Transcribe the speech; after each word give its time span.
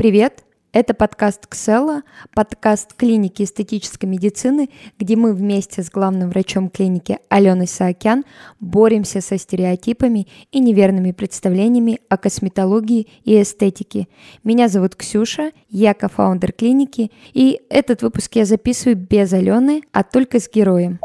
Привет! 0.00 0.44
Это 0.72 0.94
подкаст 0.94 1.46
Ксела, 1.46 2.04
подкаст 2.34 2.94
клиники 2.94 3.42
эстетической 3.42 4.06
медицины, 4.06 4.70
где 4.98 5.14
мы 5.14 5.34
вместе 5.34 5.82
с 5.82 5.90
главным 5.90 6.30
врачом 6.30 6.70
клиники 6.70 7.18
Аленой 7.28 7.66
Саакян 7.66 8.24
боремся 8.60 9.20
со 9.20 9.36
стереотипами 9.36 10.26
и 10.52 10.60
неверными 10.60 11.12
представлениями 11.12 11.98
о 12.08 12.16
косметологии 12.16 13.08
и 13.24 13.42
эстетике. 13.42 14.08
Меня 14.42 14.68
зовут 14.68 14.96
Ксюша, 14.96 15.52
я 15.68 15.92
кофаундер 15.92 16.52
клиники, 16.52 17.10
и 17.34 17.60
этот 17.68 18.00
выпуск 18.00 18.36
я 18.36 18.46
записываю 18.46 18.96
без 18.96 19.34
Алены, 19.34 19.82
а 19.92 20.02
только 20.02 20.40
с 20.40 20.48
героем. 20.50 20.98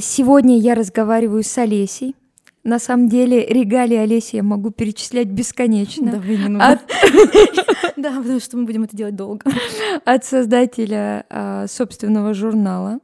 Сегодня 0.00 0.58
я 0.58 0.74
разговариваю 0.74 1.42
с 1.42 1.58
Олесей. 1.58 2.14
На 2.64 2.78
самом 2.78 3.08
деле 3.08 3.46
регалии 3.46 3.96
Олеси 3.96 4.36
я 4.36 4.42
могу 4.42 4.70
перечислять 4.70 5.28
бесконечно. 5.28 6.12
Давай 6.12 6.36
не 6.36 6.58
От... 6.58 6.80
Да, 7.96 8.10
потому 8.16 8.40
что 8.40 8.56
мы 8.56 8.64
будем 8.64 8.84
это 8.84 8.96
делать 8.96 9.16
долго. 9.16 9.44
От 10.04 10.24
создателя 10.24 11.24
а, 11.30 11.66
собственного 11.66 12.34
журнала 12.34 13.00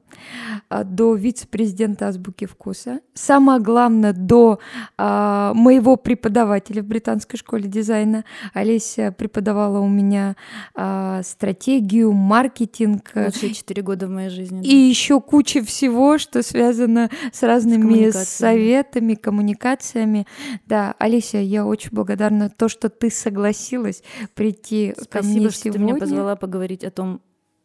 до 0.84 1.14
вице-президента 1.14 2.09
азбуки 2.09 2.46
вкуса. 2.46 3.00
Самое 3.14 3.60
главное, 3.60 4.12
до 4.12 4.59
а, 4.96 5.52
моего 5.54 5.96
преподавателя 5.96 6.82
в 6.82 6.87
британской 6.87 7.38
школе 7.38 7.68
дизайна. 7.68 8.24
Олеся 8.52 9.14
преподавала 9.16 9.80
у 9.80 9.88
меня 9.88 10.37
а, 10.74 11.23
стратегию, 11.23 12.12
маркетинг. 12.12 13.12
Лучшие 13.14 13.54
четыре 13.54 13.82
года 13.82 14.06
в 14.06 14.10
моей 14.10 14.30
жизни. 14.30 14.65
И 14.65 14.74
еще 14.74 15.20
куча 15.20 15.65
всего, 15.65 16.18
что 16.18 16.42
связано 16.42 17.10
с 17.32 17.42
разными 17.42 18.10
с 18.10 18.29
советами, 18.29 19.15
коммуникациями. 19.15 20.26
Да, 20.66 20.95
Олеся, 20.98 21.38
я 21.38 21.66
очень 21.66 21.90
благодарна 21.92 22.51
то, 22.51 22.68
что 22.68 22.88
ты 22.88 23.10
согласилась 23.10 24.02
прийти 24.35 24.95
Спасибо, 24.96 25.10
ко 25.10 25.23
мне 25.23 25.51
что 25.51 25.60
сегодня. 25.60 25.73
ты 25.73 25.92
меня 25.92 26.01
позвала 26.01 26.37
поговорить 26.37 26.85
о 26.85 26.90
том, 26.90 27.20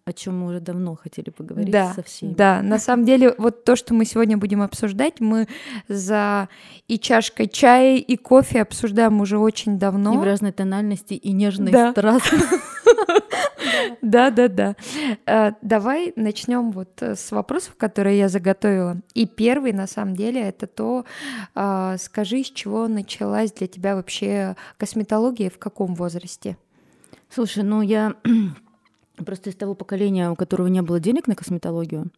о 0.10 0.14
чем 0.14 0.40
мы 0.40 0.48
уже 0.48 0.60
давно 0.60 0.96
хотели 0.96 1.30
поговорить 1.30 1.72
да, 1.72 1.94
со 1.94 2.04
всеми. 2.04 2.34
Да, 2.34 2.62
на 2.62 2.80
самом 2.80 3.06
деле 3.06 3.34
вот 3.38 3.64
то, 3.64 3.76
что 3.76 3.94
мы 3.94 4.06
сегодня 4.06 4.38
будем 4.38 4.62
обсуждать, 4.62 5.20
мы 5.20 5.48
за 5.88 6.50
и 6.88 7.00
чашкой 7.00 7.48
чая, 7.48 7.98
и 7.98 8.16
кофе 8.18 8.62
обсуждаем 8.62 9.22
уже 9.22 9.38
очень 9.38 9.80
давно. 9.80 10.16
И 10.16 10.18
в 10.18 10.24
разной 10.24 10.52
тональности, 10.52 11.14
и 11.14 11.32
нежной 11.32 11.72
да. 11.72 11.94
Да, 14.02 14.30
да, 14.30 14.48
да. 14.48 14.76
Э, 15.26 15.52
давай 15.62 16.14
начнем 16.16 16.72
вот 16.72 17.02
э, 17.02 17.16
с 17.16 17.32
вопросов, 17.32 17.76
которые 17.78 18.18
я 18.18 18.30
заготовила. 18.30 18.98
И 19.14 19.26
первый, 19.26 19.74
на 19.74 19.88
самом 19.88 20.16
деле, 20.16 20.42
это 20.42 20.68
то, 20.68 21.06
э, 21.56 21.96
скажи, 22.00 22.44
с 22.44 22.48
чего 22.48 22.88
началась 22.88 23.52
для 23.52 23.68
тебя 23.68 23.96
вообще 23.96 24.56
косметология, 24.78 25.50
в 25.50 25.58
каком 25.58 25.96
возрасте? 25.96 26.58
Слушай, 27.30 27.64
ну 27.64 27.82
я 27.82 28.16
просто 29.26 29.50
из 29.50 29.56
того 29.56 29.76
поколения, 29.76 30.30
у 30.30 30.36
которого 30.36 30.68
не 30.68 30.82
было 30.82 31.00
денег 31.00 31.28
на 31.28 31.36
косметологию, 31.36 32.12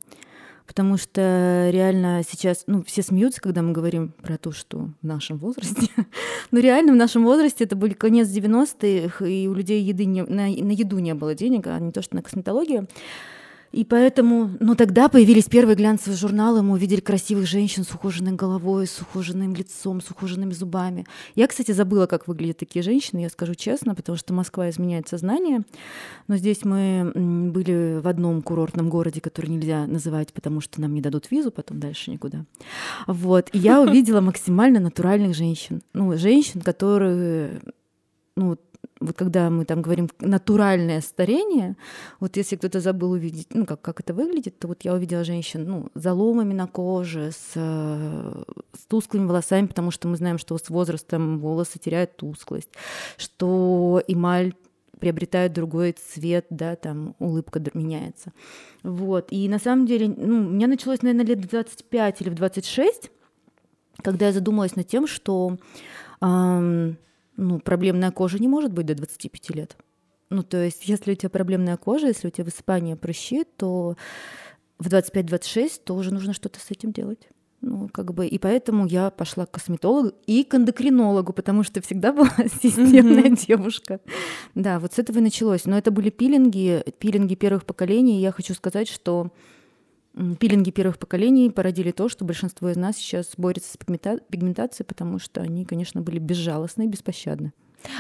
потому 0.68 0.98
что 0.98 1.70
реально 1.72 2.22
сейчас, 2.28 2.64
ну, 2.68 2.84
все 2.84 3.02
смеются, 3.02 3.42
когда 3.42 3.62
мы 3.62 3.72
говорим 3.72 4.14
про 4.22 4.38
то, 4.38 4.52
что 4.52 4.90
в 5.02 5.06
нашем 5.06 5.38
возрасте, 5.38 5.90
но 6.52 6.60
реально 6.60 6.94
в 6.94 6.98
нашем 6.98 7.24
возрасте 7.24 7.64
это 7.64 7.76
был 7.76 7.94
конец 7.94 8.28
90-х, 8.28 9.26
и 9.26 9.48
у 9.48 9.54
людей 9.54 9.82
еды 9.82 10.06
не, 10.06 10.24
на, 10.24 10.48
на 10.48 10.72
еду 10.72 11.00
не 11.00 11.14
было 11.14 11.36
денег, 11.36 11.68
а 11.68 11.80
не 11.80 11.92
то, 11.92 12.02
что 12.02 12.16
на 12.16 12.22
косметологию. 12.22 12.88
И 13.72 13.86
поэтому, 13.86 14.52
ну 14.60 14.76
тогда 14.76 15.08
появились 15.08 15.46
первые 15.46 15.76
глянцевые 15.76 16.18
журналы, 16.18 16.62
мы 16.62 16.74
увидели 16.74 17.00
красивых 17.00 17.48
женщин 17.48 17.84
с 17.84 17.92
ухоженной 17.92 18.34
головой, 18.34 18.88
с 18.88 19.00
ухоженным 19.02 19.56
лицом, 19.56 20.02
с 20.02 20.12
ухоженными 20.12 20.52
зубами. 20.52 21.06
Я, 21.36 21.48
кстати, 21.48 21.72
забыла, 21.72 22.06
как 22.06 22.28
выглядят 22.28 22.58
такие 22.58 22.84
женщины, 22.84 23.20
я 23.20 23.30
скажу 23.30 23.56
честно, 23.56 23.96
потому 23.96 24.18
что 24.18 24.34
Москва 24.34 24.70
изменяет 24.70 25.08
сознание. 25.08 25.62
Но 26.28 26.38
здесь 26.38 26.66
мы 26.66 27.12
были 27.52 28.00
в 28.02 28.08
одном 28.08 28.42
курортном 28.42 28.90
городе, 28.90 29.22
который 29.22 29.48
нельзя 29.48 29.88
называть, 29.88 30.34
потому 30.34 30.60
что 30.60 30.82
нам 30.82 30.94
не 30.94 31.02
дадут 31.02 31.32
визу, 31.32 31.52
потом 31.52 31.80
дальше 31.80 32.12
никуда. 32.12 32.46
Вот. 33.08 33.50
И 33.54 33.58
я 33.58 33.82
увидела 33.92 34.22
максимально 34.22 34.80
натуральных 34.80 35.36
женщин. 35.36 35.82
Ну, 35.94 36.18
женщин, 36.18 36.62
которые 36.62 37.62
ну, 38.36 38.58
вот 39.02 39.18
когда 39.18 39.50
мы 39.50 39.66
там 39.66 39.82
говорим 39.82 40.10
натуральное 40.20 41.02
старение, 41.02 41.76
вот 42.20 42.38
если 42.38 42.56
кто-то 42.56 42.80
забыл 42.80 43.12
увидеть, 43.12 43.48
ну, 43.54 43.66
как, 43.66 43.82
как 43.82 44.00
это 44.00 44.14
выглядит, 44.14 44.60
то 44.60 44.68
вот 44.68 44.84
я 44.84 44.94
увидела 44.94 45.24
женщин, 45.24 45.66
ну, 45.68 45.90
заломами 45.96 46.54
на 46.54 46.68
коже, 46.68 47.32
с, 47.32 47.54
с 47.54 48.86
тусклыми 48.88 49.26
волосами, 49.26 49.66
потому 49.66 49.92
что 49.92 50.08
мы 50.08 50.16
знаем, 50.18 50.38
что 50.38 50.58
с 50.58 50.70
возрастом 50.70 51.40
волосы 51.40 51.80
теряют 51.80 52.16
тусклость, 52.16 52.70
что 53.18 54.02
эмаль 54.08 54.54
приобретает 55.00 55.54
другой 55.54 55.94
цвет, 55.94 56.46
да, 56.52 56.76
там 56.76 57.16
улыбка 57.18 57.60
меняется. 57.74 58.34
Вот. 58.84 59.28
И 59.32 59.50
на 59.50 59.58
самом 59.58 59.88
деле, 59.88 60.08
ну, 60.16 60.46
у 60.46 60.50
меня 60.52 60.68
началось, 60.68 61.02
наверное, 61.02 61.26
лет 61.26 61.40
в 61.40 61.50
25 61.50 62.22
или 62.22 62.30
в 62.30 62.36
26, 62.36 63.10
когда 64.04 64.28
я 64.28 64.32
задумалась 64.32 64.76
над 64.76 64.88
тем, 64.88 65.08
что 65.08 65.58
эм, 66.22 66.98
ну, 67.38 67.60
проблемная 67.60 68.12
кожа 68.12 68.40
не 68.40 68.48
может 68.48 68.72
быть 68.74 68.86
до 68.86 68.96
25 68.96 69.50
лет. 69.56 69.78
Ну, 70.30 70.44
то 70.44 70.64
есть, 70.64 70.88
если 70.88 71.12
у 71.12 71.16
тебя 71.16 71.30
проблемная 71.30 71.78
кожа, 71.78 72.08
если 72.08 72.28
у 72.28 72.32
тебя 72.32 72.46
высыпание 72.46 72.96
прыщи, 72.96 73.44
то 73.58 73.98
в 74.80 74.88
25-26 74.88 75.82
тоже 75.84 76.14
нужно 76.14 76.34
что-то 76.34 76.60
с 76.60 76.72
этим 76.72 76.92
делать. 76.92 77.30
Ну, 77.62 77.90
как 77.90 78.14
бы, 78.14 78.26
и 78.26 78.40
поэтому 78.40 78.88
я 78.88 79.12
пошла 79.12 79.46
к 79.46 79.52
косметологу 79.52 80.14
и 80.26 80.44
к 80.44 80.56
эндокринологу, 80.56 81.32
потому 81.32 81.62
что 81.64 81.80
всегда 81.82 82.12
была 82.12 82.32
системная 82.62 83.30
девушка. 83.30 84.00
Да, 84.56 84.80
вот 84.80 84.94
с 84.94 85.00
этого 85.00 85.20
и 85.20 85.22
началось. 85.22 85.66
Но 85.66 85.78
это 85.78 85.92
были 85.92 86.10
пилинги, 86.10 86.84
пилинги 86.98 87.36
первых 87.36 87.66
поколений. 87.66 88.18
И 88.18 88.22
я 88.22 88.32
хочу 88.32 88.56
сказать, 88.56 88.88
что 88.88 89.32
пилинги 90.40 90.72
первых 90.72 91.00
поколений 91.00 91.50
породили 91.50 91.92
то, 91.92 92.10
что 92.10 92.26
большинство 92.26 92.70
из 92.70 92.78
нас 92.78 92.98
сейчас 92.98 93.32
борется 93.38 93.72
с 93.74 93.78
пигментацией, 93.78 94.86
потому 94.86 95.20
что 95.20 95.42
они, 95.42 95.66
конечно, 95.66 96.02
были 96.02 96.20
безжалостны 96.20 96.84
и 96.84 96.88
беспощадны. 96.88 97.54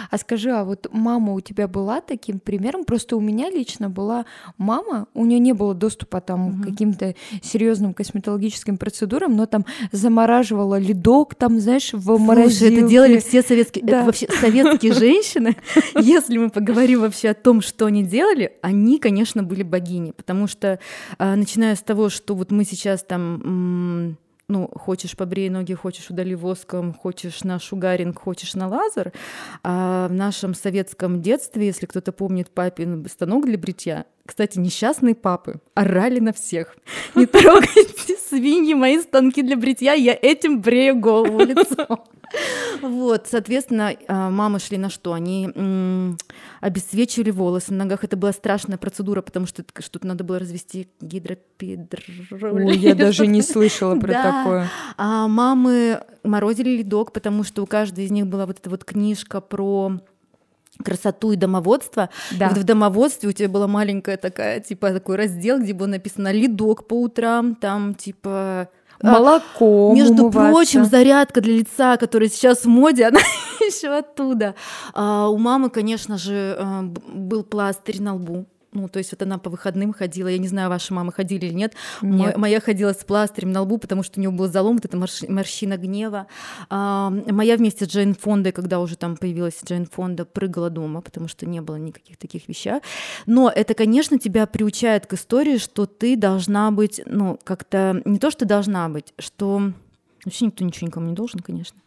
А 0.09 0.17
скажи, 0.17 0.51
а 0.51 0.63
вот 0.63 0.87
мама 0.91 1.33
у 1.33 1.41
тебя 1.41 1.67
была 1.67 2.01
таким 2.01 2.39
примером? 2.39 2.83
Просто 2.83 3.15
у 3.15 3.19
меня 3.19 3.49
лично 3.49 3.89
была 3.89 4.25
мама, 4.57 5.07
у 5.13 5.25
нее 5.25 5.39
не 5.39 5.53
было 5.53 5.73
доступа 5.73 6.21
там 6.21 6.47
угу. 6.47 6.61
к 6.61 6.65
каким-то 6.67 7.15
серьезным 7.41 7.93
косметологическим 7.93 8.77
процедурам, 8.77 9.35
но 9.35 9.45
там 9.45 9.65
замораживала 9.91 10.79
ледок, 10.79 11.35
там, 11.35 11.59
знаешь, 11.59 11.93
в 11.93 12.19
морозилке. 12.19 12.57
Слушай, 12.57 12.77
это 12.77 12.87
делали 12.87 13.19
все 13.19 13.41
советские, 13.41 13.85
да. 13.85 13.97
это 13.97 14.05
вообще 14.05 14.27
советские 14.31 14.93
женщины. 14.93 15.55
Если 15.99 16.37
мы 16.37 16.49
поговорим 16.49 17.01
вообще 17.01 17.29
о 17.29 17.33
том, 17.33 17.61
что 17.61 17.85
они 17.85 18.03
делали, 18.03 18.53
они, 18.61 18.99
конечно, 18.99 19.43
были 19.43 19.63
богини, 19.63 20.11
потому 20.11 20.47
что 20.47 20.79
а, 21.17 21.35
начиная 21.35 21.75
с 21.75 21.81
того, 21.81 22.09
что 22.09 22.35
вот 22.35 22.51
мы 22.51 22.65
сейчас 22.65 23.03
там 23.03 24.17
ну, 24.51 24.67
хочешь 24.67 25.15
побрей 25.15 25.49
ноги, 25.49 25.73
хочешь 25.73 26.09
удали 26.09 26.35
воском, 26.35 26.93
хочешь 26.93 27.43
на 27.43 27.57
шугаринг, 27.57 28.19
хочешь 28.19 28.53
на 28.53 28.67
лазер. 28.67 29.13
А 29.63 30.07
в 30.09 30.13
нашем 30.13 30.53
советском 30.53 31.21
детстве, 31.21 31.67
если 31.67 31.85
кто-то 31.85 32.11
помнит 32.11 32.51
папин 32.51 33.05
станок 33.09 33.45
для 33.45 33.57
бритья, 33.57 34.05
кстати, 34.25 34.59
несчастные 34.59 35.15
папы 35.15 35.61
орали 35.73 36.19
на 36.19 36.33
всех. 36.33 36.75
Не 37.15 37.25
трогайте 37.27 38.17
свиньи 38.29 38.73
мои 38.73 38.99
станки 38.99 39.41
для 39.41 39.55
бритья, 39.55 39.93
я 39.93 40.17
этим 40.21 40.61
брею 40.61 40.99
голову, 40.99 41.39
лицо. 41.45 42.05
Вот, 42.81 43.27
соответственно, 43.29 43.93
а, 44.07 44.29
мамы 44.29 44.59
шли 44.59 44.77
на 44.77 44.89
что? 44.89 45.13
Они 45.13 45.49
обесцвечивали 46.59 47.31
волосы 47.31 47.73
на 47.73 47.85
ногах. 47.85 48.03
Это 48.03 48.17
была 48.17 48.31
страшная 48.31 48.77
процедура, 48.77 49.21
потому 49.21 49.45
что 49.45 49.63
что-то 49.79 50.07
надо 50.07 50.23
было 50.23 50.39
развести 50.39 50.89
гидропедроль. 50.99 52.01
Ой, 52.41 52.77
я 52.77 52.95
даже 52.95 53.27
не 53.27 53.41
слышала 53.41 53.95
про 53.99 54.13
такое. 54.13 54.69
А 54.97 55.27
мамы 55.27 56.01
морозили 56.23 56.77
ледок, 56.77 57.13
потому 57.13 57.43
что 57.43 57.63
у 57.63 57.65
каждой 57.65 58.05
из 58.05 58.11
них 58.11 58.27
была 58.27 58.45
вот 58.45 58.59
эта 58.59 58.69
вот 58.69 58.83
книжка 58.83 59.41
про 59.41 59.99
красоту 60.83 61.31
и 61.31 61.35
домоводство. 61.35 62.09
Да. 62.31 62.49
вот 62.49 62.57
в 62.57 62.63
домоводстве 62.63 63.29
у 63.29 63.31
тебя 63.31 63.49
была 63.49 63.67
маленькая 63.67 64.17
такая, 64.17 64.59
типа, 64.59 64.91
такой 64.91 65.15
раздел, 65.15 65.59
где 65.59 65.73
было 65.73 65.87
написано 65.87 66.31
«ледок 66.31 66.87
по 66.87 67.01
утрам», 67.01 67.55
там, 67.55 67.93
типа, 67.93 68.69
молоко. 69.03 69.93
Между 69.93 70.25
умываться. 70.25 70.51
прочим, 70.51 70.85
зарядка 70.85 71.41
для 71.41 71.57
лица, 71.57 71.97
которая 71.97 72.29
сейчас 72.29 72.63
в 72.63 72.67
моде, 72.67 73.05
она 73.07 73.19
еще 73.59 73.89
оттуда. 73.89 74.55
А 74.93 75.27
у 75.29 75.37
мамы, 75.37 75.69
конечно 75.69 76.17
же, 76.17 76.55
э, 76.57 76.81
был 77.07 77.43
пластырь 77.43 78.01
на 78.01 78.15
лбу 78.15 78.45
Ну, 78.73 78.87
то 78.87 78.99
есть 78.99 79.11
вот 79.11 79.21
она 79.21 79.37
по 79.37 79.49
выходным 79.49 79.91
ходила, 79.91 80.29
я 80.29 80.37
не 80.37 80.47
знаю, 80.47 80.69
ваши 80.69 80.93
мамы 80.93 81.11
ходили 81.11 81.47
или 81.47 81.53
нет. 81.53 81.73
нет. 82.01 82.37
Моя 82.37 82.61
ходила 82.61 82.93
с 82.93 83.03
пластырем 83.03 83.51
на 83.51 83.61
лбу, 83.61 83.77
потому 83.77 84.01
что 84.01 84.19
у 84.19 84.21
нее 84.21 84.31
был 84.31 84.47
залом, 84.47 84.75
вот 84.75 84.85
эта 84.85 84.97
морщина 84.97 85.77
гнева. 85.77 86.27
А, 86.69 87.09
моя 87.09 87.57
вместе 87.57 87.85
с 87.85 87.89
Джейн 87.89 88.15
Фондой, 88.15 88.53
когда 88.53 88.79
уже 88.79 88.95
там 88.95 89.17
появилась 89.17 89.59
Джейн 89.65 89.85
Фонда, 89.85 90.23
прыгала 90.23 90.69
дома, 90.69 91.01
потому 91.01 91.27
что 91.27 91.45
не 91.45 91.59
было 91.59 91.75
никаких 91.75 92.17
таких 92.17 92.47
вещей. 92.47 92.79
Но 93.25 93.51
это, 93.53 93.73
конечно, 93.73 94.17
тебя 94.17 94.45
приучает 94.45 95.05
к 95.05 95.13
истории, 95.13 95.57
что 95.57 95.85
ты 95.85 96.15
должна 96.15 96.71
быть, 96.71 97.01
ну, 97.05 97.37
как-то, 97.43 98.01
не 98.05 98.19
то, 98.19 98.31
что 98.31 98.45
должна 98.45 98.87
быть, 98.87 99.13
что 99.19 99.73
Вообще 100.23 100.45
никто 100.45 100.63
ничего 100.63 100.87
никому 100.87 101.07
не 101.07 101.15
должен, 101.15 101.39
конечно. 101.39 101.79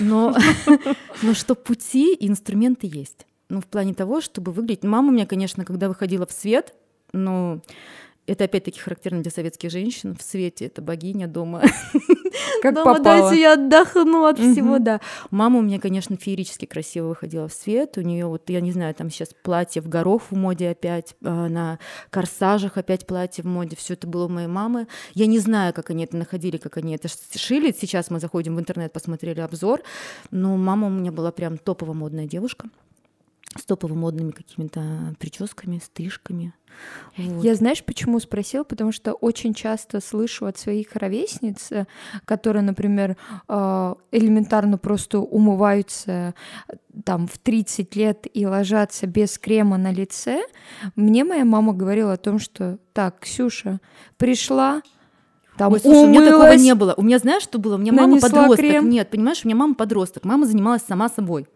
Но, 0.00 0.36
но 1.22 1.34
что 1.34 1.54
пути 1.54 2.12
и 2.12 2.28
инструменты 2.28 2.90
есть. 2.92 3.24
Ну, 3.48 3.60
в 3.60 3.66
плане 3.66 3.94
того, 3.94 4.20
чтобы 4.20 4.52
выглядеть... 4.52 4.84
Мама 4.84 5.08
у 5.08 5.12
меня, 5.12 5.26
конечно, 5.26 5.64
когда 5.64 5.88
выходила 5.88 6.26
в 6.26 6.32
свет, 6.32 6.74
ну, 7.12 7.62
это 8.28 8.44
опять-таки 8.44 8.78
характерно 8.78 9.22
для 9.22 9.30
советских 9.30 9.70
женщин. 9.70 10.14
В 10.14 10.22
свете 10.22 10.66
это 10.66 10.82
богиня 10.82 11.26
дома. 11.26 11.62
Как 12.62 12.74
дома 12.74 12.96
попало. 12.96 13.30
дайте 13.30 13.40
я 13.40 13.54
отдохну 13.54 14.26
от 14.26 14.38
угу. 14.38 14.52
всего, 14.52 14.78
да. 14.78 15.00
Мама 15.30 15.60
у 15.60 15.62
меня, 15.62 15.80
конечно, 15.80 16.14
феерически 16.16 16.66
красиво 16.66 17.08
выходила 17.08 17.48
в 17.48 17.54
свет. 17.54 17.96
У 17.96 18.02
нее 18.02 18.26
вот, 18.26 18.50
я 18.50 18.60
не 18.60 18.70
знаю, 18.70 18.94
там 18.94 19.08
сейчас 19.08 19.30
платье 19.42 19.80
в 19.80 19.88
горох 19.88 20.24
в 20.30 20.36
моде 20.36 20.68
опять, 20.68 21.16
а, 21.24 21.48
на 21.48 21.78
корсажах 22.10 22.76
опять 22.76 23.06
платье 23.06 23.42
в 23.42 23.46
моде. 23.46 23.76
Все 23.76 23.94
это 23.94 24.06
было 24.06 24.26
у 24.26 24.28
моей 24.28 24.48
мамы. 24.48 24.88
Я 25.14 25.26
не 25.26 25.38
знаю, 25.38 25.72
как 25.72 25.88
они 25.88 26.04
это 26.04 26.18
находили, 26.18 26.58
как 26.58 26.76
они 26.76 26.94
это 26.94 27.08
шили. 27.34 27.72
Сейчас 27.72 28.10
мы 28.10 28.20
заходим 28.20 28.56
в 28.56 28.60
интернет, 28.60 28.92
посмотрели 28.92 29.40
обзор. 29.40 29.80
Но 30.30 30.54
мама 30.58 30.88
у 30.88 30.90
меня 30.90 31.12
была 31.12 31.32
прям 31.32 31.56
топово 31.56 31.94
модная 31.94 32.26
девушка 32.26 32.68
с 33.56 33.64
топово 33.64 33.94
модными 33.94 34.30
какими-то 34.30 35.14
прическами, 35.18 35.80
стрижками. 35.82 36.52
Вот. 37.16 37.44
Я 37.44 37.54
знаешь, 37.54 37.82
почему 37.82 38.20
спросила? 38.20 38.62
Потому 38.62 38.92
что 38.92 39.12
очень 39.12 39.54
часто 39.54 40.00
слышу 40.00 40.46
от 40.46 40.58
своих 40.58 40.94
ровесниц, 40.94 41.72
э, 41.72 41.86
которые, 42.24 42.62
например, 42.62 43.16
э, 43.48 43.94
элементарно 44.12 44.78
просто 44.78 45.18
умываются 45.18 46.34
э, 46.68 46.74
там 47.04 47.26
в 47.26 47.38
30 47.38 47.96
лет 47.96 48.26
и 48.32 48.46
ложатся 48.46 49.06
без 49.06 49.38
крема 49.38 49.78
на 49.78 49.92
лице. 49.92 50.42
Мне 50.94 51.24
моя 51.24 51.44
мама 51.44 51.72
говорила 51.72 52.12
о 52.12 52.18
том, 52.18 52.38
что 52.38 52.78
так, 52.92 53.20
Ксюша, 53.20 53.80
пришла, 54.18 54.82
там 55.56 55.72
Ой, 55.72 55.80
слушай, 55.80 56.04
умылась, 56.04 56.16
у 56.16 56.20
меня 56.20 56.30
такого 56.30 56.52
не 56.52 56.74
было. 56.74 56.94
У 56.96 57.02
меня, 57.02 57.18
знаешь, 57.18 57.42
что 57.42 57.58
было? 57.58 57.74
У 57.74 57.78
меня 57.78 57.92
мама 57.92 58.20
подросток. 58.20 58.58
Крем. 58.58 58.88
Нет, 58.90 59.10
понимаешь, 59.10 59.40
у 59.44 59.48
меня 59.48 59.56
мама 59.56 59.74
подросток. 59.74 60.24
Мама 60.24 60.46
занималась 60.46 60.82
сама 60.82 61.08
собой. 61.08 61.48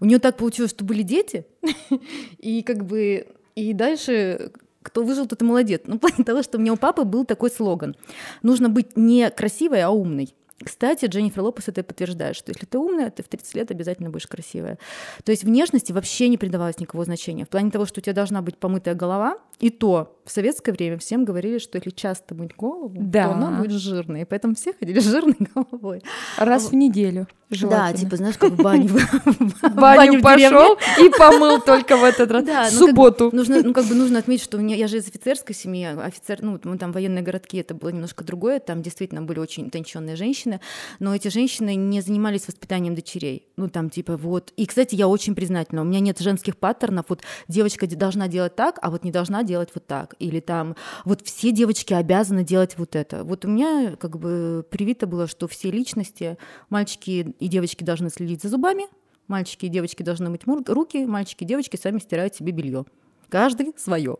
У 0.00 0.04
нее 0.04 0.18
так 0.18 0.36
получилось, 0.36 0.70
что 0.70 0.84
были 0.84 1.02
дети, 1.02 1.46
и 2.38 2.62
как 2.62 2.84
бы 2.84 3.26
и 3.54 3.72
дальше 3.72 4.52
кто 4.82 5.04
выжил, 5.04 5.26
тот 5.26 5.40
и 5.42 5.44
молодец. 5.44 5.82
Ну, 5.86 5.96
в 5.96 6.00
плане 6.00 6.24
того, 6.24 6.42
что 6.42 6.58
у 6.58 6.60
меня 6.60 6.72
у 6.72 6.76
папы 6.76 7.04
был 7.04 7.24
такой 7.24 7.50
слоган. 7.50 7.96
Нужно 8.42 8.68
быть 8.68 8.96
не 8.96 9.30
красивой, 9.30 9.82
а 9.82 9.90
умной. 9.90 10.34
Кстати, 10.64 11.06
Дженнифер 11.06 11.42
Лопес 11.42 11.68
это 11.68 11.82
подтверждает, 11.82 12.36
что 12.36 12.50
если 12.50 12.66
ты 12.66 12.78
умная, 12.78 13.10
ты 13.10 13.22
в 13.22 13.28
30 13.28 13.54
лет 13.54 13.70
обязательно 13.70 14.10
будешь 14.10 14.26
красивая. 14.26 14.78
То 15.24 15.32
есть 15.32 15.44
внешности 15.44 15.92
вообще 15.92 16.28
не 16.28 16.38
придавалось 16.38 16.78
никакого 16.78 17.04
значения. 17.04 17.44
В 17.44 17.48
плане 17.48 17.70
того, 17.70 17.86
что 17.86 18.00
у 18.00 18.02
тебя 18.02 18.14
должна 18.14 18.42
быть 18.42 18.58
помытая 18.58 18.94
голова, 18.94 19.38
и 19.58 19.70
то 19.70 20.18
в 20.24 20.30
советское 20.30 20.72
время 20.72 20.98
всем 20.98 21.24
говорили, 21.24 21.58
что 21.58 21.78
если 21.78 21.90
часто 21.90 22.34
мыть 22.34 22.54
голову, 22.56 22.94
да. 22.96 23.28
то 23.28 23.34
она 23.34 23.50
будет 23.58 23.72
жирной. 23.72 24.22
И 24.22 24.24
поэтому 24.24 24.54
все 24.54 24.72
ходили 24.72 24.98
с 24.98 25.04
жирной 25.04 25.36
головой. 25.54 26.02
Раз 26.36 26.70
в 26.70 26.74
неделю. 26.74 27.28
Да, 27.60 27.92
типа, 27.92 28.16
знаешь, 28.16 28.38
как 28.38 28.52
в 28.52 28.62
баню. 28.62 28.88
В 28.88 29.74
баню 29.74 30.22
пошел 30.22 30.78
и 31.00 31.10
помыл 31.10 31.60
только 31.60 31.96
в 31.96 32.04
этот 32.04 32.30
раз. 32.30 32.72
Ну, 32.72 32.86
субботу. 32.86 33.30
Нужно, 33.32 33.62
ну, 33.62 33.72
как 33.72 33.84
бы 33.84 33.94
нужно 33.94 34.18
отметить, 34.18 34.42
что 34.42 34.58
я 34.58 34.88
же 34.88 34.96
из 34.96 35.06
офицерской 35.06 35.54
семьи, 35.54 35.84
офицер, 35.84 36.38
ну, 36.40 36.58
мы 36.64 36.78
там 36.78 36.92
военные 36.92 37.22
городки, 37.22 37.58
это 37.58 37.74
было 37.74 37.90
немножко 37.90 38.24
другое, 38.24 38.58
там 38.58 38.82
действительно 38.82 39.22
были 39.22 39.38
очень 39.38 39.66
утонченные 39.66 40.16
женщины, 40.16 40.51
но 40.98 41.14
эти 41.14 41.28
женщины 41.28 41.74
не 41.74 42.00
занимались 42.00 42.46
воспитанием 42.46 42.94
дочерей. 42.94 43.48
Ну, 43.56 43.68
там, 43.68 43.90
типа, 43.90 44.16
вот. 44.16 44.52
И, 44.56 44.66
кстати, 44.66 44.94
я 44.94 45.08
очень 45.08 45.34
признательна. 45.34 45.82
У 45.82 45.84
меня 45.84 46.00
нет 46.00 46.18
женских 46.18 46.56
паттернов. 46.56 47.06
Вот 47.08 47.22
девочка 47.48 47.86
должна 47.86 48.28
делать 48.28 48.56
так, 48.56 48.78
а 48.82 48.90
вот 48.90 49.04
не 49.04 49.10
должна 49.10 49.42
делать 49.42 49.70
вот 49.74 49.86
так. 49.86 50.14
Или 50.18 50.40
там, 50.40 50.76
вот 51.04 51.22
все 51.22 51.52
девочки 51.52 51.92
обязаны 51.92 52.44
делать 52.44 52.76
вот 52.78 52.96
это. 52.96 53.24
Вот 53.24 53.44
у 53.44 53.48
меня 53.48 53.96
как 53.96 54.18
бы 54.18 54.66
привито 54.70 55.06
было, 55.06 55.26
что 55.26 55.48
все 55.48 55.70
личности, 55.70 56.38
мальчики 56.70 57.34
и 57.38 57.48
девочки 57.48 57.84
должны 57.84 58.10
следить 58.10 58.42
за 58.42 58.48
зубами, 58.48 58.84
мальчики 59.28 59.66
и 59.66 59.68
девочки 59.68 60.02
должны 60.02 60.30
мыть 60.30 60.42
руки, 60.46 61.06
мальчики 61.06 61.44
и 61.44 61.46
девочки 61.46 61.76
сами 61.76 61.98
стирают 61.98 62.34
себе 62.34 62.52
белье 62.52 62.84
каждый 63.32 63.72
свое. 63.76 64.16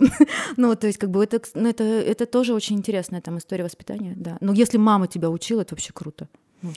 ну, 0.56 0.74
то 0.74 0.86
есть, 0.86 0.98
как 0.98 1.10
бы 1.10 1.22
это, 1.22 1.40
ну, 1.54 1.68
это, 1.68 1.84
это 1.84 2.24
тоже 2.24 2.54
очень 2.54 2.76
интересная 2.76 3.20
там 3.20 3.36
история 3.36 3.64
воспитания, 3.64 4.14
да. 4.16 4.38
Но 4.40 4.54
если 4.54 4.78
мама 4.78 5.06
тебя 5.06 5.28
учила, 5.28 5.60
это 5.60 5.74
вообще 5.74 5.92
круто. 5.92 6.28
Ну, 6.62 6.70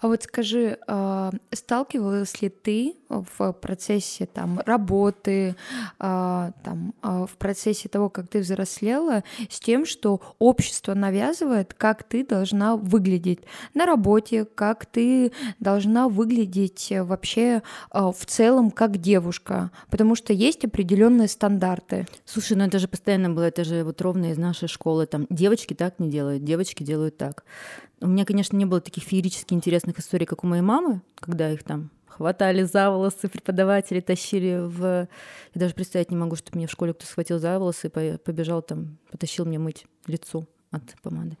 а 0.00 0.06
вот 0.06 0.22
скажи, 0.22 0.78
а, 0.86 1.30
сталкивалась 1.52 2.42
ли 2.42 2.50
ты 2.50 2.96
в 3.08 3.52
процессе 3.52 4.26
там 4.26 4.60
работы, 4.66 5.56
а, 5.98 6.52
там, 6.62 6.94
а, 7.02 7.26
в 7.26 7.36
процессе 7.36 7.88
того, 7.88 8.10
как 8.10 8.28
ты 8.28 8.40
взрослела, 8.40 9.24
с 9.48 9.58
тем, 9.58 9.86
что 9.86 10.20
общество 10.38 10.94
навязывает, 10.94 11.72
как 11.72 12.02
ты 12.02 12.24
должна 12.24 12.76
выглядеть 12.76 13.40
на 13.74 13.86
работе, 13.86 14.44
как 14.44 14.84
ты 14.84 15.32
должна 15.58 16.08
выглядеть 16.08 16.92
вообще 16.92 17.62
в 17.92 18.26
целом 18.26 18.70
как 18.70 18.98
девушка, 18.98 19.70
потому 19.88 20.14
что 20.14 20.32
есть 20.32 20.64
определенные 20.64 21.28
стандарты. 21.28 22.06
Слушай, 22.26 22.56
ну 22.58 22.64
это 22.64 22.78
же 22.78 22.88
постоянно 22.88 23.30
было, 23.30 23.44
это 23.44 23.64
же 23.64 23.84
вот 23.84 24.00
ровно 24.02 24.32
из 24.32 24.38
нашей 24.38 24.68
школы, 24.68 25.06
там 25.06 25.26
девочки 25.30 25.74
так 25.74 25.98
не 25.98 26.10
делают, 26.10 26.44
девочки 26.44 26.82
делают 26.82 27.16
так. 27.16 27.44
У 28.00 28.06
меня, 28.06 28.24
конечно, 28.24 28.56
не 28.56 28.64
было 28.64 28.80
таких 28.80 29.04
феерически 29.04 29.52
интересных 29.54 29.98
историй, 29.98 30.26
как 30.26 30.42
у 30.44 30.46
моей 30.46 30.62
мамы, 30.62 31.02
когда 31.16 31.50
их 31.50 31.62
там 31.62 31.90
хватали 32.06 32.64
за 32.64 32.90
волосы 32.90 33.28
преподаватели, 33.28 34.00
тащили 34.00 34.58
в... 34.60 35.08
Я 35.54 35.60
даже 35.60 35.74
представить 35.74 36.10
не 36.10 36.16
могу, 36.16 36.36
чтобы 36.36 36.58
меня 36.58 36.66
в 36.66 36.70
школе 36.70 36.92
кто 36.92 37.06
схватил 37.06 37.38
за 37.38 37.58
волосы 37.58 37.88
и 37.88 38.16
побежал 38.18 38.62
там, 38.62 38.98
потащил 39.10 39.44
мне 39.44 39.58
мыть 39.58 39.86
лицо 40.06 40.44
от 40.70 40.82
помады. 41.02 41.36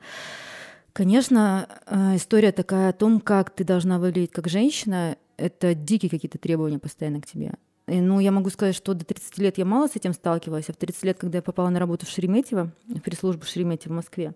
Конечно, 0.92 1.68
э, 1.86 2.16
история 2.16 2.52
такая 2.52 2.90
о 2.90 2.92
том, 2.92 3.20
как 3.20 3.50
ты 3.50 3.64
должна 3.64 3.98
выглядеть 3.98 4.32
как 4.32 4.48
женщина, 4.48 5.16
это 5.36 5.74
дикие 5.74 6.10
какие-то 6.10 6.38
требования 6.38 6.78
постоянно 6.78 7.20
к 7.20 7.26
тебе. 7.26 7.54
И, 7.86 8.00
ну, 8.00 8.20
я 8.20 8.32
могу 8.32 8.50
сказать, 8.50 8.74
что 8.74 8.94
до 8.94 9.04
30 9.04 9.38
лет 9.38 9.58
я 9.58 9.64
мало 9.64 9.88
с 9.88 9.96
этим 9.96 10.12
сталкивалась, 10.12 10.68
а 10.68 10.72
в 10.72 10.76
30 10.76 11.04
лет, 11.04 11.18
когда 11.18 11.38
я 11.38 11.42
попала 11.42 11.70
на 11.70 11.78
работу 11.78 12.06
в 12.06 12.10
Шереметьево, 12.10 12.72
в 12.86 13.00
пресс-службу 13.00 13.44
Шереметьево 13.44 13.92
в 13.92 13.96
Москве, 13.96 14.34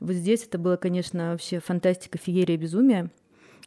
вот 0.00 0.14
здесь 0.14 0.44
это 0.44 0.58
было, 0.58 0.76
конечно, 0.76 1.32
вообще 1.32 1.60
фантастика, 1.60 2.18
феерия, 2.18 2.56
безумие. 2.56 3.10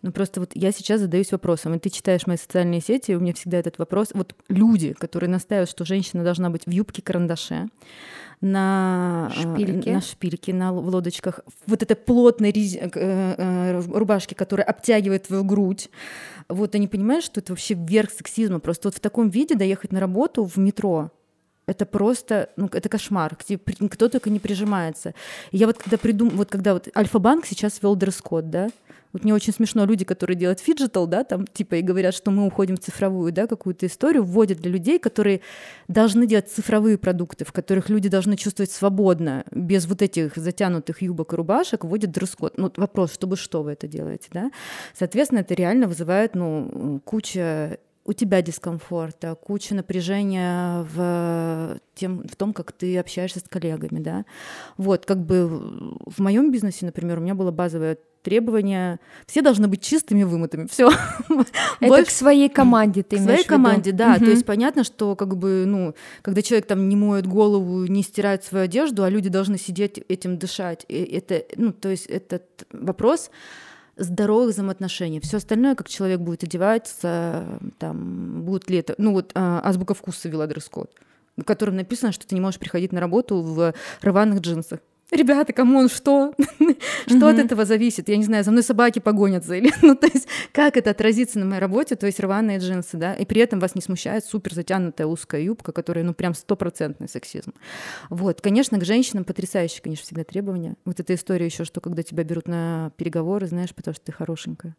Ну 0.02 0.12
просто 0.12 0.40
вот 0.40 0.52
я 0.56 0.72
сейчас 0.72 1.02
задаюсь 1.02 1.32
вопросом, 1.32 1.76
и 1.76 1.80
ты 1.80 1.90
читаешь 1.90 2.26
мои 2.26 2.38
социальные 2.38 2.82
сети, 2.82 3.12
и 3.12 3.16
у 3.16 3.20
меня 3.20 3.34
всегда 3.34 3.60
этот 3.60 3.78
вопрос. 3.78 4.10
Вот 4.14 4.36
люди, 4.50 4.94
которые 4.94 5.30
настаивают, 5.30 5.70
что 5.70 5.86
женщина 5.86 6.24
должна 6.24 6.50
быть 6.50 6.66
в 6.66 6.72
юбке-карандаше, 6.72 7.68
на 8.42 9.32
шпильке. 9.36 9.94
на 9.94 10.02
шпильке, 10.02 10.54
на 10.54 10.74
в 10.74 10.88
лодочках, 10.88 11.42
вот 11.68 11.84
этой 11.84 11.96
плотной 11.96 12.52
рез... 12.52 12.76
Э, 12.76 12.90
э, 12.96 13.80
рубашке, 13.80 14.34
которая 14.34 14.66
обтягивает 14.66 15.28
твою 15.28 15.44
грудь. 15.44 15.92
Вот 16.50 16.74
они 16.74 16.88
понимают, 16.88 17.24
что 17.24 17.40
это 17.40 17.52
вообще 17.52 17.76
верх 17.76 18.10
сексизма. 18.10 18.60
Просто 18.60 18.88
вот 18.88 18.96
в 18.96 19.00
таком 19.00 19.30
виде 19.30 19.54
доехать 19.54 19.92
на 19.92 20.00
работу 20.00 20.44
в 20.44 20.58
метро, 20.58 21.12
это 21.72 21.86
просто, 21.86 22.50
ну, 22.58 22.70
это 22.72 22.90
кошмар, 22.90 23.38
где 23.40 23.58
кто 23.58 24.10
только 24.10 24.30
не 24.30 24.40
прижимается. 24.40 25.14
И 25.52 25.58
я 25.58 25.68
вот 25.68 25.78
когда 25.78 25.98
придум, 25.98 26.30
вот 26.30 26.50
когда 26.50 26.74
вот 26.74 26.88
Альфа-банк 26.96 27.46
сейчас 27.46 27.82
ввел 27.82 27.96
дресс-код, 27.96 28.50
да, 28.50 28.70
вот 29.14 29.24
мне 29.24 29.34
очень 29.34 29.54
смешно 29.54 29.86
люди, 29.86 30.06
которые 30.06 30.38
делают 30.38 30.60
phygital, 30.60 31.08
да, 31.08 31.24
там, 31.24 31.46
типа, 31.46 31.76
и 31.76 31.82
говорят, 31.82 32.14
что 32.14 32.32
мы 32.32 32.46
уходим 32.46 32.78
в 32.78 32.80
цифровую, 32.80 33.32
да, 33.32 33.48
какую-то 33.48 33.86
историю, 33.86 34.24
вводят 34.24 34.60
для 34.60 34.72
людей, 34.72 35.00
которые 35.00 35.42
должны 35.88 36.26
делать 36.28 36.50
цифровые 36.50 36.98
продукты, 36.98 37.44
в 37.44 37.52
которых 37.52 37.90
люди 37.90 38.10
должны 38.10 38.38
чувствовать 38.38 38.72
свободно, 38.72 39.44
без 39.52 39.86
вот 39.86 40.02
этих 40.02 40.38
затянутых 40.38 41.02
юбок 41.02 41.34
и 41.34 41.36
рубашек, 41.36 41.84
вводят 41.84 42.12
дресс-код. 42.12 42.54
Ну, 42.58 42.72
вопрос, 42.78 43.14
чтобы 43.14 43.36
что 43.36 43.64
вы 43.64 43.72
это 43.72 43.88
делаете, 43.88 44.30
да? 44.32 44.52
Соответственно, 44.94 45.40
это 45.40 45.54
реально 45.56 45.88
вызывает, 45.88 46.36
ну, 46.36 47.02
куча 47.04 47.80
у 48.12 48.14
тебя 48.14 48.42
дискомфорта, 48.42 49.36
куча 49.36 49.74
напряжения 49.74 50.86
в, 50.94 51.80
тем, 51.96 52.28
в 52.28 52.36
том, 52.36 52.52
как 52.52 52.74
ты 52.74 52.98
общаешься 52.98 53.40
с 53.40 53.44
коллегами, 53.44 54.00
да. 54.00 54.26
Вот, 54.76 55.06
как 55.06 55.26
бы 55.26 55.48
в 55.48 56.20
моем 56.20 56.52
бизнесе, 56.52 56.86
например, 56.86 57.20
у 57.20 57.22
меня 57.22 57.36
было 57.36 57.52
базовое 57.52 57.98
требование, 58.22 59.00
все 59.28 59.42
должны 59.42 59.70
быть 59.70 59.82
чистыми, 59.82 60.24
вымытыми, 60.24 60.68
все. 60.68 60.90
Это 61.80 61.88
Больше... 61.88 62.06
к 62.06 62.10
своей 62.10 62.50
команде 62.50 63.02
ты 63.02 63.16
имеешь 63.16 63.30
К 63.30 63.32
своей 63.32 63.48
команде, 63.48 63.94
да, 63.94 64.16
угу. 64.16 64.26
то 64.26 64.32
есть 64.32 64.46
понятно, 64.46 64.84
что 64.84 65.16
как 65.16 65.38
бы, 65.38 65.64
ну, 65.66 65.96
когда 66.22 66.42
человек 66.42 66.68
там 66.68 66.90
не 66.90 66.98
моет 66.98 67.26
голову, 67.26 67.86
не 67.86 68.04
стирает 68.04 68.44
свою 68.44 68.66
одежду, 68.66 69.04
а 69.04 69.10
люди 69.10 69.30
должны 69.30 69.58
сидеть 69.58 70.04
этим 70.10 70.38
дышать, 70.38 70.86
и 70.90 71.02
это, 71.02 71.46
ну, 71.56 71.72
то 71.72 71.88
есть 71.88 72.08
этот 72.08 72.44
вопрос 72.74 73.32
здоровых 73.98 74.54
взаимоотношений. 74.54 75.20
Все 75.20 75.38
остальное, 75.38 75.76
как 75.76 75.90
человек 75.90 76.20
будет 76.20 76.44
одеваться, 76.44 77.60
там, 77.78 78.44
будет 78.44 78.70
ли 78.70 78.78
это... 78.78 78.96
Ну 78.98 79.14
вот 79.14 79.32
а, 79.36 79.62
азбука 79.64 79.94
вкуса 79.94 80.30
ввела 80.30 80.48
дресс-код. 80.48 80.92
в 81.38 81.44
котором 81.44 81.76
написано, 81.76 82.12
что 82.12 82.28
ты 82.28 82.36
не 82.36 82.42
можешь 82.42 82.60
приходить 82.60 82.92
на 82.92 83.00
работу 83.00 83.42
в 83.42 83.74
рваных 84.02 84.42
джинсах. 84.42 84.80
Ребята, 85.12 85.52
come 85.52 85.74
on, 85.74 85.90
что? 85.90 86.34
что 87.06 87.28
от 87.28 87.38
этого 87.38 87.66
зависит? 87.66 88.08
Я 88.08 88.16
не 88.16 88.24
знаю, 88.24 88.46
за 88.46 88.52
мной 88.52 88.64
собаки 88.64 89.00
погонятся. 89.00 89.56
Или, 89.56 89.70
ну, 89.82 89.94
то 89.96 90.08
есть, 90.08 90.28
как 90.54 90.78
это 90.78 90.92
отразится 90.92 91.38
на 91.38 91.46
моей 91.46 91.60
работе? 91.60 91.98
То 91.98 92.06
есть, 92.06 92.22
рваные 92.22 92.60
джинсы, 92.60 92.96
да? 92.96 93.14
И 93.14 93.26
при 93.26 93.42
этом 93.42 93.60
вас 93.60 93.76
не 93.76 93.82
смущает 93.82 94.24
супер 94.24 94.54
затянутая 94.54 95.08
узкая 95.08 95.42
юбка, 95.42 95.74
которая, 95.74 96.06
ну, 96.06 96.14
прям 96.14 96.34
стопроцентный 96.34 97.10
сексизм. 97.10 97.54
Вот, 98.10 98.40
конечно, 98.40 98.80
к 98.80 98.86
женщинам 98.86 99.26
потрясающие, 99.26 99.82
конечно, 99.82 100.06
всегда 100.06 100.24
требования. 100.24 100.76
Вот 100.86 101.02
эта 101.02 101.14
история 101.14 101.46
еще, 101.46 101.66
что 101.66 101.82
когда 101.82 102.04
тебя 102.04 102.24
берут 102.24 102.48
на 102.48 102.94
переговоры, 102.96 103.48
знаешь, 103.48 103.76
потому 103.76 103.94
что 103.94 104.06
ты 104.06 104.12
хорошенькая. 104.14 104.78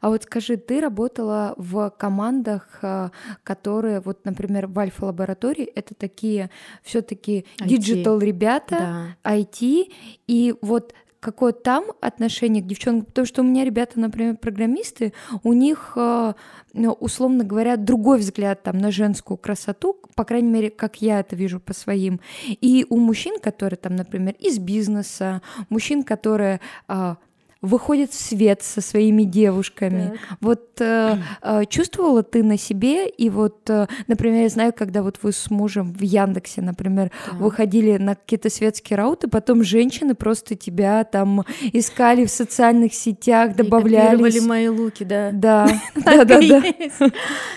А 0.00 0.08
вот 0.08 0.24
скажи, 0.24 0.56
ты 0.56 0.80
работала 0.80 1.54
в 1.56 1.90
командах, 1.90 2.78
э, 2.82 3.10
которые, 3.42 4.00
вот, 4.00 4.24
например, 4.24 4.66
в 4.66 4.78
Альфа-лаборатории, 4.78 5.64
это 5.64 5.94
такие 5.94 6.50
все-таки 6.82 7.46
digital 7.60 8.18
ребята, 8.18 9.16
да. 9.24 9.32
IT, 9.34 9.92
и 10.26 10.54
вот 10.60 10.94
какое 11.20 11.52
там 11.52 11.84
отношение 12.00 12.62
к 12.62 12.66
девчонкам, 12.66 13.06
потому 13.06 13.26
что 13.26 13.42
у 13.42 13.44
меня 13.44 13.64
ребята, 13.64 13.98
например, 13.98 14.36
программисты, 14.36 15.12
у 15.42 15.52
них, 15.52 15.92
э, 15.96 16.34
ну, 16.74 16.92
условно 16.92 17.44
говоря, 17.44 17.76
другой 17.76 18.18
взгляд 18.18 18.62
там 18.62 18.78
на 18.78 18.90
женскую 18.90 19.36
красоту, 19.36 19.96
по 20.14 20.24
крайней 20.24 20.50
мере, 20.50 20.70
как 20.70 21.02
я 21.02 21.20
это 21.20 21.34
вижу 21.34 21.60
по 21.60 21.74
своим. 21.74 22.20
И 22.46 22.86
у 22.88 22.98
мужчин, 22.98 23.38
которые 23.40 23.78
там, 23.78 23.96
например, 23.96 24.34
из 24.38 24.58
бизнеса, 24.58 25.42
мужчин, 25.70 26.02
которые 26.02 26.60
а, 26.86 27.16
выходит 27.60 28.12
в 28.12 28.14
свет 28.14 28.62
со 28.62 28.80
своими 28.80 29.24
девушками. 29.24 30.12
Так. 30.12 30.38
Вот 30.40 30.80
э, 30.80 31.16
э, 31.42 31.64
чувствовала 31.68 32.22
ты 32.22 32.44
на 32.44 32.56
себе, 32.56 33.08
и 33.08 33.30
вот, 33.30 33.68
э, 33.68 33.86
например, 34.06 34.42
я 34.42 34.48
знаю, 34.48 34.72
когда 34.76 35.02
вот 35.02 35.18
вы 35.22 35.32
с 35.32 35.50
мужем 35.50 35.92
в 35.92 36.02
Яндексе, 36.02 36.62
например, 36.62 37.10
так. 37.26 37.34
выходили 37.34 37.96
на 37.96 38.14
какие-то 38.14 38.48
светские 38.48 38.96
рауты, 38.96 39.26
потом 39.26 39.64
женщины 39.64 40.14
просто 40.14 40.54
тебя 40.54 41.02
там 41.02 41.44
искали 41.72 42.26
в 42.26 42.30
социальных 42.30 42.94
сетях, 42.94 43.56
добавляли. 43.56 44.38
Мои 44.38 44.68
луки, 44.68 45.04
да. 45.04 45.30
Да, 45.32 45.68
да, 45.96 46.24
да, 46.24 46.40
да. 46.40 46.62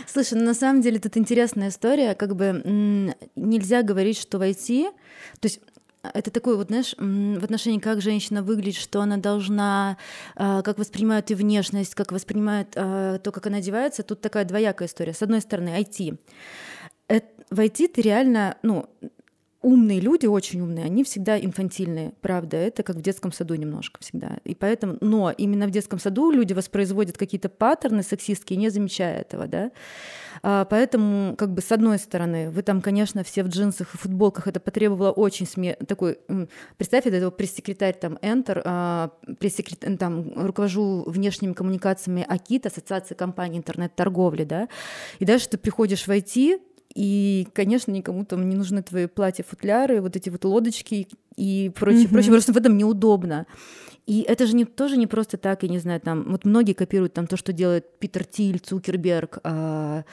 Слушай, 0.08 0.40
ну 0.40 0.46
на 0.46 0.56
самом 0.56 0.82
деле 0.82 0.98
тут 0.98 1.16
интересная 1.16 1.70
история, 1.70 2.16
как 2.16 2.36
бы 2.36 3.14
нельзя 3.36 3.84
говорить, 3.84 4.18
что 4.18 4.40
войти, 4.40 4.88
то 5.40 5.48
есть 5.48 5.60
это 6.04 6.32
такой 6.32 6.58
вот, 6.58 6.68
знаешь, 6.68 6.96
в 6.98 7.44
отношении, 7.44 7.80
как 7.80 8.02
женщина 8.02 8.42
выглядит, 8.42 8.80
что 8.80 9.02
она 9.02 9.18
должна, 9.18 9.98
а, 10.36 10.62
как 10.62 10.78
воспринимают 10.78 11.30
и 11.32 11.36
внешность, 11.36 11.96
как 11.96 12.12
воспринимает 12.12 12.74
а, 12.76 13.20
то, 13.20 13.32
как 13.32 13.48
она 13.48 13.58
одевается, 13.58 14.04
тут 14.04 14.22
такая 14.22 14.46
двоякая 14.46 14.88
история. 14.88 15.14
С 15.14 15.22
одной 15.22 15.42
стороны, 15.42 15.70
IT. 15.80 16.18
В 17.50 17.60
IT 17.60 17.90
ты 17.90 18.02
реально, 18.02 18.58
ну, 18.64 18.90
умные 19.62 20.00
люди, 20.00 20.26
очень 20.26 20.62
умные, 20.62 20.86
они 20.86 21.04
всегда 21.04 21.40
инфантильные, 21.40 22.14
правда, 22.22 22.58
это 22.58 22.84
как 22.84 22.96
в 22.96 23.02
детском 23.02 23.32
саду 23.32 23.56
немножко 23.56 24.00
всегда. 24.02 24.38
И 24.44 24.56
поэтому, 24.56 24.98
но 25.02 25.32
именно 25.32 25.68
в 25.68 25.72
детском 25.72 26.00
саду 26.00 26.32
люди 26.32 26.54
воспроизводят 26.54 27.18
какие-то 27.18 27.50
паттерны 27.50 28.02
сексистские, 28.02 28.58
не 28.58 28.70
замечая 28.70 29.22
этого, 29.22 29.48
да. 29.48 29.72
А, 30.44 30.66
поэтому, 30.66 31.36
как 31.36 31.54
бы, 31.54 31.62
с 31.62 31.72
одной 31.72 32.00
стороны, 32.00 32.50
вы 32.50 32.64
там, 32.64 32.82
конечно, 32.82 33.24
все 33.24 33.44
в 33.44 33.50
джинсах 33.50 33.94
и 33.94 33.98
футболках, 33.98 34.48
это 34.48 34.60
потребовало 34.60 35.12
очень 35.12 35.46
сме... 35.46 35.76
такой, 35.76 36.18
представь, 36.78 37.06
это 37.06 37.18
его 37.18 37.32
пресс-секретарь 37.32 37.96
там 38.00 38.14
Enter, 38.22 38.62
а, 38.66 39.12
пресс-секретарь, 39.40 39.98
там, 39.98 40.34
руковожу 40.36 41.04
внешними 41.06 41.54
коммуникациями 41.54 42.26
АКИТ, 42.28 42.66
Ассоциации 42.66 43.14
компаний 43.14 43.60
интернет-торговли, 43.60 44.44
да, 44.44 44.68
и 45.20 45.26
дальше 45.26 45.50
ты 45.50 45.58
приходишь 45.58 46.08
в 46.08 46.10
IT, 46.10 46.60
и, 46.94 47.48
конечно, 47.54 47.92
никому 47.92 48.26
там 48.26 48.48
не 48.50 48.56
нужны 48.56 48.82
твои 48.82 49.08
платья-футляры, 49.08 50.02
вот 50.02 50.16
эти 50.16 50.30
вот 50.30 50.44
лодочки 50.46 51.08
и 51.36 51.72
прочее, 51.76 52.06
mm-hmm. 52.06 52.10
прочее, 52.10 52.32
просто 52.32 52.54
в 52.54 52.58
этом 52.58 52.78
неудобно. 52.78 53.46
И 54.08 54.22
это 54.28 54.46
же 54.46 54.56
не, 54.56 54.66
тоже 54.66 54.98
не 54.98 55.08
просто 55.08 55.38
так, 55.38 55.64
я 55.64 55.70
не 55.70 55.80
знаю, 55.80 56.02
там, 56.02 56.26
вот 56.32 56.44
многие 56.44 56.74
копируют 56.74 57.14
там 57.14 57.28
то, 57.28 57.38
что 57.38 57.54
делает 57.54 58.00
Питер 58.00 58.26
Тиль, 58.26 58.60
Цукерберг, 58.60 59.40
э, 59.44 60.04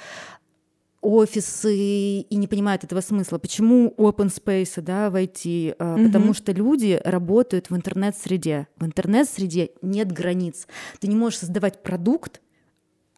офисы 1.01 2.21
и 2.21 2.37
не 2.37 2.47
понимают 2.47 2.85
этого 2.85 3.01
смысла. 3.01 3.39
Почему 3.39 3.95
open 3.97 4.29
space 4.29 4.81
да, 4.83 5.11
войти? 5.11 5.75
А, 5.79 5.97
mm-hmm. 5.97 6.07
Потому 6.07 6.35
что 6.35 6.53
люди 6.53 7.01
работают 7.05 7.71
в 7.71 7.77
интернет-среде. 7.77 8.69
В 8.77 8.85
интернет-среде 8.85 9.71
нет 9.81 10.13
границ. 10.13 10.67
Ты 11.01 11.09
не 11.09 11.17
можешь 11.17 11.39
создавать 11.39 11.83
продукт, 11.83 12.41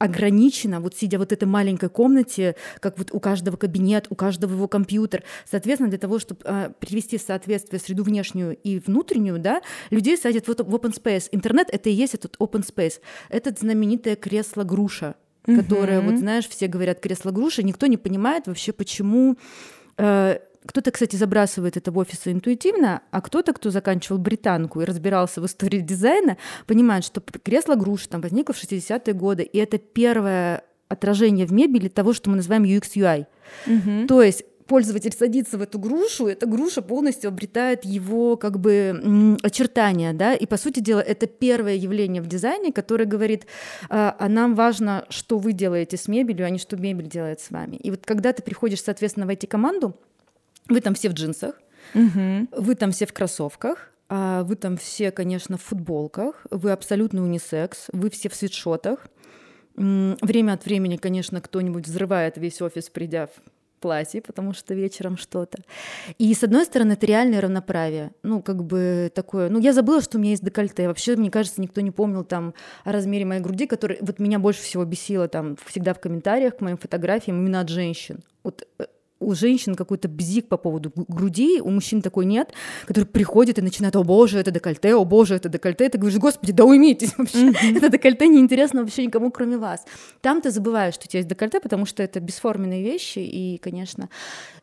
ограничено, 0.00 0.80
вот 0.80 0.96
сидя 0.96 1.18
в 1.18 1.20
вот 1.20 1.30
этой 1.30 1.44
маленькой 1.44 1.90
комнате, 1.90 2.56
как 2.80 2.98
вот 2.98 3.10
у 3.12 3.20
каждого 3.20 3.56
кабинет, 3.56 4.06
у 4.08 4.14
каждого 4.14 4.54
его 4.54 4.66
компьютер. 4.66 5.22
Соответственно, 5.48 5.90
для 5.90 5.98
того, 5.98 6.18
чтобы 6.18 6.40
э, 6.44 6.70
привести 6.80 7.18
в 7.18 7.22
соответствие 7.22 7.78
среду 7.78 8.02
внешнюю 8.02 8.56
и 8.56 8.78
внутреннюю, 8.78 9.38
да, 9.38 9.60
людей 9.90 10.16
садят 10.16 10.48
вот 10.48 10.62
в 10.62 10.74
open 10.74 10.94
space. 10.94 11.28
Интернет— 11.32 11.68
это 11.70 11.90
и 11.90 11.92
есть 11.92 12.14
этот 12.14 12.36
open 12.38 12.66
space. 12.66 13.00
Это 13.28 13.54
знаменитое 13.56 14.16
кресло-груша, 14.16 15.16
mm-hmm. 15.44 15.56
которое, 15.56 16.00
вот 16.00 16.18
знаешь, 16.18 16.48
все 16.48 16.66
говорят 16.66 17.00
кресло-груша, 17.00 17.62
никто 17.62 17.86
не 17.86 17.98
понимает 17.98 18.46
вообще, 18.46 18.72
почему 18.72 19.36
э, 19.98 20.38
кто-то, 20.66 20.90
кстати, 20.90 21.16
забрасывает 21.16 21.76
это 21.76 21.90
в 21.90 21.98
офисы 21.98 22.32
интуитивно, 22.32 23.02
а 23.10 23.20
кто-то, 23.20 23.52
кто 23.52 23.70
заканчивал 23.70 24.18
британку 24.18 24.80
и 24.80 24.84
разбирался 24.84 25.40
в 25.40 25.46
истории 25.46 25.80
дизайна, 25.80 26.36
понимает, 26.66 27.04
что 27.04 27.20
кресло 27.20 27.76
груши 27.76 28.08
там 28.08 28.20
возникло 28.20 28.52
в 28.52 28.62
60-е 28.62 29.14
годы, 29.14 29.42
и 29.42 29.58
это 29.58 29.78
первое 29.78 30.62
отражение 30.88 31.46
в 31.46 31.52
мебели 31.52 31.88
того, 31.88 32.12
что 32.12 32.30
мы 32.30 32.36
называем 32.36 32.64
UX 32.64 32.92
UI. 32.94 33.26
Угу. 33.66 34.06
То 34.06 34.22
есть 34.22 34.44
пользователь 34.66 35.12
садится 35.12 35.58
в 35.58 35.62
эту 35.62 35.80
грушу, 35.80 36.26
эта 36.26 36.46
груша 36.46 36.80
полностью 36.80 37.28
обретает 37.28 37.84
его 37.84 38.36
как 38.36 38.60
бы 38.60 39.36
очертания, 39.42 40.12
да, 40.12 40.34
и 40.34 40.46
по 40.46 40.56
сути 40.56 40.78
дела 40.78 41.00
это 41.00 41.26
первое 41.26 41.74
явление 41.74 42.22
в 42.22 42.28
дизайне, 42.28 42.72
которое 42.72 43.04
говорит, 43.04 43.46
а, 43.88 44.14
а 44.16 44.28
нам 44.28 44.54
важно, 44.54 45.06
что 45.08 45.38
вы 45.38 45.54
делаете 45.54 45.96
с 45.96 46.06
мебелью, 46.06 46.46
а 46.46 46.50
не 46.50 46.58
что 46.58 46.76
мебель 46.76 47.08
делает 47.08 47.40
с 47.40 47.50
вами. 47.50 47.76
И 47.76 47.90
вот 47.90 48.04
когда 48.04 48.32
ты 48.32 48.42
приходишь, 48.42 48.82
соответственно, 48.82 49.26
в 49.26 49.30
эти 49.30 49.46
команду, 49.46 49.96
вы 50.70 50.80
там 50.80 50.94
все 50.94 51.10
в 51.10 51.12
джинсах, 51.12 51.60
угу. 51.94 52.48
вы 52.52 52.74
там 52.74 52.92
все 52.92 53.06
в 53.06 53.12
кроссовках, 53.12 53.92
а 54.08 54.42
вы 54.42 54.56
там 54.56 54.76
все, 54.76 55.10
конечно, 55.10 55.56
в 55.56 55.62
футболках, 55.62 56.46
вы 56.50 56.72
абсолютно 56.72 57.22
унисекс, 57.22 57.86
вы 57.92 58.10
все 58.10 58.28
в 58.28 58.34
свитшотах. 58.34 59.06
Время 59.76 60.54
от 60.54 60.64
времени, 60.64 60.96
конечно, 60.96 61.40
кто-нибудь 61.40 61.86
взрывает 61.86 62.36
весь 62.36 62.60
офис, 62.60 62.90
придя 62.90 63.26
в 63.26 63.30
платье, 63.80 64.20
потому 64.20 64.52
что 64.52 64.74
вечером 64.74 65.16
что-то. 65.16 65.62
И 66.18 66.34
с 66.34 66.42
одной 66.44 66.64
стороны, 66.64 66.92
это 66.92 67.06
реальное 67.06 67.40
равноправие. 67.40 68.12
Ну, 68.22 68.42
как 68.42 68.62
бы 68.64 69.10
такое... 69.14 69.48
Ну, 69.48 69.58
я 69.58 69.72
забыла, 69.72 70.02
что 70.02 70.18
у 70.18 70.20
меня 70.20 70.32
есть 70.32 70.44
декольте. 70.44 70.86
Вообще, 70.86 71.16
мне 71.16 71.30
кажется, 71.30 71.60
никто 71.60 71.80
не 71.80 71.90
помнил 71.90 72.24
там 72.24 72.54
о 72.84 72.92
размере 72.92 73.24
моей 73.24 73.40
груди, 73.40 73.66
который 73.66 73.98
вот 74.00 74.18
меня 74.18 74.38
больше 74.38 74.60
всего 74.62 74.84
бесило 74.84 75.28
там 75.28 75.56
всегда 75.66 75.94
в 75.94 76.00
комментариях 76.00 76.58
к 76.58 76.60
моим 76.60 76.76
фотографиям 76.76 77.38
именно 77.38 77.60
от 77.60 77.68
женщин. 77.68 78.20
Вот 78.42 78.66
э, 78.78 78.84
у 79.20 79.34
женщин 79.34 79.74
какой-то 79.74 80.08
бзик 80.08 80.48
по 80.48 80.56
поводу 80.56 80.92
груди, 80.94 81.60
у 81.60 81.70
мужчин 81.70 82.02
такой 82.02 82.24
нет, 82.24 82.52
который 82.86 83.04
приходит 83.04 83.58
и 83.58 83.62
начинает, 83.62 83.94
о 83.94 84.02
боже, 84.02 84.38
это 84.38 84.50
декольте, 84.50 84.94
о 84.94 85.04
боже, 85.04 85.34
это 85.34 85.48
декольте, 85.48 85.88
ты 85.88 85.98
говоришь, 85.98 86.18
господи, 86.18 86.52
да 86.52 86.64
уймитесь 86.64 87.16
вообще, 87.16 87.50
mm-hmm. 87.50 87.76
это 87.76 87.88
декольте 87.90 88.28
неинтересно 88.28 88.80
вообще 88.80 89.06
никому, 89.06 89.30
кроме 89.30 89.58
вас. 89.58 89.84
Там 90.22 90.40
ты 90.40 90.50
забываешь, 90.50 90.94
что 90.94 91.04
у 91.06 91.08
тебя 91.08 91.18
есть 91.18 91.28
декольте, 91.28 91.60
потому 91.60 91.86
что 91.86 92.02
это 92.02 92.18
бесформенные 92.18 92.82
вещи, 92.82 93.18
и, 93.18 93.58
конечно, 93.58 94.08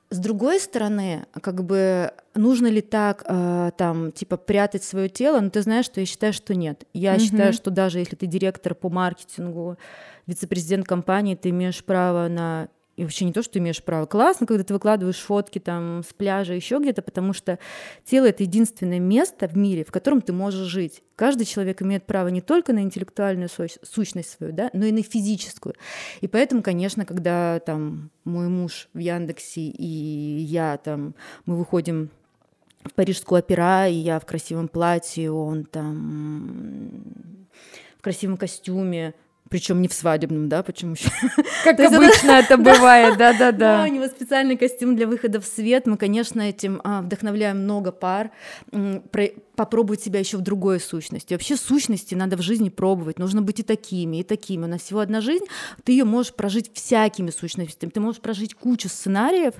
с 0.09 0.19
другой 0.19 0.59
стороны, 0.59 1.25
как 1.41 1.63
бы 1.65 2.11
нужно 2.33 2.67
ли 2.67 2.81
так, 2.81 3.25
э, 3.27 3.71
там, 3.77 4.13
типа, 4.13 4.37
прятать 4.37 4.83
свое 4.83 5.09
тело? 5.09 5.41
Ну, 5.41 5.49
ты 5.49 5.61
знаешь, 5.61 5.85
что 5.85 5.99
я 5.99 6.05
считаю, 6.05 6.31
что 6.31 6.55
нет. 6.55 6.85
Я 6.93 7.15
mm-hmm. 7.15 7.19
считаю, 7.19 7.53
что 7.53 7.71
даже 7.71 7.99
если 7.99 8.15
ты 8.15 8.25
директор 8.25 8.73
по 8.73 8.89
маркетингу, 8.89 9.77
вице-президент 10.25 10.87
компании, 10.87 11.35
ты 11.35 11.49
имеешь 11.49 11.83
право 11.83 12.29
на 12.29 12.69
и 12.97 13.03
вообще 13.03 13.25
не 13.25 13.31
то, 13.31 13.43
что 13.43 13.59
имеешь 13.59 13.81
право. 13.81 14.07
Классно, 14.07 14.47
когда 14.47 14.63
ты 14.63 14.73
выкладываешь 14.73 15.19
фотки 15.19 15.59
там 15.59 16.01
с 16.03 16.13
пляжа, 16.13 16.53
еще 16.53 16.79
где-то, 16.79 17.03
потому 17.03 17.31
что 17.31 17.59
тело— 18.03 18.25
это 18.27 18.41
единственное 18.43 18.99
место 18.99 19.47
в 19.47 19.55
мире, 19.55 19.85
в 19.85 19.91
котором 19.91 20.21
ты 20.21 20.33
можешь 20.33 20.67
жить. 20.67 21.03
Каждый 21.15 21.45
человек 21.45 21.81
имеет 21.83 22.05
право 22.05 22.27
не 22.29 22.41
только 22.41 22.73
на 22.73 22.79
интеллектуальную 22.79 23.49
сущность 23.83 24.31
свою, 24.31 24.51
да, 24.51 24.71
но 24.73 24.85
и 24.85 24.91
на 24.91 25.03
физическую. 25.03 25.75
И 26.21 26.27
поэтому, 26.27 26.63
конечно, 26.63 27.05
когда 27.05 27.59
там 27.59 28.09
мой 28.23 28.47
муж 28.47 28.89
в 28.93 28.97
Яндексе 28.97 29.61
и 29.61 29.85
я 30.39 30.77
там, 30.77 31.13
мы 31.45 31.55
выходим 31.55 32.09
в 32.83 32.93
Парижскую 32.93 33.39
опера, 33.39 33.87
и 33.87 33.93
я 33.93 34.19
в 34.19 34.25
красивом 34.25 34.67
платье, 34.67 35.31
он 35.31 35.65
там 35.65 37.03
в 37.97 38.01
красивом 38.01 38.37
костюме, 38.37 39.13
причем 39.49 39.81
не 39.81 39.87
в 39.87 39.93
свадебном, 39.93 40.49
да, 40.49 40.63
почему 40.63 40.93
еще? 40.93 41.09
Как 41.63 41.79
обычно 41.79 42.31
это 42.31 42.57
бывает, 42.57 43.17
да-да-да. 43.17 43.77
Да, 43.77 43.83
у 43.83 43.87
него 43.87 44.07
специальный 44.07 44.57
костюм 44.57 44.95
для 44.95 45.07
выхода 45.07 45.39
в 45.39 45.45
свет. 45.45 45.87
Мы, 45.87 45.97
конечно, 45.97 46.41
этим 46.41 46.81
а, 46.83 47.01
вдохновляем 47.01 47.59
много 47.59 47.91
пар. 47.91 48.31
попробовать 49.55 50.01
себя 50.01 50.19
еще 50.19 50.37
в 50.37 50.41
другой 50.41 50.79
сущности. 50.79 51.33
Вообще 51.33 51.55
сущности 51.55 52.15
надо 52.15 52.37
в 52.37 52.41
жизни 52.41 52.69
пробовать. 52.69 53.19
Нужно 53.19 53.41
быть 53.41 53.59
и 53.59 53.63
такими, 53.63 54.17
и 54.17 54.23
такими. 54.23 54.65
У 54.65 54.67
нас 54.67 54.81
всего 54.81 54.99
одна 54.99 55.21
жизнь. 55.21 55.45
Ты 55.83 55.93
ее 55.93 56.03
можешь 56.03 56.33
прожить 56.33 56.71
всякими 56.73 57.29
сущностями. 57.29 57.89
Ты 57.89 57.99
можешь 57.99 58.21
прожить 58.21 58.53
кучу 58.53 58.89
сценариев, 58.89 59.53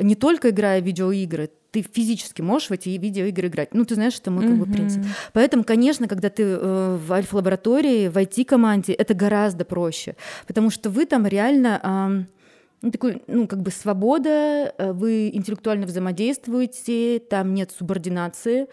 не 0.00 0.14
только 0.14 0.50
играя 0.50 0.80
в 0.80 0.84
видеоигры, 0.84 1.50
ты 1.70 1.82
физически 1.82 2.42
можешь 2.42 2.68
в 2.68 2.72
эти 2.72 2.88
видеоигры 2.90 3.48
играть. 3.48 3.74
Ну, 3.74 3.84
ты 3.84 3.94
знаешь, 3.94 4.18
это 4.18 4.30
мой 4.30 4.46
как 4.46 4.56
бы 4.56 4.66
принцип. 4.66 5.04
Поэтому, 5.32 5.64
конечно, 5.64 6.08
когда 6.08 6.28
ты 6.28 6.42
э, 6.42 6.96
в 6.96 7.12
альфа-лаборатории, 7.12 8.08
в 8.08 8.16
IT-команде, 8.16 8.92
это 8.92 9.14
гораздо 9.14 9.64
проще, 9.64 10.16
потому 10.46 10.70
что 10.70 10.90
вы 10.90 11.06
там 11.06 11.26
реально... 11.26 11.80
Э, 11.82 12.40
ну, 12.82 12.90
такой, 12.90 13.22
ну, 13.26 13.46
как 13.46 13.60
бы 13.60 13.70
свобода, 13.70 14.72
э, 14.76 14.92
вы 14.92 15.28
интеллектуально 15.28 15.86
взаимодействуете, 15.86 17.18
там 17.18 17.52
нет 17.52 17.70
субординации, 17.76 18.68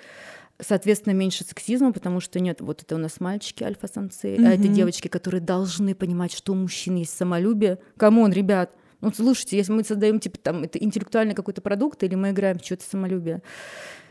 соответственно, 0.60 1.14
меньше 1.14 1.44
сексизма, 1.44 1.92
потому 1.92 2.22
что 2.22 2.40
нет, 2.40 2.62
вот 2.62 2.82
это 2.82 2.96
у 2.96 2.98
нас 2.98 3.20
мальчики 3.20 3.64
альфа-самцы, 3.64 4.36
mm-hmm. 4.36 4.48
а 4.48 4.54
это 4.54 4.68
девочки, 4.70 5.08
которые 5.08 5.42
должны 5.42 5.94
понимать, 5.94 6.34
что 6.34 6.54
у 6.54 6.56
мужчин 6.56 6.96
есть 6.96 7.16
самолюбие. 7.18 7.80
Come 7.98 8.17
on, 8.17 8.32
ребят, 8.32 8.72
ну, 9.02 9.12
слушайте, 9.14 9.58
если 9.58 9.72
мы 9.72 9.84
создаем, 9.84 10.20
типа, 10.20 10.38
там, 10.38 10.64
это 10.64 10.80
интеллектуальный 10.80 11.36
какой-то 11.36 11.62
продукт, 11.62 12.04
или 12.04 12.16
мы 12.16 12.32
играем 12.32 12.60
в 12.60 12.66
что-то 12.66 12.84
самолюбие. 12.84 13.42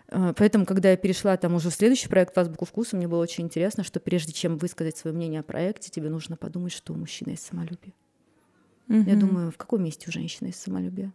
А, 0.09 0.33
поэтому, 0.35 0.64
когда 0.64 0.90
я 0.90 0.97
перешла 0.97 1.37
там 1.37 1.55
уже 1.55 1.71
в 1.71 1.75
следующий 1.75 2.09
проект 2.09 2.37
в 2.37 2.38
Азбуку 2.38 2.64
вкуса, 2.64 2.97
мне 2.97 3.09
было 3.09 3.23
очень 3.23 3.45
интересно, 3.45 3.83
что 3.83 4.00
прежде 4.00 4.33
чем 4.33 4.59
высказать 4.59 4.97
свое 4.97 5.14
мнение 5.14 5.40
о 5.40 5.43
проекте, 5.43 5.90
тебе 5.90 6.09
нужно 6.09 6.37
подумать, 6.37 6.73
что 6.73 6.93
у 6.93 6.97
мужчины 6.97 7.31
есть 7.31 7.47
самолюбие. 7.47 7.93
Mm-hmm. 8.88 9.11
Я 9.11 9.16
думаю, 9.16 9.50
в 9.50 9.57
каком 9.57 9.83
месте 9.83 10.07
у 10.09 10.12
женщины 10.12 10.49
есть 10.49 10.61
самолюбие? 10.61 11.12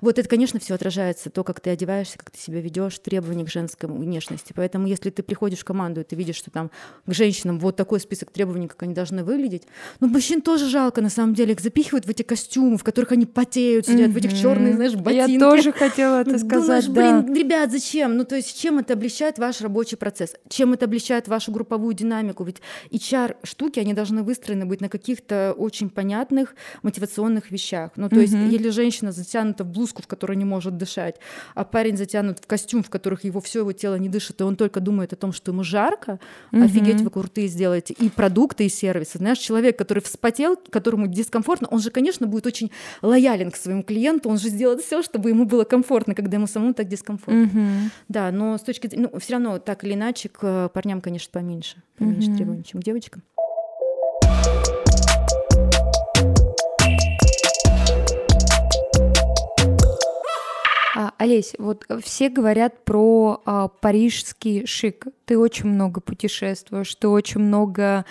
Вот 0.00 0.18
это, 0.18 0.28
конечно, 0.28 0.60
все 0.60 0.74
отражается, 0.74 1.30
то, 1.30 1.42
как 1.42 1.60
ты 1.60 1.70
одеваешься, 1.70 2.18
как 2.18 2.30
ты 2.30 2.38
себя 2.38 2.60
ведешь, 2.60 2.98
требования 2.98 3.44
к 3.44 3.50
женской 3.50 3.88
внешности. 3.88 4.52
Поэтому, 4.54 4.86
если 4.86 5.10
ты 5.10 5.22
приходишь 5.22 5.60
в 5.60 5.64
команду, 5.64 6.02
и 6.02 6.04
ты 6.04 6.14
видишь, 6.14 6.36
что 6.36 6.50
там 6.50 6.70
к 7.06 7.12
женщинам 7.12 7.58
вот 7.58 7.76
такой 7.76 8.00
список 8.00 8.30
требований, 8.30 8.68
как 8.68 8.82
они 8.82 8.94
должны 8.94 9.24
выглядеть, 9.24 9.64
ну, 10.00 10.08
мужчин 10.08 10.42
тоже 10.42 10.68
жалко, 10.68 11.00
на 11.00 11.10
самом 11.10 11.34
деле, 11.34 11.54
их 11.54 11.60
запихивают 11.60 12.06
в 12.06 12.10
эти 12.10 12.22
костюмы, 12.22 12.76
в 12.76 12.84
которых 12.84 13.12
они 13.12 13.24
потеют, 13.24 13.86
сидят, 13.86 14.10
в 14.10 14.16
этих 14.16 14.38
черных, 14.38 14.74
знаешь, 14.74 14.94
ботинки. 14.94 15.30
Я 15.32 15.40
тоже 15.40 15.72
хотела 15.72 16.20
это 16.20 16.38
сказать, 16.38 16.86
Думаешь, 16.86 17.24
блин, 17.24 17.34
ребят, 17.34 17.72
зачем? 17.72 18.16
Ну, 18.16 18.24
то 18.24 18.36
есть, 18.36 18.60
чем 18.60 18.78
это 18.78 18.92
облегчает 18.92 19.38
ваш 19.38 19.60
рабочий 19.62 19.96
процесс? 19.96 20.34
Чем 20.48 20.74
это 20.74 20.84
облегчает 20.84 21.28
вашу 21.28 21.50
групповую 21.50 21.94
динамику? 21.94 22.44
Ведь 22.44 22.60
HR-штуки, 22.92 23.80
они 23.80 23.94
должны 23.94 24.22
выстроены 24.22 24.66
быть 24.66 24.80
на 24.80 24.88
каких-то 24.88 25.54
очень 25.56 25.88
понятных 25.88 26.54
мотивационных 26.82 27.50
вещах. 27.50 27.92
Ну, 27.96 28.08
то 28.08 28.20
есть, 28.20 28.34
если 28.34 28.70
женщина 28.70 28.97
женщина 28.98 29.12
затянута 29.12 29.64
в 29.64 29.68
блузку, 29.68 30.02
в 30.02 30.06
которой 30.06 30.36
не 30.36 30.44
может 30.44 30.76
дышать, 30.76 31.16
а 31.54 31.64
парень 31.64 31.96
затянут 31.96 32.38
в 32.38 32.46
костюм, 32.46 32.82
в 32.82 32.90
которых 32.90 33.24
его 33.24 33.40
все 33.40 33.60
его 33.60 33.72
тело 33.72 33.96
не 33.96 34.08
дышит, 34.08 34.40
и 34.40 34.44
он 34.44 34.56
только 34.56 34.80
думает 34.80 35.12
о 35.12 35.16
том, 35.16 35.32
что 35.32 35.52
ему 35.52 35.62
жарко, 35.62 36.18
угу. 36.52 36.62
офигеть, 36.62 37.00
вы 37.00 37.10
крутые 37.10 37.48
сделаете, 37.48 37.94
и 37.94 38.08
продукты, 38.08 38.66
и 38.66 38.68
сервисы. 38.68 39.18
Знаешь, 39.18 39.38
человек, 39.38 39.78
который 39.78 40.02
вспотел, 40.02 40.56
которому 40.70 41.06
дискомфортно, 41.06 41.68
он 41.70 41.80
же, 41.80 41.90
конечно, 41.90 42.26
будет 42.26 42.46
очень 42.46 42.70
лоялен 43.02 43.50
к 43.50 43.56
своему 43.56 43.82
клиенту, 43.82 44.28
он 44.28 44.38
же 44.38 44.48
сделает 44.48 44.80
все, 44.80 45.02
чтобы 45.02 45.30
ему 45.30 45.44
было 45.44 45.64
комфортно, 45.64 46.14
когда 46.14 46.36
ему 46.36 46.46
самому 46.46 46.74
так 46.74 46.88
дискомфортно. 46.88 47.44
Угу. 47.44 47.90
Да, 48.08 48.30
но 48.32 48.58
с 48.58 48.62
точки 48.62 48.88
зрения, 48.88 49.08
ну, 49.12 49.18
все 49.18 49.34
равно 49.34 49.58
так 49.58 49.84
или 49.84 49.94
иначе 49.94 50.28
к 50.28 50.70
парням, 50.74 51.00
конечно, 51.00 51.30
поменьше, 51.32 51.82
поменьше 51.98 52.30
угу. 52.30 52.36
требований, 52.36 52.64
чем 52.64 52.80
к 52.80 52.84
девочкам. 52.84 53.22
Олесь, 61.18 61.54
вот 61.58 61.84
все 62.00 62.28
говорят 62.28 62.84
про 62.84 63.42
а, 63.44 63.66
парижский 63.66 64.66
шик. 64.66 65.08
Ты 65.24 65.36
очень 65.36 65.68
много 65.68 66.00
путешествуешь, 66.00 66.94
ты 66.94 67.08
очень 67.08 67.40
много 67.40 68.04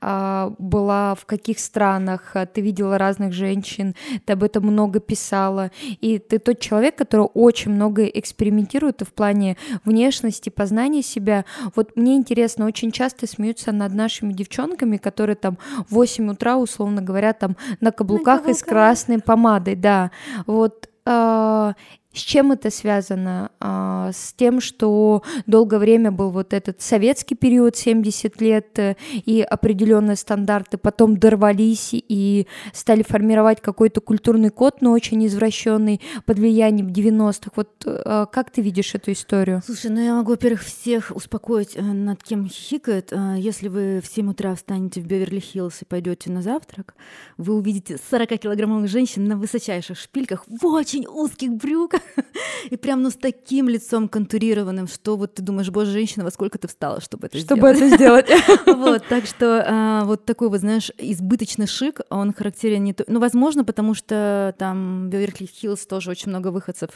а, 0.00 0.54
была 0.58 1.14
в 1.14 1.26
каких 1.26 1.58
странах, 1.58 2.30
а, 2.32 2.46
ты 2.46 2.62
видела 2.62 2.96
разных 2.96 3.34
женщин, 3.34 3.94
ты 4.24 4.32
об 4.32 4.42
этом 4.42 4.64
много 4.64 4.98
писала, 4.98 5.72
и 6.00 6.18
ты 6.18 6.38
тот 6.38 6.58
человек, 6.58 6.96
который 6.96 7.28
очень 7.34 7.70
много 7.70 8.06
экспериментирует 8.06 9.02
и 9.02 9.04
в 9.04 9.12
плане 9.12 9.58
внешности, 9.84 10.48
познания 10.48 11.02
себя. 11.02 11.44
Вот 11.76 11.96
мне 11.96 12.16
интересно, 12.16 12.64
очень 12.64 12.92
часто 12.92 13.26
смеются 13.26 13.72
над 13.72 13.92
нашими 13.92 14.32
девчонками, 14.32 14.96
которые 14.96 15.36
там 15.36 15.58
в 15.90 15.96
8 15.96 16.30
утра, 16.30 16.56
условно 16.56 17.02
говоря, 17.02 17.34
там 17.34 17.58
на 17.82 17.92
каблуках, 17.92 18.26
на 18.26 18.38
каблуках. 18.38 18.56
и 18.56 18.58
с 18.58 18.62
красной 18.62 19.20
помадой, 19.20 19.76
да. 19.76 20.10
Вот 20.46 20.88
а, 21.06 21.74
с 22.14 22.18
чем 22.18 22.52
это 22.52 22.70
связано? 22.70 23.50
А, 23.60 24.10
с 24.12 24.32
тем, 24.32 24.60
что 24.60 25.22
долгое 25.46 25.78
время 25.78 26.10
был 26.12 26.30
вот 26.30 26.52
этот 26.52 26.80
советский 26.80 27.34
период, 27.34 27.76
70 27.76 28.40
лет, 28.40 28.78
э, 28.78 28.94
и 29.12 29.42
определенные 29.42 30.16
стандарты 30.16 30.78
потом 30.78 31.16
дорвались 31.16 31.90
и 31.92 32.46
стали 32.72 33.02
формировать 33.02 33.60
какой-то 33.60 34.00
культурный 34.00 34.50
код, 34.50 34.80
но 34.80 34.92
очень 34.92 35.26
извращенный 35.26 36.00
под 36.24 36.38
влиянием 36.38 36.88
90-х. 36.88 37.50
Вот 37.56 37.70
э, 37.84 38.26
как 38.30 38.50
ты 38.50 38.62
видишь 38.62 38.94
эту 38.94 39.12
историю? 39.12 39.62
Слушай, 39.66 39.90
ну 39.90 40.00
я 40.00 40.14
могу, 40.14 40.30
во-первых, 40.32 40.62
всех 40.62 41.10
успокоить, 41.14 41.76
э, 41.76 41.82
над 41.82 42.22
кем 42.22 42.46
хихикает. 42.48 43.12
Если 43.36 43.68
вы 43.68 44.00
в 44.00 44.06
7 44.06 44.30
утра 44.30 44.54
встанете 44.54 45.00
в 45.00 45.06
Беверли-Хиллз 45.06 45.82
и 45.82 45.84
пойдете 45.84 46.30
на 46.30 46.42
завтрак, 46.42 46.94
вы 47.38 47.54
увидите 47.54 47.98
40-килограммовых 48.10 48.86
женщин 48.86 49.26
на 49.26 49.36
высочайших 49.36 49.98
шпильках 49.98 50.44
в 50.46 50.66
очень 50.66 51.06
узких 51.06 51.52
брюках, 51.52 52.02
и 52.70 52.76
прям, 52.76 53.02
ну, 53.02 53.10
с 53.10 53.14
таким 53.14 53.68
лицом 53.68 54.08
контурированным, 54.08 54.88
что 54.88 55.16
вот 55.16 55.34
ты 55.34 55.42
думаешь, 55.42 55.70
боже, 55.70 55.92
женщина, 55.92 56.24
во 56.24 56.30
сколько 56.30 56.58
ты 56.58 56.68
встала, 56.68 57.00
чтобы 57.00 57.26
это 57.26 57.38
чтобы 57.38 57.74
сделать? 57.74 57.86
Чтобы 57.86 57.86
это 57.86 57.96
сделать. 57.96 58.26
Вот, 58.84 59.06
так 59.08 59.26
что 59.26 59.64
а, 59.66 60.04
вот 60.04 60.24
такой 60.24 60.48
вот, 60.48 60.60
знаешь, 60.60 60.90
избыточный 60.98 61.66
шик, 61.66 62.00
он 62.10 62.32
характерен 62.32 62.84
не 62.84 62.92
то... 62.92 63.04
Ну, 63.06 63.20
возможно, 63.20 63.64
потому 63.64 63.94
что 63.94 64.54
там 64.58 65.08
Беверли-Хиллз 65.08 65.86
тоже 65.86 66.10
очень 66.10 66.30
много 66.30 66.48
выходцев 66.48 66.90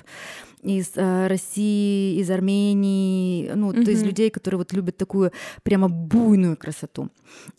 из 0.63 0.93
а, 0.97 1.29
России, 1.29 2.19
из 2.21 2.31
Армении, 2.31 3.51
ну, 3.55 3.73
то 3.73 3.91
есть 3.91 4.05
людей, 4.05 4.31
которые 4.31 4.59
вот 4.59 4.73
любят 4.73 4.97
такую 4.97 5.33
прямо 5.63 5.89
буйную 5.89 6.57
красоту. 6.57 7.09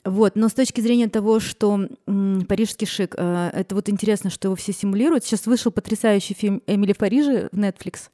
Вот, 0.04 0.36
но 0.36 0.50
с 0.50 0.54
точки 0.54 0.82
зрения 0.82 1.08
того, 1.08 1.40
что 1.40 1.88
парижский 2.06 2.88
шик, 2.88 3.16
а, 3.18 3.50
это 3.50 3.76
вот 3.76 3.90
интересно, 3.90 4.30
что 4.30 4.48
его 4.48 4.56
все 4.56 4.74
симулируют. 4.74 5.24
Сейчас 5.24 5.46
вышел 5.46 5.72
потрясающий 5.72 6.34
фильм 6.34 6.62
«Эмили 6.68 6.94
в 6.94 6.98
Париже» 6.98 7.39
в 7.52 7.58
Netflix. 7.58 8.10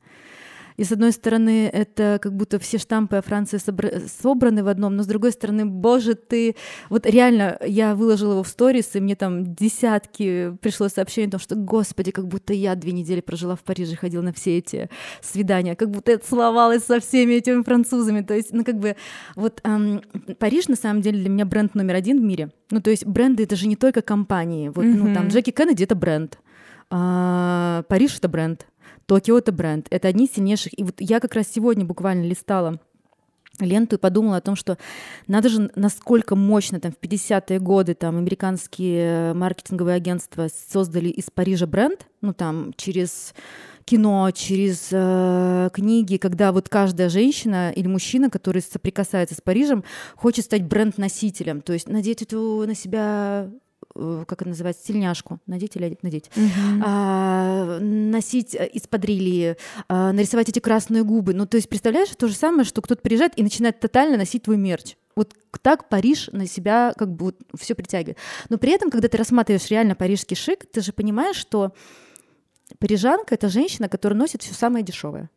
И 0.77 0.83
с 0.83 0.91
одной 0.91 1.11
стороны, 1.11 1.69
это 1.71 2.19
как 2.21 2.35
будто 2.35 2.59
все 2.59 2.77
штампы 2.77 3.15
о 3.15 3.21
Франции 3.21 3.59
собраны 4.07 4.63
в 4.63 4.67
одном, 4.67 4.95
но 4.95 5.03
с 5.03 5.07
другой 5.07 5.31
стороны, 5.31 5.65
боже, 5.65 6.15
ты... 6.15 6.55
Вот 6.89 7.05
реально, 7.05 7.57
я 7.65 7.95
выложила 7.95 8.33
его 8.33 8.43
в 8.43 8.47
сторис, 8.47 8.95
и 8.95 8.99
мне 8.99 9.15
там 9.15 9.55
десятки 9.55 10.55
пришло 10.61 10.89
сообщений 10.89 11.29
о 11.29 11.31
том, 11.31 11.39
что, 11.39 11.55
господи, 11.55 12.11
как 12.11 12.27
будто 12.27 12.53
я 12.53 12.75
две 12.75 12.91
недели 12.91 13.21
прожила 13.21 13.55
в 13.55 13.63
Париже, 13.63 13.95
ходила 13.95 14.21
на 14.21 14.33
все 14.33 14.57
эти 14.57 14.89
свидания, 15.21 15.75
как 15.75 15.91
будто 15.91 16.11
я 16.11 16.17
целовалась 16.17 16.83
со 16.83 16.99
всеми 16.99 17.33
этими 17.35 17.63
французами. 17.63 18.21
То 18.21 18.33
есть, 18.33 18.51
ну 18.51 18.65
как 18.65 18.77
бы, 18.77 18.97
вот 19.35 19.61
эм, 19.63 20.01
Париж 20.39 20.67
на 20.67 20.75
самом 20.75 21.01
деле 21.01 21.19
для 21.19 21.29
меня 21.29 21.45
бренд 21.45 21.73
номер 21.75 21.95
один 21.95 22.19
в 22.19 22.23
мире. 22.23 22.49
Ну 22.69 22.81
то 22.81 22.89
есть 22.89 23.05
бренды 23.05 23.43
это 23.43 23.55
же 23.55 23.67
не 23.67 23.77
только 23.77 24.01
компании. 24.01 24.69
Вот, 24.69 24.83
mm-hmm. 24.83 24.95
ну 24.97 25.13
там 25.13 25.27
Джеки 25.29 25.51
Кеннеди 25.51 25.83
это 25.83 25.95
бренд. 25.95 26.37
А, 26.89 27.83
Париж 27.87 28.17
это 28.17 28.27
бренд. 28.27 28.67
Токио— 29.05 29.37
это 29.39 29.51
бренд. 29.51 29.87
Это 29.89 30.07
одни 30.07 30.25
из 30.25 30.33
сильнейших. 30.33 30.77
И 30.77 30.83
вот 30.83 30.95
я 30.99 31.19
как 31.19 31.35
раз 31.35 31.47
сегодня 31.47 31.85
буквально 31.85 32.23
листала 32.23 32.79
ленту 33.59 33.95
и 33.95 33.99
подумала 33.99 34.37
о 34.37 34.41
том, 34.41 34.55
что 34.55 34.77
надо 35.27 35.49
же, 35.49 35.71
насколько 35.75 36.35
мощно 36.35 36.79
там 36.79 36.91
в 36.91 36.99
50-е 36.99 37.59
годы 37.59 37.93
там 37.93 38.17
американские 38.17 39.33
маркетинговые 39.33 39.95
агентства 39.95 40.49
создали 40.49 41.09
из 41.09 41.29
Парижа 41.33 41.65
бренд, 41.65 42.07
ну 42.21 42.33
там 42.33 42.73
через 42.75 43.33
кино, 43.85 44.29
через 44.31 44.89
э, 44.91 45.69
книги, 45.71 46.17
когда 46.17 46.51
вот 46.51 46.69
каждая 46.69 47.07
женщина 47.07 47.71
или 47.71 47.87
мужчина, 47.87 48.29
который 48.29 48.61
соприкасается 48.61 49.35
с 49.35 49.41
Парижем, 49.41 49.83
хочет 50.15 50.45
стать 50.45 50.63
бренд-носителем, 50.63 51.61
то 51.61 51.71
есть 51.71 51.87
надеть 51.87 52.23
эту 52.23 52.65
на 52.65 52.75
себя 52.75 53.47
Э, 53.47 53.64
как 53.95 54.41
это 54.41 54.49
называется, 54.49 54.83
стильняшку, 54.83 55.39
надеть 55.47 55.75
или 55.75 55.97
надеть, 56.01 56.29
uh-huh. 56.35 56.81
а, 56.85 57.79
носить 57.79 58.53
э, 58.53 58.67
из-под 58.73 59.05
релии, 59.05 59.55
а, 59.87 60.11
нарисовать 60.11 60.49
эти 60.49 60.59
красные 60.59 61.03
губы. 61.03 61.33
Ну, 61.33 61.45
то 61.45 61.55
есть, 61.55 61.69
представляешь, 61.69 62.09
то 62.09 62.27
же 62.27 62.35
самое, 62.35 62.65
что 62.65 62.81
кто-то 62.81 63.01
приезжает 63.01 63.37
и 63.37 63.43
начинает 63.43 63.79
тотально 63.79 64.17
носить 64.17 64.43
твой 64.43 64.57
мерч. 64.57 64.95
Вот 65.15 65.33
так 65.61 65.87
Париж 65.87 66.29
на 66.33 66.45
себя 66.45 66.93
как 66.97 67.09
бы 67.09 67.25
вот 67.25 67.37
все 67.57 67.73
притягивает. 67.73 68.17
Но 68.49 68.57
при 68.57 68.73
этом, 68.73 68.91
когда 68.91 69.07
ты 69.07 69.17
рассматриваешь 69.17 69.69
реально 69.69 69.95
парижский 69.95 70.35
шик, 70.35 70.65
ты 70.69 70.81
же 70.81 70.91
понимаешь, 70.91 71.37
что 71.37 71.73
парижанка— 72.79 73.35
это 73.35 73.47
женщина, 73.47 73.87
которая 73.87 74.19
носит 74.19 74.43
все 74.43 74.53
самое 74.53 74.83
дешевое. 74.83 75.29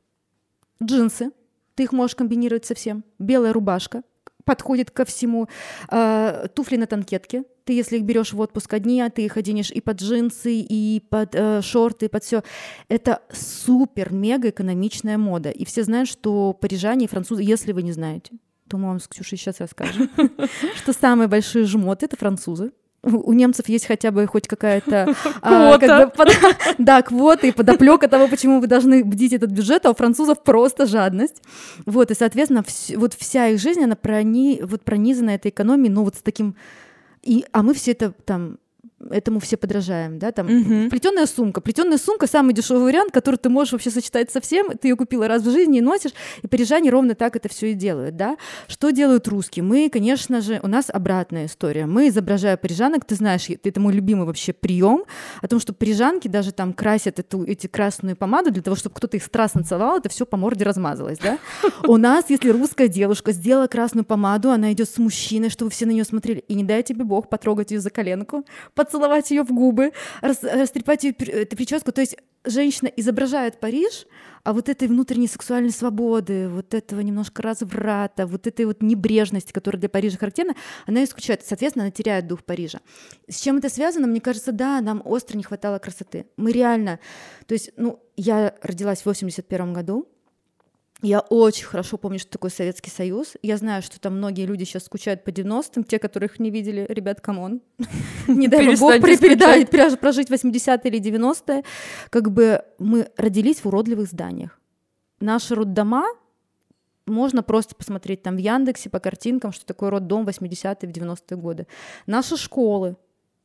Джинсы, 0.82 1.30
ты 1.76 1.84
их 1.84 1.92
можешь 1.92 2.16
комбинировать 2.16 2.66
со 2.66 2.74
всем. 2.74 3.04
Белая 3.20 3.52
рубашка, 3.52 4.02
подходит 4.44 4.90
ко 4.90 5.04
всему. 5.04 5.48
Э, 5.90 6.48
туфли 6.54 6.76
на 6.76 6.86
танкетке, 6.86 7.44
Ты, 7.68 7.74
если 7.74 7.98
их 7.98 8.04
берешь 8.04 8.32
в 8.32 8.40
отпуск 8.40 8.72
одни, 8.72 9.02
а 9.02 9.10
ты 9.10 9.26
их 9.26 9.36
оденешь 9.36 9.70
и 9.70 9.82
под 9.82 10.00
джинсы, 10.00 10.54
и 10.54 11.02
под 11.10 11.34
э, 11.34 11.60
шорты, 11.60 12.06
и 12.06 12.08
под 12.08 12.24
все. 12.24 12.42
Это 12.88 13.20
супер-мега 13.30 14.48
экономичная 14.48 15.18
мода. 15.18 15.50
И 15.50 15.66
все 15.66 15.82
знают, 15.82 16.08
что 16.08 16.54
парижане 16.54 17.04
и 17.04 17.08
французы, 17.08 17.42
если 17.42 17.72
вы 17.72 17.82
не 17.82 17.92
знаете, 17.92 18.32
то 18.70 18.78
мы 18.78 18.88
вам 18.88 19.00
с 19.00 19.06
Ксюшей 19.06 19.36
сейчас 19.36 19.60
расскажем, 19.60 20.08
что 20.76 20.94
самые 20.94 21.28
большие 21.28 21.66
жмоты— 21.66 22.06
это 22.06 22.16
французы 22.16 22.72
у 23.02 23.32
немцев 23.34 23.68
есть 23.68 23.86
хотя 23.86 24.10
бы 24.10 24.26
хоть 24.26 24.48
какая-то 24.48 25.14
а, 25.40 25.78
как 25.78 26.10
бы, 26.10 26.16
под, 26.16 26.28
да 26.78 27.02
квота 27.02 27.46
и 27.46 27.52
подоплека 27.52 28.08
того, 28.08 28.28
почему 28.28 28.60
вы 28.60 28.66
должны 28.66 29.04
бдить 29.04 29.34
этот 29.34 29.50
бюджет, 29.50 29.86
а 29.86 29.90
у 29.90 29.94
французов 29.94 30.42
просто 30.42 30.86
жадность. 30.86 31.42
Вот 31.86 32.10
и 32.10 32.14
соответственно 32.14 32.64
вс- 32.66 32.96
вот 32.96 33.14
вся 33.14 33.48
их 33.48 33.60
жизнь 33.60 33.84
она 33.84 33.94
прони 33.94 34.60
вот 34.62 34.82
пронизана 34.82 35.30
этой 35.30 35.50
экономией, 35.50 35.92
но 35.92 36.02
вот 36.02 36.16
с 36.16 36.22
таким 36.22 36.56
и 37.22 37.44
а 37.52 37.62
мы 37.62 37.74
все 37.74 37.92
это 37.92 38.12
там 38.12 38.58
этому 39.10 39.38
все 39.40 39.56
подражаем, 39.56 40.18
да, 40.18 40.32
там 40.32 40.46
Мгм. 40.46 40.90
плетеная 40.90 41.26
сумка. 41.26 41.60
Плетеная 41.60 41.98
сумка 41.98 42.26
самый 42.26 42.52
дешевый 42.52 42.82
вариант, 42.84 43.12
который 43.12 43.36
ты 43.36 43.48
можешь 43.48 43.72
вообще 43.72 43.90
сочетать 43.90 44.30
со 44.30 44.40
всем. 44.40 44.76
Ты 44.76 44.88
ее 44.88 44.96
купила 44.96 45.28
раз 45.28 45.42
в 45.42 45.50
жизни 45.50 45.78
и 45.78 45.80
носишь. 45.80 46.12
И 46.42 46.46
парижане 46.48 46.90
ровно 46.90 47.14
так 47.14 47.36
это 47.36 47.48
все 47.48 47.70
и 47.72 47.74
делают, 47.74 48.16
да. 48.16 48.36
Что 48.66 48.90
делают 48.90 49.28
русские? 49.28 49.62
Мы, 49.62 49.88
конечно 49.88 50.40
же, 50.40 50.60
у 50.62 50.66
нас 50.68 50.86
обратная 50.92 51.46
история. 51.46 51.86
Мы 51.86 52.08
изображая 52.08 52.56
парижанок, 52.56 53.04
ты 53.04 53.14
знаешь, 53.14 53.46
это 53.48 53.80
мой 53.80 53.92
любимый 53.92 54.26
вообще 54.26 54.52
прием 54.52 55.04
о 55.42 55.48
том, 55.48 55.60
что 55.60 55.72
парижанки 55.72 56.28
даже 56.28 56.52
там 56.52 56.72
красят 56.72 57.18
эту, 57.18 57.44
эти 57.44 57.66
красную 57.68 58.16
помаду 58.16 58.50
для 58.50 58.62
того, 58.62 58.76
чтобы 58.76 58.96
кто-то 58.96 59.16
их 59.16 59.22
страстно 59.22 59.62
целовал, 59.62 59.98
это 59.98 60.08
все 60.08 60.26
по 60.26 60.36
морде 60.36 60.64
размазалось, 60.64 61.18
да. 61.18 61.38
У 61.86 61.96
нас, 61.96 62.24
если 62.28 62.50
русская 62.50 62.88
девушка 62.88 63.32
сделала 63.32 63.66
красную 63.68 64.04
помаду, 64.04 64.50
она 64.50 64.72
идет 64.72 64.88
с 64.88 64.98
мужчиной, 64.98 65.50
чтобы 65.50 65.70
все 65.70 65.86
на 65.86 65.90
нее 65.92 66.04
смотрели, 66.04 66.40
и 66.48 66.54
не 66.54 66.64
дай 66.64 66.82
тебе 66.82 67.04
бог 67.04 67.28
потрогать 67.28 67.70
ее 67.70 67.80
за 67.80 67.90
коленку, 67.90 68.44
поцеловать 68.88 69.30
ее 69.30 69.42
в 69.42 69.52
губы, 69.52 69.92
рас- 70.20 70.42
растрепать 70.42 71.04
ее 71.04 71.12
эту 71.12 71.56
прическу. 71.56 71.92
То 71.92 72.00
есть 72.00 72.16
женщина 72.44 72.88
изображает 72.96 73.60
Париж, 73.60 74.06
а 74.44 74.52
вот 74.52 74.68
этой 74.68 74.88
внутренней 74.88 75.28
сексуальной 75.28 75.70
свободы, 75.70 76.48
вот 76.48 76.72
этого 76.72 77.00
немножко 77.00 77.42
разврата, 77.42 78.26
вот 78.26 78.46
этой 78.46 78.64
вот 78.64 78.82
небрежности, 78.82 79.52
которая 79.52 79.80
для 79.80 79.88
Парижа 79.88 80.16
характерна, 80.16 80.54
она 80.86 81.04
исключает. 81.04 81.44
Соответственно, 81.44 81.84
она 81.84 81.90
теряет 81.90 82.26
дух 82.26 82.44
Парижа. 82.44 82.80
С 83.28 83.40
чем 83.40 83.58
это 83.58 83.68
связано? 83.68 84.06
Мне 84.06 84.20
кажется, 84.20 84.52
да, 84.52 84.80
нам 84.80 85.02
остро 85.04 85.36
не 85.36 85.42
хватало 85.42 85.78
красоты. 85.78 86.26
Мы 86.36 86.52
реально... 86.52 86.98
То 87.46 87.54
есть, 87.54 87.72
ну, 87.76 88.00
я 88.16 88.54
родилась 88.62 89.02
в 89.02 89.06
81 89.06 89.72
году, 89.72 90.08
я 91.02 91.20
очень 91.20 91.64
хорошо 91.64 91.96
помню, 91.96 92.18
что 92.18 92.30
такое 92.30 92.50
Советский 92.50 92.90
Союз. 92.90 93.34
Я 93.42 93.56
знаю, 93.56 93.82
что 93.82 94.00
там 94.00 94.16
многие 94.16 94.46
люди 94.46 94.64
сейчас 94.64 94.84
скучают 94.84 95.22
по 95.22 95.28
90-м, 95.30 95.84
те, 95.84 95.98
которых 95.98 96.40
не 96.40 96.50
видели. 96.50 96.86
Ребят, 96.88 97.20
come 97.20 97.43
on. 97.43 97.60
Не 98.26 98.48
дай 98.48 98.76
бог 98.76 99.00
прожить 100.00 100.28
80-е 100.28 100.90
или 100.90 101.00
90-е. 101.00 101.62
Как 102.10 102.32
бы 102.32 102.62
мы 102.78 103.08
родились 103.16 103.60
в 103.62 103.66
уродливых 103.66 104.08
зданиях. 104.08 104.58
Наши 105.20 105.54
роддома 105.54 106.04
можно 107.06 107.42
просто 107.42 107.74
посмотреть 107.76 108.22
там 108.22 108.36
в 108.36 108.40
Яндексе 108.40 108.90
по 108.90 108.98
картинкам, 108.98 109.52
что 109.52 109.64
такое 109.64 109.90
роддом 109.90 110.26
80-е, 110.26 110.88
в 110.88 110.92
90-е 110.92 111.36
годы. 111.36 111.66
Наши 112.06 112.36
школы, 112.36 112.96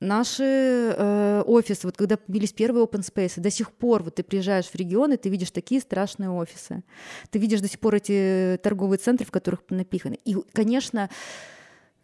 наши 0.04 0.44
э, 0.44 1.44
офисы, 1.46 1.88
вот 1.88 1.98
когда 1.98 2.18
появились 2.18 2.54
первые 2.54 2.86
open 2.86 3.02
space, 3.02 3.40
до 3.40 3.50
сих 3.50 3.72
пор 3.72 4.04
вот 4.04 4.16
ты 4.16 4.24
приезжаешь 4.24 4.66
в 4.66 4.76
регион, 4.76 5.14
и 5.14 5.18
ты 5.18 5.30
видишь 5.30 5.52
такие 5.52 5.82
страшные 5.82 6.30
офисы. 6.30 6.84
Ты 7.32 7.40
видишь 7.40 7.62
до 7.62 7.68
сих 7.68 7.80
пор 7.80 7.96
эти 7.96 8.60
торговые 8.62 9.00
центры, 9.00 9.26
в 9.26 9.32
которых 9.32 9.62
напиханы. 9.70 10.20
И, 10.26 10.36
конечно, 10.54 11.10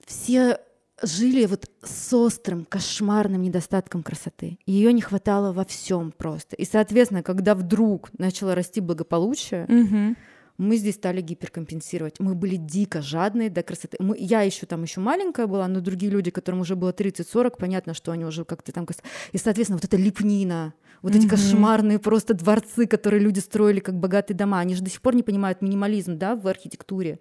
все 0.05 0.59
жили 1.01 1.45
вот 1.45 1.69
с 1.83 2.13
острым, 2.13 2.65
кошмарным 2.65 3.41
недостатком 3.41 4.03
красоты. 4.03 4.59
Ее 4.65 4.91
не 4.93 5.01
хватало 5.01 5.53
во 5.53 5.65
всем 5.65 6.11
просто. 6.11 6.55
И, 6.55 6.65
соответственно, 6.65 7.23
когда 7.23 7.55
вдруг 7.55 8.09
начало 8.17 8.55
расти 8.55 8.81
благополучие, 8.81 9.65
Мгм. 9.67 10.17
Мы 10.59 10.75
здесь 10.75 10.95
стали 10.95 11.21
гиперкомпенсировать. 11.21 12.19
Мы 12.19 12.35
были 12.35 12.57
дико 12.57 13.01
жадные 13.01 13.49
до 13.49 13.63
красоты. 13.63 13.95
Мы, 13.99 14.17
я 14.19 14.41
еще 14.41 14.65
там 14.65 14.83
еще 14.83 14.99
маленькая 14.99 15.47
была, 15.47 15.67
но 15.69 15.79
другие 15.79 16.11
люди, 16.11 16.31
которым 16.31 16.59
уже 16.59 16.75
было 16.75 16.91
30-40, 16.91 17.53
понятно, 17.57 17.93
что 17.93 18.11
они 18.11 18.25
уже 18.25 18.43
как-то 18.43 18.73
там... 18.73 18.85
И, 19.31 19.37
соответственно, 19.37 19.77
вот 19.77 19.85
эта 19.85 19.95
лепнина, 19.95 20.73
вот 21.01 21.15
эти 21.15 21.21
Мгм. 21.21 21.29
кошмарные 21.29 21.97
просто 21.97 22.33
дворцы, 22.33 22.87
которые 22.87 23.21
люди 23.21 23.39
строили 23.39 23.79
как 23.79 23.95
богатые 23.95 24.35
дома, 24.35 24.59
они 24.59 24.75
же 24.75 24.83
до 24.83 24.89
сих 24.89 25.01
пор 25.01 25.15
не 25.15 25.23
понимают 25.23 25.61
минимализм, 25.61 26.17
да, 26.17 26.35
в 26.35 26.45
архитектуре. 26.45 27.19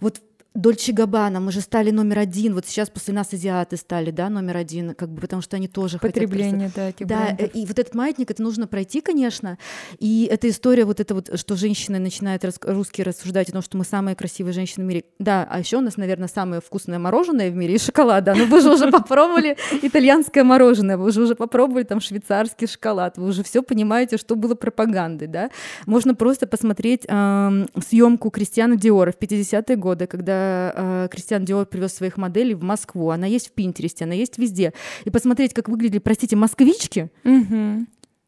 Вот 0.00 0.20
Дольче 0.54 0.92
Габбана, 0.92 1.40
мы 1.40 1.50
же 1.50 1.60
стали 1.60 1.90
номер 1.90 2.20
один, 2.20 2.54
вот 2.54 2.64
сейчас 2.64 2.88
после 2.88 3.12
нас 3.12 3.32
азиаты 3.32 3.76
стали, 3.76 4.12
да, 4.12 4.28
номер 4.28 4.56
один, 4.58 4.94
как 4.94 5.08
бы, 5.10 5.20
потому 5.20 5.42
что 5.42 5.56
они 5.56 5.66
тоже 5.66 5.98
хотят 5.98 6.14
красоты. 6.14 6.28
Потребление, 6.28 6.70
да, 6.76 6.88
этих 6.90 7.06
Да, 7.08 7.24
брендов. 7.34 7.50
и 7.56 7.66
вот 7.66 7.76
этот 7.80 7.94
маятник, 7.96 8.30
это 8.30 8.40
нужно 8.40 8.68
пройти, 8.68 9.00
конечно. 9.00 9.58
И 9.98 10.28
эта 10.30 10.48
история, 10.48 10.84
вот 10.84 11.00
это 11.00 11.12
вот, 11.16 11.28
что 11.40 11.56
женщины 11.56 11.98
начинают 11.98 12.44
рас- 12.44 12.60
русские 12.62 13.04
рассуждать 13.04 13.48
о 13.48 13.52
том, 13.52 13.62
что 13.62 13.76
мы 13.76 13.84
самые 13.84 14.14
красивые 14.14 14.52
женщины 14.52 14.84
в 14.84 14.88
мире. 14.88 15.02
Да, 15.18 15.44
а 15.50 15.58
еще 15.58 15.78
у 15.78 15.80
нас, 15.80 15.96
наверное, 15.96 16.28
самое 16.28 16.60
вкусное 16.64 17.00
мороженое 17.00 17.50
в 17.50 17.54
мире 17.56 17.74
и 17.74 17.78
шоколад. 17.78 18.22
Да, 18.22 18.36
но 18.36 18.44
вы 18.44 18.60
же 18.60 18.72
уже 18.72 18.92
попробовали 18.92 19.56
итальянское 19.82 20.44
мороженое, 20.44 20.96
вы 20.96 21.10
же 21.10 21.22
уже 21.22 21.34
попробовали 21.34 21.82
там 21.82 22.00
швейцарский 22.00 22.68
шоколад, 22.68 23.18
вы 23.18 23.26
уже 23.26 23.42
все 23.42 23.60
понимаете, 23.60 24.18
что 24.18 24.36
было 24.36 24.54
пропагандой, 24.54 25.26
да. 25.26 25.50
Можно 25.86 26.14
просто 26.14 26.46
посмотреть 26.46 27.02
съемку 27.02 28.30
Кристиана 28.30 28.76
Диора 28.76 29.10
в 29.10 29.18
50-е 29.18 29.74
годы, 29.76 30.06
когда 30.06 30.43
э, 30.74 31.08
Кристиан 31.10 31.44
Диор 31.44 31.66
привез 31.66 31.94
своих 31.94 32.16
моделей 32.16 32.54
в 32.54 32.62
Москву. 32.62 33.10
Она 33.10 33.26
есть 33.26 33.48
в 33.48 33.52
Пинтересте, 33.52 34.04
она 34.04 34.14
есть 34.14 34.38
везде. 34.38 34.72
И 35.04 35.10
посмотреть, 35.10 35.54
как 35.54 35.68
выглядели, 35.68 35.98
простите, 35.98 36.36
москвички, 36.36 37.10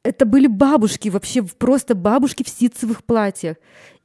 это 0.02 0.24
были 0.24 0.46
бабушки, 0.46 1.08
вообще 1.08 1.42
просто 1.42 1.96
бабушки 1.96 2.44
в 2.44 2.48
ситцевых 2.48 3.04
платьях. 3.04 3.56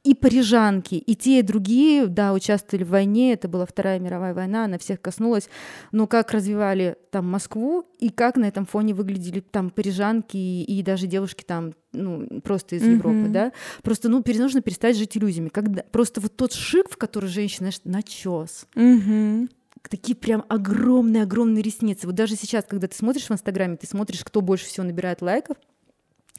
И 0.04 0.14
парижанки, 0.14 0.96
и 0.96 1.14
те, 1.14 1.38
и 1.38 1.42
другие, 1.42 2.08
да, 2.08 2.32
участвовали 2.32 2.82
в 2.82 2.88
войне, 2.88 3.34
это 3.34 3.46
была 3.46 3.66
Вторая 3.66 4.00
мировая 4.00 4.34
война, 4.34 4.64
она 4.64 4.76
всех 4.78 5.00
коснулась, 5.00 5.48
но 5.92 6.08
как 6.08 6.32
развивали 6.32 6.96
там 7.12 7.30
Москву, 7.30 7.86
и 8.00 8.08
как 8.08 8.34
на 8.36 8.46
этом 8.46 8.66
фоне 8.66 8.94
выглядели 8.94 9.38
там 9.38 9.70
парижанки 9.70 10.36
и, 10.36 10.64
и 10.64 10.82
даже 10.82 11.06
девушки 11.06 11.44
там, 11.44 11.74
ну, 11.92 12.40
просто 12.40 12.74
из 12.74 12.82
Мгм. 12.82 12.92
Европы, 12.94 13.28
да, 13.28 13.52
просто, 13.84 14.08
ну, 14.08 14.24
нужно 14.26 14.60
перестать 14.60 14.96
жить 14.96 15.16
иллюзиями, 15.16 15.50
когда 15.50 15.84
просто 15.84 16.20
вот 16.20 16.36
тот 16.36 16.52
шик, 16.52 16.90
в 16.90 16.96
который 16.96 17.28
женщина, 17.28 17.70
знаешь, 17.70 17.80
начес, 17.84 18.66
Мгм. 18.74 19.50
такие 19.88 20.16
прям 20.16 20.44
огромные-огромные 20.48 21.62
ресницы. 21.62 22.06
Вот 22.06 22.16
даже 22.16 22.34
сейчас, 22.34 22.64
когда 22.64 22.88
ты 22.88 22.96
смотришь 22.96 23.28
в 23.28 23.32
Инстаграме, 23.32 23.76
ты 23.76 23.86
смотришь, 23.86 24.24
кто 24.24 24.40
больше 24.40 24.66
всего 24.66 24.84
набирает 24.84 25.22
лайков, 25.22 25.56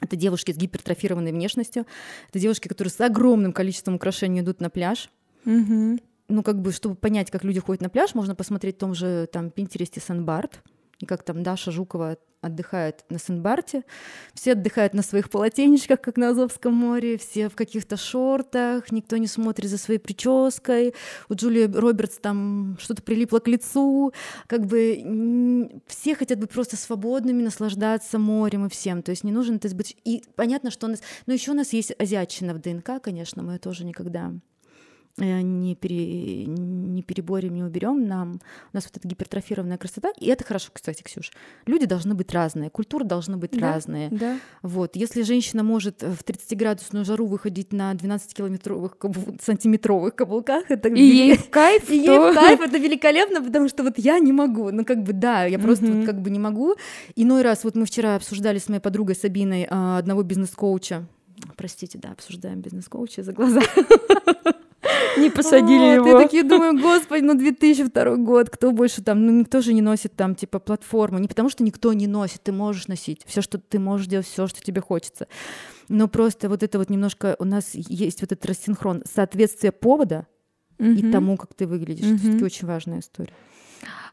это 0.00 0.16
девушки 0.16 0.52
с 0.52 0.56
гипертрофированной 0.56 1.32
внешностью, 1.32 1.86
это 2.28 2.38
девушки, 2.38 2.68
которые 2.68 2.90
с 2.90 3.00
огромным 3.00 3.52
количеством 3.52 3.94
украшений 3.94 4.40
идут 4.40 4.60
на 4.60 4.70
пляж. 4.70 5.10
Мгм. 5.44 6.00
Ну, 6.28 6.42
как 6.42 6.60
бы, 6.60 6.72
чтобы 6.72 6.94
понять, 6.94 7.30
как 7.30 7.44
люди 7.44 7.60
ходят 7.60 7.82
на 7.82 7.90
пляж, 7.90 8.14
можно 8.14 8.34
посмотреть 8.34 8.76
в 8.76 8.80
том 8.80 8.94
же 8.94 9.28
там 9.30 9.50
Пинтересте 9.50 10.00
Сан-Барт, 10.00 10.62
и 11.04 11.06
как 11.06 11.22
там 11.22 11.42
Даша 11.42 11.70
Жукова 11.70 12.16
отдыхает 12.40 13.04
на 13.08 13.18
Сан-Барте. 13.18 13.84
Все 14.34 14.52
отдыхают 14.52 14.92
на 14.92 15.02
своих 15.02 15.30
полотенечках, 15.30 16.00
как 16.00 16.16
на 16.16 16.30
Азовском 16.30 16.74
море, 16.74 17.16
все 17.16 17.48
в 17.48 17.56
каких-то 17.56 17.96
шортах, 17.96 18.92
никто 18.92 19.16
не 19.16 19.26
смотрит 19.26 19.70
за 19.70 19.78
своей 19.78 19.98
прической. 19.98 20.94
У 21.28 21.34
Джулии 21.34 21.64
Робертс 21.64 22.18
там 22.18 22.76
что-то 22.80 23.02
прилипло 23.02 23.38
к 23.38 23.48
лицу. 23.48 24.12
Как 24.46 24.66
бы 24.66 25.80
все 25.86 26.14
хотят 26.14 26.38
быть 26.38 26.50
просто 26.50 26.76
свободными, 26.76 27.42
наслаждаться 27.42 28.18
морем 28.18 28.66
и 28.66 28.68
всем. 28.68 29.02
То 29.02 29.10
есть 29.10 29.24
не 29.24 29.32
нужен 29.32 29.56
это 29.56 29.74
быть... 29.74 29.96
И 30.04 30.22
понятно, 30.36 30.70
что 30.70 30.86
у 30.86 30.90
нас... 30.90 31.00
Но 31.26 31.32
еще 31.32 31.52
у 31.52 31.54
нас 31.54 31.72
есть 31.72 31.94
азиатчина 31.98 32.54
в 32.54 32.60
ДНК, 32.60 33.02
конечно, 33.02 33.42
мы 33.42 33.58
тоже 33.58 33.84
никогда 33.84 34.32
не, 35.16 35.74
пере, 35.76 36.44
не 36.46 37.02
переборем, 37.02 37.54
не 37.54 37.62
уберем 37.62 38.06
нам. 38.06 38.40
У 38.72 38.76
нас 38.76 38.84
вот 38.84 38.96
эта 38.96 39.06
гипертрофированная 39.06 39.78
красота. 39.78 40.10
И 40.18 40.26
это 40.26 40.44
хорошо, 40.44 40.70
кстати, 40.72 41.02
Ксюш. 41.02 41.30
Люди 41.66 41.86
должны 41.86 42.14
быть 42.14 42.32
разные, 42.32 42.68
культуры 42.70 43.04
должны 43.04 43.36
быть 43.36 43.52
Да. 43.52 43.74
разные. 43.74 44.08
Да. 44.10 44.38
Вот. 44.62 44.96
Если 44.96 45.22
женщина 45.22 45.62
может 45.62 46.02
в 46.02 46.24
30-градусную 46.24 47.04
жару 47.04 47.26
выходить 47.26 47.72
на 47.72 47.92
12-километровых 47.94 48.96
кабу- 48.98 49.36
сантиметровых 49.40 50.14
каблуках, 50.16 50.70
это 50.70 50.88
И 50.88 51.02
ей 51.02 51.36
в 51.36 51.48
кайф, 51.48 51.88
и 51.90 51.96
ей 51.96 52.06
то- 52.06 52.32
в 52.32 52.34
кайф, 52.34 52.60
это 52.60 52.78
великолепно, 52.78 53.40
потому 53.42 53.68
что 53.68 53.84
вот 53.84 53.98
я 53.98 54.18
не 54.18 54.32
могу. 54.32 54.70
Ну, 54.72 54.84
как 54.84 55.02
бы, 55.04 55.12
да, 55.12 55.44
я 55.44 55.58
просто 55.58 55.86
вот 55.86 56.06
как 56.06 56.20
бы 56.22 56.30
не 56.30 56.38
могу. 56.40 56.74
Иной 57.14 57.42
раз, 57.42 57.62
вот 57.62 57.76
мы 57.76 57.84
вчера 57.86 58.16
обсуждали 58.16 58.58
с 58.58 58.68
моей 58.68 58.80
подругой 58.80 59.14
Сабиной 59.14 59.66
а, 59.70 59.98
одного 59.98 60.22
бизнес-коуча. 60.24 61.06
Простите, 61.56 61.98
да, 61.98 62.10
обсуждаем 62.12 62.60
бизнес-коуча 62.60 63.22
за 63.22 63.32
глаза. 63.32 63.60
Не 65.16 65.30
посадили 65.30 65.98
Вот, 65.98 66.06
его. 66.08 66.20
И 66.20 66.24
такие 66.24 66.42
думаю, 66.42 66.78
господи, 66.80 67.22
ну 67.22 67.34
2002 67.34 68.16
год, 68.16 68.50
кто 68.50 68.72
больше 68.72 69.02
там, 69.02 69.24
ну 69.26 69.32
никто 69.32 69.60
же 69.60 69.72
не 69.72 69.82
носит 69.82 70.14
там 70.16 70.34
типа 70.34 70.58
платформу, 70.58 71.18
не 71.18 71.28
потому 71.28 71.48
что 71.48 71.62
никто 71.64 71.92
не 71.92 72.06
носит, 72.06 72.42
ты 72.42 72.52
можешь 72.52 72.88
носить 72.88 73.22
все, 73.26 73.40
что 73.42 73.58
ты 73.58 73.78
можешь 73.78 74.06
делать, 74.06 74.26
все, 74.26 74.46
что 74.46 74.60
тебе 74.62 74.80
хочется. 74.80 75.28
Но 75.88 76.08
просто 76.08 76.48
вот 76.48 76.62
это 76.62 76.78
вот 76.78 76.90
немножко 76.90 77.36
у 77.38 77.44
нас 77.44 77.70
есть 77.74 78.20
вот 78.20 78.32
этот 78.32 78.46
рассинхрон, 78.46 79.02
соответствие 79.10 79.72
повода 79.72 80.26
и 80.78 80.84
Мгм. 80.84 81.12
тому, 81.12 81.36
как 81.36 81.54
ты 81.54 81.66
выглядишь. 81.66 82.04
Это 82.04 82.14
Мгм. 82.14 82.18
все-таки 82.20 82.44
очень 82.44 82.66
важная 82.66 83.00
история. 83.00 83.32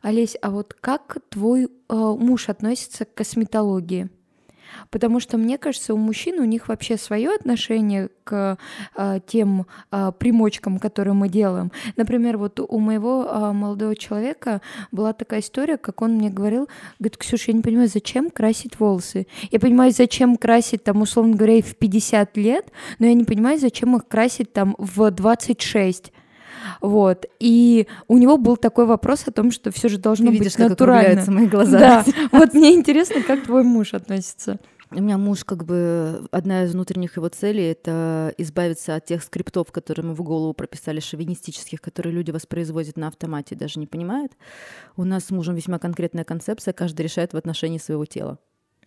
Олесь, 0.01 0.35
а 0.41 0.49
вот 0.49 0.73
как 0.73 1.17
твой 1.29 1.65
э, 1.65 1.67
муж 1.89 2.49
относится 2.49 3.05
к 3.05 3.13
косметологии? 3.13 4.09
Потому 4.89 5.19
что, 5.19 5.37
мне 5.37 5.57
кажется, 5.57 5.93
у 5.93 5.97
мужчин 5.97 6.39
у 6.39 6.45
них 6.45 6.67
вообще 6.67 6.97
свое 6.97 7.33
отношение 7.33 8.09
к 8.23 8.57
э, 8.95 9.19
тем 9.27 9.65
э, 9.91 10.11
примочкам, 10.17 10.79
которые 10.79 11.13
мы 11.13 11.29
делаем. 11.29 11.71
Например, 11.97 12.37
вот 12.37 12.59
у 12.59 12.79
моего 12.79 13.25
э, 13.25 13.51
молодого 13.51 13.95
человека 13.95 14.61
была 14.91 15.13
такая 15.13 15.41
история, 15.41 15.77
как 15.77 16.01
он 16.01 16.13
мне 16.13 16.29
говорил, 16.29 16.69
говорит, 16.99 17.17
Ксюша, 17.17 17.51
я 17.51 17.57
не 17.57 17.63
понимаю, 17.63 17.87
зачем 17.87 18.29
красить 18.29 18.79
волосы? 18.79 19.27
Я 19.51 19.59
понимаю, 19.59 19.91
зачем 19.91 20.37
красить 20.37 20.83
там, 20.83 21.01
условно 21.01 21.35
говоря, 21.35 21.61
в 21.61 21.75
50 21.75 22.37
лет, 22.37 22.71
но 22.99 23.07
я 23.07 23.13
не 23.13 23.23
понимаю, 23.23 23.59
зачем 23.59 23.95
их 23.95 24.07
красить 24.07 24.53
там 24.53 24.75
в 24.77 25.09
26. 25.11 26.11
Вот. 26.81 27.25
И 27.39 27.87
у 28.07 28.17
него 28.17 28.37
был 28.37 28.57
такой 28.57 28.85
вопрос 28.85 29.27
о 29.27 29.31
том, 29.31 29.51
что 29.51 29.71
все 29.71 29.89
же 29.89 29.97
должно 29.97 30.27
Ты 30.27 30.31
быть 30.31 30.39
видишь, 30.41 30.55
как 30.57 30.69
натурально. 30.69 31.23
мои 31.27 31.47
глаза. 31.47 31.79
Да. 31.79 32.05
Вот 32.31 32.53
мне 32.53 32.73
интересно, 32.75 33.21
как 33.21 33.43
твой 33.43 33.63
муж 33.63 33.93
относится. 33.93 34.59
У 34.93 35.01
меня 35.01 35.17
муж, 35.17 35.45
как 35.45 35.63
бы, 35.63 36.27
одна 36.31 36.65
из 36.65 36.73
внутренних 36.73 37.15
его 37.15 37.29
целей— 37.29 37.63
это 37.71 38.33
избавиться 38.37 38.95
от 38.95 39.05
тех 39.05 39.23
скриптов, 39.23 39.71
которые 39.71 40.05
мы 40.05 40.13
в 40.13 40.21
голову 40.21 40.53
прописали, 40.53 40.99
шовинистических, 40.99 41.79
которые 41.79 42.13
люди 42.13 42.31
воспроизводят 42.31 42.97
на 42.97 43.07
автомате, 43.07 43.55
даже 43.55 43.79
не 43.79 43.87
понимают. 43.87 44.33
У 44.97 45.05
нас 45.05 45.23
с 45.25 45.31
мужем 45.31 45.55
весьма 45.55 45.79
конкретная 45.79 46.25
концепция, 46.25 46.73
каждый 46.73 47.03
решает 47.03 47.31
в 47.31 47.37
отношении 47.37 47.77
своего 47.77 48.05
тела. 48.05 48.37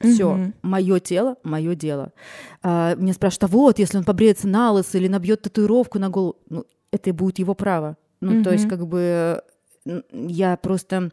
Все, 0.00 0.34
Мгм. 0.34 0.54
мое 0.62 1.00
тело, 1.00 1.36
мое 1.42 1.74
дело. 1.74 2.12
А, 2.62 2.94
меня 2.96 3.14
спрашивают, 3.14 3.44
а 3.44 3.46
вот, 3.56 3.78
если 3.78 3.96
он 3.96 4.04
побреется 4.04 4.46
на 4.46 4.72
лысо 4.72 4.98
или 4.98 5.08
набьет 5.08 5.40
татуировку 5.40 5.98
на 5.98 6.10
голову, 6.10 6.36
ну, 6.50 6.66
это 6.94 7.12
будет 7.12 7.38
его 7.38 7.54
право. 7.54 7.96
Ну, 8.20 8.42
то 8.42 8.52
есть, 8.52 8.68
как 8.68 8.86
бы, 8.86 9.42
я 10.12 10.56
просто 10.56 11.10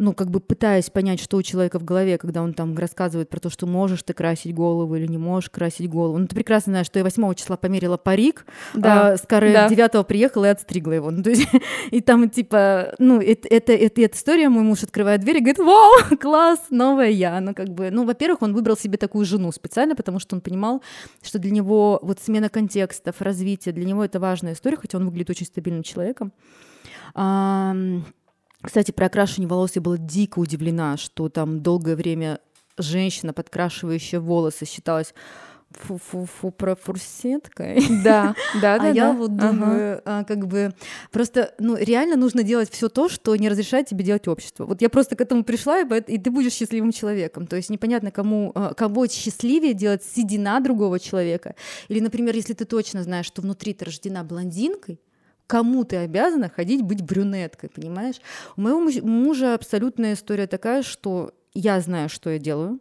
ну, 0.00 0.14
как 0.14 0.30
бы 0.30 0.40
пытаясь 0.40 0.88
понять, 0.88 1.20
что 1.20 1.36
у 1.36 1.42
человека 1.42 1.78
в 1.78 1.84
голове, 1.84 2.16
когда 2.16 2.42
он 2.42 2.54
там 2.54 2.76
рассказывает 2.76 3.28
про 3.28 3.38
то, 3.38 3.50
что 3.50 3.66
можешь 3.66 4.02
ты 4.02 4.14
красить 4.14 4.54
голову 4.54 4.96
или 4.96 5.06
не 5.06 5.18
можешь 5.18 5.50
красить 5.50 5.90
голову. 5.90 6.16
Ну, 6.16 6.26
ты 6.26 6.34
прекрасно 6.34 6.72
знаешь, 6.72 6.86
что 6.86 6.98
я 6.98 7.04
8 7.04 7.34
числа 7.34 7.58
померила 7.58 7.98
парик, 7.98 8.46
Да, 8.74 9.12
а 9.12 9.16
с 9.18 9.20
коры 9.20 9.52
да. 9.52 9.68
9 9.68 10.06
приехала 10.06 10.46
и 10.46 10.48
отстригла 10.48 10.92
его. 10.92 11.10
Ну, 11.10 11.22
то 11.22 11.28
есть, 11.28 11.46
и 11.90 12.00
там, 12.00 12.30
типа, 12.30 12.94
ну, 12.98 13.20
это, 13.20 13.46
это, 13.48 13.72
это, 13.74 14.00
эта 14.00 14.16
история, 14.16 14.48
мой 14.48 14.62
муж 14.62 14.82
открывает 14.82 15.20
дверь 15.20 15.36
и 15.36 15.40
говорит, 15.40 15.58
вау, 15.58 16.16
класс, 16.20 16.60
новая 16.70 17.10
я. 17.10 17.38
Ну, 17.40 17.54
как 17.54 17.68
бы, 17.68 17.90
ну, 17.90 18.06
во-первых, 18.06 18.40
он 18.40 18.54
выбрал 18.54 18.78
себе 18.78 18.96
такую 18.96 19.26
жену 19.26 19.52
специально, 19.52 19.94
потому 19.94 20.18
что 20.18 20.34
он 20.34 20.40
понимал, 20.40 20.82
что 21.22 21.38
для 21.38 21.50
него 21.50 22.00
вот 22.02 22.20
смена 22.20 22.48
контекстов, 22.48 23.20
развитие, 23.20 23.74
для 23.74 23.84
него 23.84 24.02
это 24.02 24.18
важная 24.18 24.54
история, 24.54 24.78
хотя 24.78 24.96
он 24.96 25.04
выглядит 25.04 25.28
очень 25.28 25.46
стабильным 25.46 25.82
человеком. 25.82 26.32
Ам, 27.14 28.04
кстати, 28.62 28.90
про 28.90 29.06
окрашивание 29.06 29.48
волос 29.48 29.72
я 29.74 29.80
была 29.80 29.96
дико 29.98 30.38
удивлена, 30.38 30.96
что 30.96 31.28
там 31.28 31.60
долгое 31.60 31.96
время 31.96 32.40
женщина, 32.78 33.32
подкрашивающая 33.32 34.20
волосы, 34.20 34.66
считалась 34.66 35.14
фу-фу-фу 35.70 36.50
профурсеткой. 36.50 37.80
Да, 38.02 38.34
да, 38.60 38.78
да. 38.78 38.82
а 38.82 38.88
я 38.88 39.12
вот 39.12 39.36
думаю, 39.36 40.02
а, 40.04 40.24
как 40.24 40.46
бы 40.46 40.74
просто, 41.12 41.54
ну, 41.58 41.76
реально 41.76 42.16
нужно 42.16 42.42
делать 42.42 42.70
все 42.70 42.88
то, 42.88 43.08
что 43.08 43.34
не 43.36 43.48
разрешает 43.48 43.86
тебе 43.86 44.04
делать 44.04 44.26
общество. 44.26 44.66
Вот 44.66 44.82
я 44.82 44.88
просто 44.88 45.14
к 45.14 45.20
этому 45.20 45.44
пришла, 45.44 45.80
и 45.80 46.18
ты 46.18 46.30
будешь 46.30 46.52
счастливым 46.52 46.92
человеком. 46.92 47.46
То 47.46 47.56
есть 47.56 47.70
непонятно, 47.70 48.10
кому, 48.10 48.52
а, 48.54 48.74
кого 48.74 49.06
счастливее 49.06 49.74
делать 49.74 50.02
седина 50.04 50.60
другого 50.60 50.98
человека. 50.98 51.54
Или, 51.88 52.00
например, 52.00 52.34
если 52.34 52.54
ты 52.54 52.64
точно 52.64 53.02
знаешь, 53.04 53.26
что 53.26 53.42
внутри 53.42 53.72
ты 53.72 53.84
рождена 53.84 54.24
блондинкой, 54.24 54.98
кому 55.50 55.84
ты 55.84 55.96
обязана 55.96 56.48
ходить 56.48 56.82
быть 56.82 57.02
брюнеткой, 57.02 57.68
понимаешь? 57.68 58.20
У 58.56 58.60
моего 58.60 58.80
муж- 58.80 59.02
мужа 59.02 59.54
абсолютная 59.54 60.12
история 60.14 60.46
такая, 60.46 60.82
что 60.82 61.32
я 61.54 61.80
знаю, 61.80 62.08
что 62.08 62.30
я 62.30 62.38
делаю, 62.38 62.78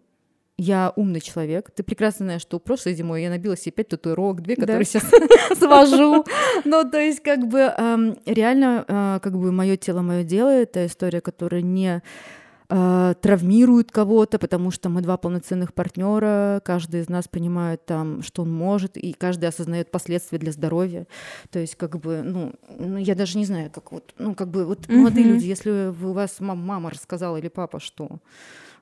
я 0.62 0.92
умный 0.96 1.22
человек. 1.22 1.72
Ты 1.72 1.84
прекрасно 1.84 2.26
знаешь, 2.26 2.42
что 2.42 2.60
прошлой 2.60 2.94
зимой 2.94 3.24
я 3.24 3.30
набила 3.30 3.56
себе 3.58 3.72
пять 3.72 3.88
татуировок, 3.88 4.42
две, 4.42 4.56
Да. 4.56 4.62
которые 4.62 4.86
сейчас 4.86 5.04
свожу. 5.58 6.26
Ну, 6.66 6.84
то 6.90 7.00
есть, 7.00 7.22
как 7.24 7.48
бы, 7.48 7.60
эм, 7.60 8.18
реально, 8.26 8.86
э, 8.88 9.20
как 9.24 9.34
бы, 9.38 9.52
мое 9.52 9.78
тело, 9.78 10.02
мое 10.02 10.24
дело, 10.24 10.50
это 10.50 10.86
история, 10.86 11.22
которая 11.22 11.62
не 11.62 12.02
э, 12.70 13.14
травмирует 13.22 13.92
кого-то, 13.92 14.38
потому 14.40 14.72
что 14.72 14.90
мы 14.90 15.02
два 15.02 15.18
полноценных 15.18 15.74
партнера, 15.74 16.62
каждый 16.64 17.02
из 17.02 17.10
нас 17.10 17.28
понимает 17.28 17.86
там, 17.86 18.22
что 18.22 18.44
он 18.44 18.52
может, 18.52 18.96
и 18.98 19.14
каждый 19.14 19.50
осознает 19.50 19.92
последствия 19.92 20.38
для 20.38 20.52
здоровья. 20.52 21.08
То 21.52 21.60
есть, 21.60 21.76
как 21.76 22.00
бы, 22.00 22.22
ну, 22.24 22.54
ну, 22.78 22.98
я 22.98 23.16
даже 23.16 23.38
не 23.38 23.46
знаю, 23.46 23.72
как 23.72 23.92
вот, 23.92 24.14
ну, 24.20 24.36
как 24.36 24.50
бы, 24.50 24.66
вот 24.66 24.88
молодые 24.88 25.26
Мгм. 25.26 25.34
люди, 25.36 25.46
если 25.46 25.90
вы- 25.90 26.10
у 26.10 26.14
вас 26.14 26.40
мам- 26.40 26.60
мама 26.66 26.90
рассказала 26.92 27.38
или 27.38 27.48
папа, 27.48 27.80
что 27.80 28.20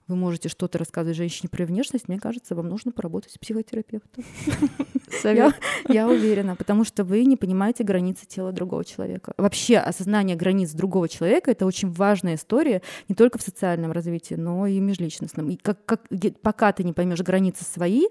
вы 0.07 0.15
можете 0.15 0.49
что-то 0.49 0.77
рассказывать 0.77 1.17
женщине 1.17 1.49
про 1.49 1.65
внешность, 1.65 2.07
мне 2.07 2.19
кажется, 2.19 2.55
вам 2.55 2.69
нужно 2.69 2.91
поработать 2.91 3.33
с 3.33 3.37
психотерапевтом. 3.37 4.23
Совет. 5.21 5.55
Я 5.87 6.07
уверена, 6.07 6.55
потому 6.55 6.83
что 6.83 7.03
вы 7.03 7.25
не 7.25 7.37
понимаете 7.37 7.83
границы 7.83 8.25
тела 8.25 8.51
другого 8.51 8.85
человека. 8.85 9.33
Вообще 9.37 9.77
осознание 9.77 10.35
границ 10.35 10.71
другого 10.71 11.09
человека— 11.09 11.51
это 11.51 11.65
очень 11.65 11.91
важная 11.91 12.35
история 12.35 12.81
не 13.09 13.15
только 13.15 13.37
в 13.37 13.41
социальном 13.41 13.91
развитии, 13.91 14.35
но 14.35 14.67
и 14.67 14.79
межличностном. 14.79 15.49
И 15.49 15.55
как, 15.55 15.83
как, 15.85 16.01
пока 16.41 16.71
ты 16.71 16.83
не 16.83 16.93
поймешь 16.93 17.21
границы 17.21 17.63
свои, 17.63 18.03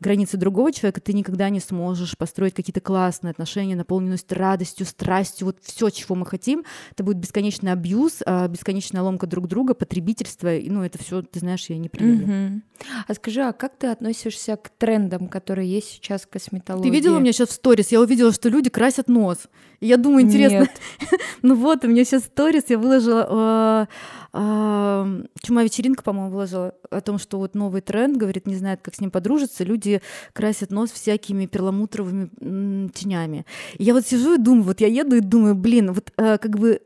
границы 0.00 0.36
другого 0.36 0.72
человека, 0.72 1.00
ты 1.00 1.12
никогда 1.12 1.48
не 1.50 1.60
сможешь 1.60 2.16
построить 2.16 2.54
какие-то 2.54 2.80
классные 2.80 3.30
отношения, 3.30 3.76
наполненность 3.76 4.30
радостью, 4.32 4.86
страстью, 4.86 5.46
вот 5.46 5.58
все, 5.62 5.90
чего 5.90 6.14
мы 6.14 6.26
хотим. 6.26 6.64
Это 6.92 7.04
будет 7.04 7.18
бесконечный 7.18 7.72
абьюз, 7.72 8.22
а, 8.26 8.48
бесконечная 8.48 9.02
ломка 9.02 9.26
друг 9.26 9.48
друга, 9.48 9.74
потребительство. 9.74 10.54
И, 10.54 10.68
ну, 10.68 10.82
это 10.82 10.98
все, 10.98 11.22
ты 11.22 11.39
знаешь, 11.40 11.66
я 11.68 11.78
не 11.78 11.88
приемлю. 11.88 12.26
Мгм. 12.26 12.62
А 13.06 13.14
скажи, 13.14 13.42
а 13.42 13.52
как 13.52 13.76
ты 13.76 13.88
относишься 13.88 14.56
к 14.56 14.70
трендам, 14.70 15.28
которые 15.28 15.70
есть 15.70 15.88
сейчас 15.88 16.22
в 16.22 16.28
косметологии? 16.28 16.88
Ты 16.88 16.94
видела 16.94 17.16
у 17.16 17.20
меня 17.20 17.32
сейчас 17.32 17.50
в 17.50 17.52
сторис? 17.52 17.88
Я 17.92 18.00
увидела, 18.00 18.32
что 18.32 18.48
люди 18.48 18.70
красят 18.70 19.08
нос. 19.08 19.48
И 19.80 19.86
я 19.86 19.96
думаю, 19.96 20.22
интересно. 20.22 20.68
Ну 21.42 21.54
вот, 21.54 21.84
у 21.84 21.88
меня 21.88 22.04
сейчас 22.04 22.24
сторис, 22.24 22.64
я 22.68 22.78
выложила... 22.78 23.26
а, 23.30 23.88
а, 24.32 25.22
Чума 25.42 25.64
вечеринка, 25.64 26.02
по-моему, 26.02 26.30
выложила 26.30 26.74
о 26.90 27.00
том, 27.00 27.18
что 27.18 27.38
вот 27.38 27.54
новый 27.54 27.80
тренд, 27.80 28.16
говорит, 28.16 28.46
не 28.46 28.56
знает, 28.56 28.80
как 28.82 28.94
с 28.94 29.00
ним 29.00 29.10
подружиться. 29.10 29.64
Люди 29.64 30.02
красят 30.32 30.70
нос 30.70 30.90
всякими 30.90 31.46
перламутровыми 31.46 32.88
тенями. 32.90 33.46
И 33.78 33.84
я 33.84 33.94
вот 33.94 34.06
сижу 34.06 34.34
и 34.34 34.38
думаю, 34.38 34.64
вот 34.64 34.80
я 34.80 34.86
еду 34.86 35.16
и 35.16 35.20
думаю, 35.20 35.54
блин, 35.54 35.92
вот 35.92 36.12
а, 36.16 36.38
как 36.38 36.58
бы 36.58 36.80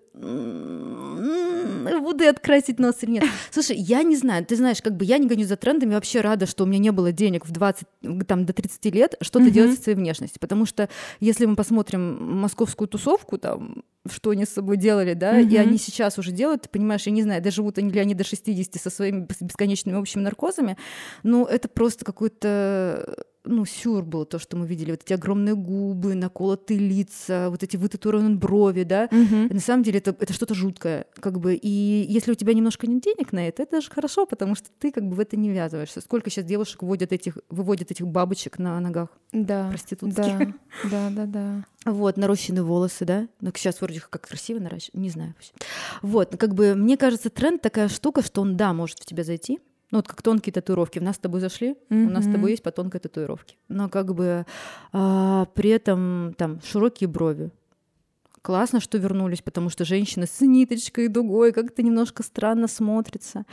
буду 2.00 2.24
я 2.24 2.30
открасить 2.30 2.78
нос 2.78 2.96
или 3.02 3.12
нет. 3.12 3.24
Слушай, 3.50 3.76
я 3.76 4.02
не 4.02 4.16
знаю, 4.16 4.44
ты 4.44 4.56
знаешь, 4.56 4.80
как 4.82 4.96
бы 4.96 5.04
я 5.04 5.18
не 5.18 5.26
гоню 5.26 5.44
за 5.44 5.56
трендами, 5.56 5.94
вообще 5.94 6.20
рада, 6.20 6.46
что 6.46 6.64
у 6.64 6.66
меня 6.66 6.78
не 6.78 6.92
было 6.92 7.12
денег 7.12 7.46
в 7.46 7.50
20, 7.50 7.84
там, 8.26 8.46
до 8.46 8.52
30 8.52 8.84
лет 8.94 9.14
что-то 9.20 9.46
делать 9.50 9.76
со 9.76 9.82
своей 9.82 9.98
внешностью, 9.98 10.40
потому 10.40 10.66
что 10.66 10.88
если 11.20 11.46
мы 11.46 11.56
посмотрим 11.56 12.40
московскую 12.40 12.88
тусовку, 12.88 13.38
там, 13.38 13.82
что 14.10 14.30
они 14.30 14.44
с 14.44 14.50
собой 14.50 14.76
делали, 14.76 15.14
да, 15.14 15.40
и 15.40 15.56
они 15.56 15.78
сейчас 15.78 16.18
уже 16.18 16.30
делают, 16.30 16.62
ты 16.62 16.68
понимаешь, 16.68 17.02
я 17.06 17.12
не 17.12 17.22
знаю, 17.22 17.42
доживут 17.42 17.78
они 17.78 17.90
ли 17.90 17.98
они 18.00 18.14
до 18.14 18.22
60 18.24 18.74
со 18.80 18.90
своими 18.90 19.20
бес- 19.20 19.40
бесконечными 19.40 19.96
общими 19.96 20.22
наркозами, 20.22 20.76
но 21.22 21.46
это 21.46 21.68
просто 21.68 22.04
какой-то 22.04 23.24
ну, 23.44 23.64
сюр 23.64 24.04
был 24.04 24.24
то, 24.24 24.38
что 24.38 24.56
мы 24.56 24.66
видели. 24.66 24.90
Вот 24.90 25.02
эти 25.02 25.12
огромные 25.12 25.54
губы, 25.54 26.14
наколотые 26.14 26.78
лица, 26.80 27.50
вот 27.50 27.62
эти 27.62 27.76
вытатуированные 27.76 28.36
брови, 28.36 28.84
да. 28.84 29.08
Мгм. 29.10 29.48
На 29.48 29.60
самом 29.60 29.82
деле 29.82 29.98
это, 29.98 30.16
это 30.18 30.32
что-то 30.32 30.54
жуткое, 30.54 31.06
как 31.20 31.38
бы. 31.38 31.54
И 31.54 32.06
если 32.08 32.32
у 32.32 32.34
тебя 32.34 32.54
немножко 32.54 32.86
нет 32.86 33.02
денег 33.02 33.32
на 33.32 33.46
это, 33.46 33.62
это 33.62 33.72
даже 33.76 33.90
хорошо, 33.90 34.26
потому 34.26 34.54
что 34.54 34.68
ты 34.78 34.90
как 34.90 35.04
бы 35.08 35.16
в 35.16 35.20
это 35.20 35.36
не 35.36 35.50
ввязываешься. 35.50 36.00
Сколько 36.00 36.30
сейчас 36.30 36.44
девушек 36.44 36.82
вводят 36.82 37.12
этих, 37.12 37.38
выводят 37.50 37.90
этих 37.90 38.06
бабочек 38.06 38.58
на 38.58 38.80
ногах 38.80 39.08
Да. 39.32 39.68
проститутских? 39.68 40.24
Да, 40.24 40.46
да, 40.82 41.10
да, 41.10 41.26
да. 41.26 41.64
Вот, 41.84 42.16
нарощенные 42.16 42.62
волосы, 42.62 43.04
да? 43.04 43.28
Ну, 43.40 43.52
сейчас 43.54 43.80
вроде 43.82 44.00
как 44.08 44.26
красиво 44.26 44.58
наращивают, 44.58 44.94
не 44.94 45.10
знаю 45.10 45.34
вообще. 45.34 45.52
Вот, 46.00 46.32
ну, 46.32 46.38
как 46.38 46.54
бы, 46.54 46.74
мне 46.74 46.96
кажется, 46.96 47.28
тренд 47.28 47.60
такая 47.60 47.88
штука, 47.88 48.22
что 48.22 48.40
он, 48.40 48.56
да, 48.56 48.72
может 48.72 49.00
в 49.00 49.04
тебя 49.04 49.22
зайти, 49.22 49.60
ну, 49.94 49.98
вот 49.98 50.08
как 50.08 50.22
тонкие 50.22 50.52
татуировки. 50.52 50.98
В 50.98 51.02
нас 51.02 51.14
с 51.14 51.18
тобой 51.20 51.40
зашли, 51.40 51.76
у 51.88 51.94
нас 51.94 52.24
с 52.24 52.32
тобой 52.32 52.50
есть 52.50 52.64
по 52.64 52.72
тонкой 52.72 52.98
татуировке. 52.98 53.54
Но 53.68 53.88
как 53.88 54.12
бы 54.12 54.44
а, 54.92 55.46
при 55.54 55.70
этом 55.70 56.34
там 56.36 56.60
широкие 56.64 57.06
брови. 57.06 57.52
Классно, 58.44 58.78
что 58.78 58.98
вернулись, 58.98 59.40
потому 59.40 59.70
что 59.70 59.86
женщины 59.86 60.26
с 60.26 60.42
ниточкой, 60.42 61.08
дугой 61.08 61.50
как-то 61.50 61.82
немножко 61.82 62.22
странно 62.22 62.68
смотрится. 62.68 63.46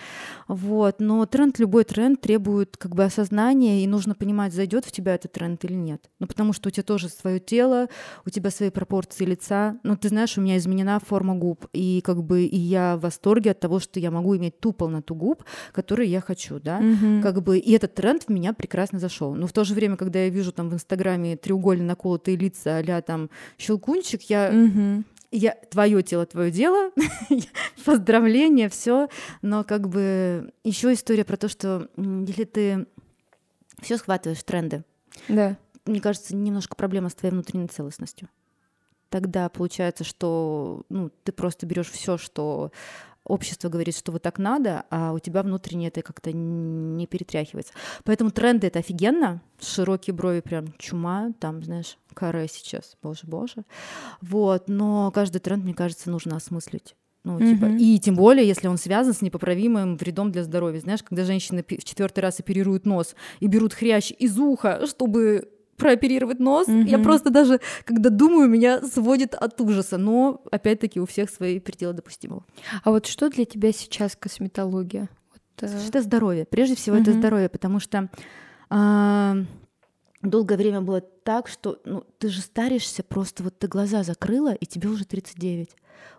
Вот. 0.49 0.99
Но 0.99 1.25
тренд, 1.25 1.59
любой 1.59 1.85
тренд 1.85 2.19
требует 2.19 2.75
как 2.75 2.93
бы 2.93 3.05
осознания, 3.05 3.85
и 3.85 3.87
нужно 3.87 4.15
понимать, 4.15 4.53
зайдет 4.53 4.83
в 4.83 4.91
тебя 4.91 5.15
этот 5.15 5.31
тренд 5.31 5.63
или 5.63 5.75
нет. 5.75 6.09
Ну, 6.19 6.27
потому 6.27 6.51
что 6.51 6.67
у 6.67 6.71
тебя 6.71 6.83
тоже 6.83 7.07
свое 7.07 7.39
тело, 7.39 7.87
у 8.25 8.29
тебя 8.29 8.49
свои 8.49 8.69
пропорции 8.69 9.23
лица. 9.23 9.79
Ну, 9.83 9.95
ты 9.95 10.09
знаешь, 10.09 10.37
у 10.37 10.41
меня 10.41 10.57
изменена 10.57 10.99
форма 10.99 11.35
губ, 11.35 11.67
и 11.71 12.01
как 12.03 12.21
бы 12.21 12.43
и 12.43 12.57
я 12.57 12.97
в 12.97 13.03
восторге 13.03 13.51
от 13.51 13.61
того, 13.61 13.79
что 13.79 13.97
я 13.97 14.11
могу 14.11 14.35
иметь 14.35 14.59
ту 14.59 14.73
полноту 14.73 15.15
губ, 15.15 15.45
которую 15.71 16.09
я 16.09 16.19
хочу, 16.19 16.59
да. 16.59 16.81
Мгм. 16.81 17.21
Как 17.21 17.41
бы 17.41 17.59
и 17.59 17.71
этот 17.71 17.95
тренд 17.95 18.23
в 18.23 18.29
меня 18.29 18.51
прекрасно 18.51 18.99
зашел. 18.99 19.35
Но 19.35 19.47
в 19.47 19.53
то 19.53 19.63
же 19.63 19.73
время, 19.73 19.95
когда 19.95 20.19
я 20.19 20.27
вижу 20.27 20.51
там 20.51 20.67
в 20.67 20.73
Инстаграме 20.73 21.37
треугольно 21.37 21.85
наколотые 21.85 22.35
лица 22.35 22.79
а 22.79 23.01
там 23.01 23.29
щелкунчик, 23.57 24.23
я 24.23 24.51
Мгм. 24.81 25.05
я, 25.31 25.55
твое 25.69 26.03
тело, 26.03 26.25
твое 26.25 26.51
дело, 26.51 26.91
поздравления, 27.85 28.69
все, 28.69 29.09
но 29.41 29.63
как 29.63 29.87
бы 29.87 30.53
еще 30.63 30.93
история 30.93 31.23
про 31.23 31.37
то, 31.37 31.47
что 31.47 31.89
если 31.97 32.43
ты 32.43 32.85
все 33.81 33.97
схватываешь 33.97 34.43
тренды, 34.43 34.83
да. 35.27 35.57
мне 35.85 36.01
кажется, 36.01 36.35
немножко 36.35 36.75
проблема 36.75 37.09
с 37.09 37.15
твоей 37.15 37.31
внутренней 37.33 37.67
целостностью. 37.67 38.29
Тогда 39.09 39.49
получается, 39.49 40.05
что 40.05 40.83
ну, 40.89 41.11
ты 41.23 41.33
просто 41.33 41.65
берешь 41.65 41.89
все, 41.89 42.17
что 42.17 42.71
общество 43.25 43.69
говорит, 43.69 43.95
что 43.95 44.11
вот 44.11 44.21
так 44.21 44.39
надо, 44.39 44.85
а 44.89 45.13
у 45.13 45.19
тебя 45.19 45.43
внутренне 45.43 45.87
это 45.87 46.01
как-то 46.01 46.31
не 46.31 47.07
перетряхивается. 47.07 47.73
Поэтому 48.03 48.31
тренды 48.31 48.67
это 48.67 48.79
офигенно, 48.79 49.41
широкие 49.59 50.13
брови 50.13 50.41
прям 50.41 50.73
чума, 50.77 51.31
там, 51.39 51.63
знаешь, 51.63 51.97
каре 52.13 52.47
сейчас, 52.47 52.97
боже, 53.01 53.21
боже. 53.23 53.63
Вот, 54.21 54.67
но 54.67 55.11
каждый 55.11 55.39
тренд, 55.39 55.63
мне 55.63 55.73
кажется, 55.73 56.09
нужно 56.09 56.37
осмыслить. 56.37 56.95
Ну, 57.23 57.37
mm-hmm. 57.37 57.53
типа, 57.53 57.65
и 57.79 57.99
тем 57.99 58.15
более, 58.15 58.47
если 58.47 58.67
он 58.67 58.77
связан 58.77 59.13
с 59.13 59.21
непоправимым 59.21 59.95
вредом 59.95 60.31
для 60.31 60.43
здоровья. 60.43 60.79
Знаешь, 60.79 61.03
когда 61.03 61.23
женщины 61.23 61.63
в 61.63 61.83
четвертый 61.83 62.21
раз 62.21 62.39
оперируют 62.39 62.85
нос 62.85 63.15
и 63.39 63.47
берут 63.47 63.73
хрящ 63.73 64.11
из 64.17 64.39
уха, 64.39 64.87
чтобы 64.87 65.47
прооперировать 65.81 66.39
нос. 66.39 66.67
Mm-hmm. 66.67 66.87
Я 66.87 66.99
просто 66.99 67.31
даже, 67.31 67.59
когда 67.85 68.09
думаю, 68.09 68.47
меня 68.47 68.81
сводит 68.81 69.33
от 69.33 69.59
ужаса. 69.59 69.97
Но, 69.97 70.43
опять-таки, 70.51 70.99
у 70.99 71.05
всех 71.07 71.29
свои 71.29 71.59
пределы 71.59 71.93
допустимого. 71.93 72.45
А 72.83 72.91
вот 72.91 73.07
что 73.07 73.29
для 73.29 73.45
тебя 73.45 73.71
сейчас 73.71 74.15
косметология? 74.15 75.09
Вот, 75.31 75.69
э... 75.69 75.87
Это 75.87 76.01
здоровье. 76.01 76.45
Прежде 76.45 76.75
всего, 76.75 76.97
mm-hmm. 76.97 77.01
это 77.01 77.13
здоровье, 77.13 77.49
потому 77.49 77.79
что 77.79 78.09
э, 78.69 79.45
долгое 80.21 80.57
время 80.57 80.81
было 80.81 81.01
так, 81.01 81.47
что 81.47 81.79
ну, 81.85 82.03
ты 82.19 82.29
же 82.29 82.41
старишься, 82.41 83.01
просто 83.03 83.43
вот 83.43 83.57
ты 83.57 83.67
глаза 83.67 84.03
закрыла, 84.03 84.53
и 84.53 84.65
тебе 84.65 84.89
уже 84.89 85.05
39. 85.05 85.69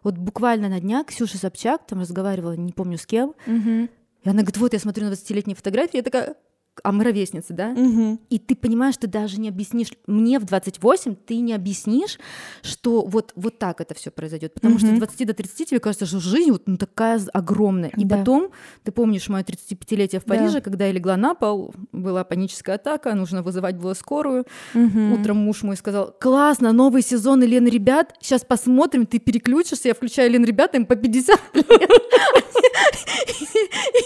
Вот 0.03 0.19
буквально 0.19 0.69
на 0.69 0.81
днях 0.81 1.07
Ксюша 1.07 1.39
Собчак 1.39 1.87
там 1.87 2.01
разговаривала, 2.01 2.55
не 2.55 2.73
помню 2.73 2.99
с 2.99 3.07
кем, 3.07 3.35
mm-hmm. 3.47 3.91
и 4.23 4.29
она 4.29 4.39
говорит, 4.41 4.59
вот 4.59 4.73
я 4.73 4.79
смотрю 4.81 5.07
на 5.07 5.13
20-летние 5.13 5.57
фотографии, 5.57 5.99
я 5.99 6.03
такая, 6.03 6.35
а 6.83 6.93
мы 6.93 7.05
ровесницы, 7.05 7.53
да? 7.53 7.71
Угу. 7.71 8.21
И 8.31 8.39
ты 8.39 8.57
понимаешь, 8.57 8.97
ты 8.97 9.07
даже 9.07 9.39
не 9.39 9.49
объяснишь, 9.49 9.93
мне 10.07 10.39
в 10.39 10.45
28 10.45 11.15
ты 11.15 11.41
не 11.41 11.53
объяснишь, 11.53 12.19
что 12.63 13.05
вот, 13.05 13.33
вот 13.37 13.59
так 13.59 13.81
это 13.81 13.95
все 13.95 14.11
произойдет. 14.11 14.55
Потому 14.55 14.75
угу. 14.75 14.87
что 14.87 14.95
с 14.95 14.99
20 14.99 15.27
до 15.27 15.35
30 15.35 15.69
тебе 15.69 15.81
кажется, 15.81 16.07
что 16.07 16.21
жизнь 16.21 16.51
вот 16.51 16.63
ну, 16.67 16.77
такая 16.77 17.21
огромная. 17.33 17.91
И 17.97 18.05
да. 18.05 18.19
потом, 18.19 18.51
ты 18.85 18.93
помнишь 18.93 19.29
мое 19.29 19.43
35-летие 19.43 20.21
в 20.21 20.25
Париже, 20.25 20.55
да. 20.55 20.61
когда 20.61 20.87
я 20.87 20.93
легла 20.93 21.17
на 21.17 21.35
пол, 21.35 21.75
была 21.93 22.25
паническая 22.25 22.77
атака, 22.77 23.15
нужно 23.15 23.43
вызывать 23.43 23.77
было 23.77 23.95
скорую. 23.95 24.47
Угу. 24.75 25.21
Утром 25.21 25.39
муж 25.39 25.63
мой 25.63 25.77
сказал, 25.77 26.15
классно, 26.19 26.73
новый 26.73 27.03
сезон 27.03 27.43
Елены 27.43 27.69
Ребят, 27.69 28.15
сейчас 28.21 28.45
посмотрим, 28.45 29.07
ты 29.07 29.19
переключишься, 29.19 29.89
я 29.89 29.95
включаю 29.95 30.31
Елены 30.31 30.47
Ребят, 30.47 30.75
им 30.75 30.87
по 30.87 30.97
50 30.97 31.41
лет. 31.55 31.67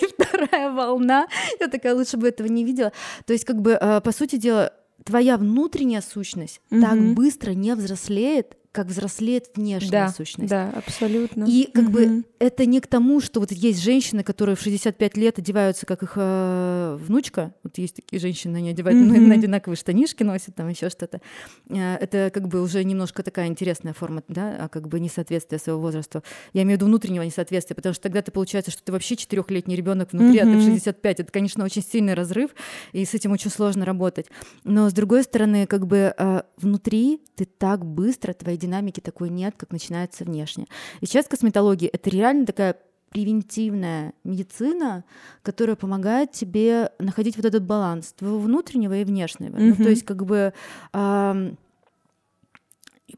И 0.03 0.07
вторая 0.07 0.71
волна. 0.71 1.29
Я 1.61 1.69
такая, 1.69 1.95
лучше 1.95 2.17
бы 2.17 2.29
этого 2.29 2.49
не 2.49 2.56
видела. 2.65 2.93
То 3.25 3.33
есть, 3.33 3.45
как 3.45 3.61
бы, 3.61 3.73
э, 3.73 4.01
по 4.01 4.13
сути 4.13 4.37
дела, 4.37 4.73
твоя 5.05 5.37
внутренняя 5.37 6.03
сущность 6.03 6.61
так 6.71 7.15
быстро 7.15 7.53
не 7.53 7.75
взрослеет, 7.75 8.57
как 8.77 8.89
взрослеет 8.89 9.53
внешняя 9.55 9.91
да, 9.91 10.09
сущность. 10.09 10.51
Да, 10.51 10.71
абсолютно. 10.77 11.47
И 11.49 11.71
как 11.73 11.85
угу. 11.85 11.93
бы 11.93 12.25
это 12.39 12.67
не 12.67 12.81
к 12.81 12.87
тому, 12.87 13.23
что 13.23 13.41
вот 13.41 13.51
есть 13.51 13.83
женщины, 13.83 14.23
которые 14.23 14.55
в 14.55 14.61
65 14.61 15.17
лет 15.17 15.39
одеваются, 15.39 15.87
как 15.87 16.03
их 16.03 16.13
э, 16.17 16.99
внучка. 17.01 17.55
Вот 17.63 17.79
есть 17.79 17.97
такие 17.97 18.21
женщины, 18.21 18.59
они 18.59 18.69
одевают 18.69 19.01
угу. 19.01 19.19
на 19.19 19.35
одинаковые 19.35 19.79
штанишки, 19.79 20.25
носят 20.25 20.55
там 20.57 20.69
еще 20.69 20.91
что-то. 20.91 21.23
Э, 21.71 21.95
это 21.95 22.31
как 22.33 22.49
бы 22.49 22.61
уже 22.61 22.85
немножко 22.85 23.23
такая 23.23 23.47
интересная 23.47 23.95
форма, 23.95 24.23
да, 24.29 24.57
а 24.61 24.69
как 24.69 24.89
бы 24.89 25.01
несоответствие 25.01 25.59
своего 25.59 25.81
возраста. 25.81 26.23
Я 26.53 26.63
имею 26.63 26.77
в 26.77 26.83
виду 26.83 26.87
внутреннего 26.87 27.23
несоответствия, 27.23 27.75
потому 27.75 27.95
что 27.95 28.03
тогда 28.03 28.21
ты 28.21 28.31
получается, 28.31 28.71
что 28.71 28.83
ты 28.83 28.93
вообще 28.93 29.17
четырехлетний 29.17 29.75
ребенок 29.75 30.13
внутри, 30.13 30.43
угу. 30.43 30.51
а 30.51 30.53
ты 30.53 30.59
в 30.59 30.65
65. 30.65 31.21
Это, 31.21 31.33
конечно, 31.33 31.65
очень 31.65 31.83
сильный 31.83 32.13
разрыв, 32.13 32.51
и 32.93 33.07
с 33.07 33.15
этим 33.15 33.33
очень 33.33 33.51
сложно 33.51 33.87
работать. 33.87 34.27
Но 34.65 34.91
с 34.91 34.93
другой 34.93 35.23
стороны, 35.23 35.67
как 35.67 35.87
бы 35.87 36.13
э, 36.15 36.43
внутри 36.59 37.23
ты 37.37 37.47
так 37.47 37.87
быстро, 37.87 38.35
твои 38.35 38.59
динамики 38.67 39.01
такой 39.01 39.31
нет, 39.31 39.55
как 39.57 39.71
начинается 39.71 40.25
внешне. 40.25 40.67
И 41.01 41.07
сейчас 41.07 41.27
косметология— 41.27 41.91
это 41.93 42.11
реально 42.11 42.47
такая 42.47 42.77
превентивная 43.11 44.13
медицина, 44.25 45.05
которая 45.43 45.77
помогает 45.77 46.33
тебе 46.33 46.91
находить 46.99 47.37
вот 47.37 47.47
этот 47.47 47.63
баланс 47.63 48.13
твоего 48.13 48.39
внутреннего 48.39 48.95
и 48.95 49.05
внешнего. 49.05 49.57
Mm-hmm. 49.57 49.75
Ну, 49.79 49.85
то 49.85 49.91
есть 49.91 50.05
как 50.05 50.27
бы 50.27 50.53
э, 50.93 51.55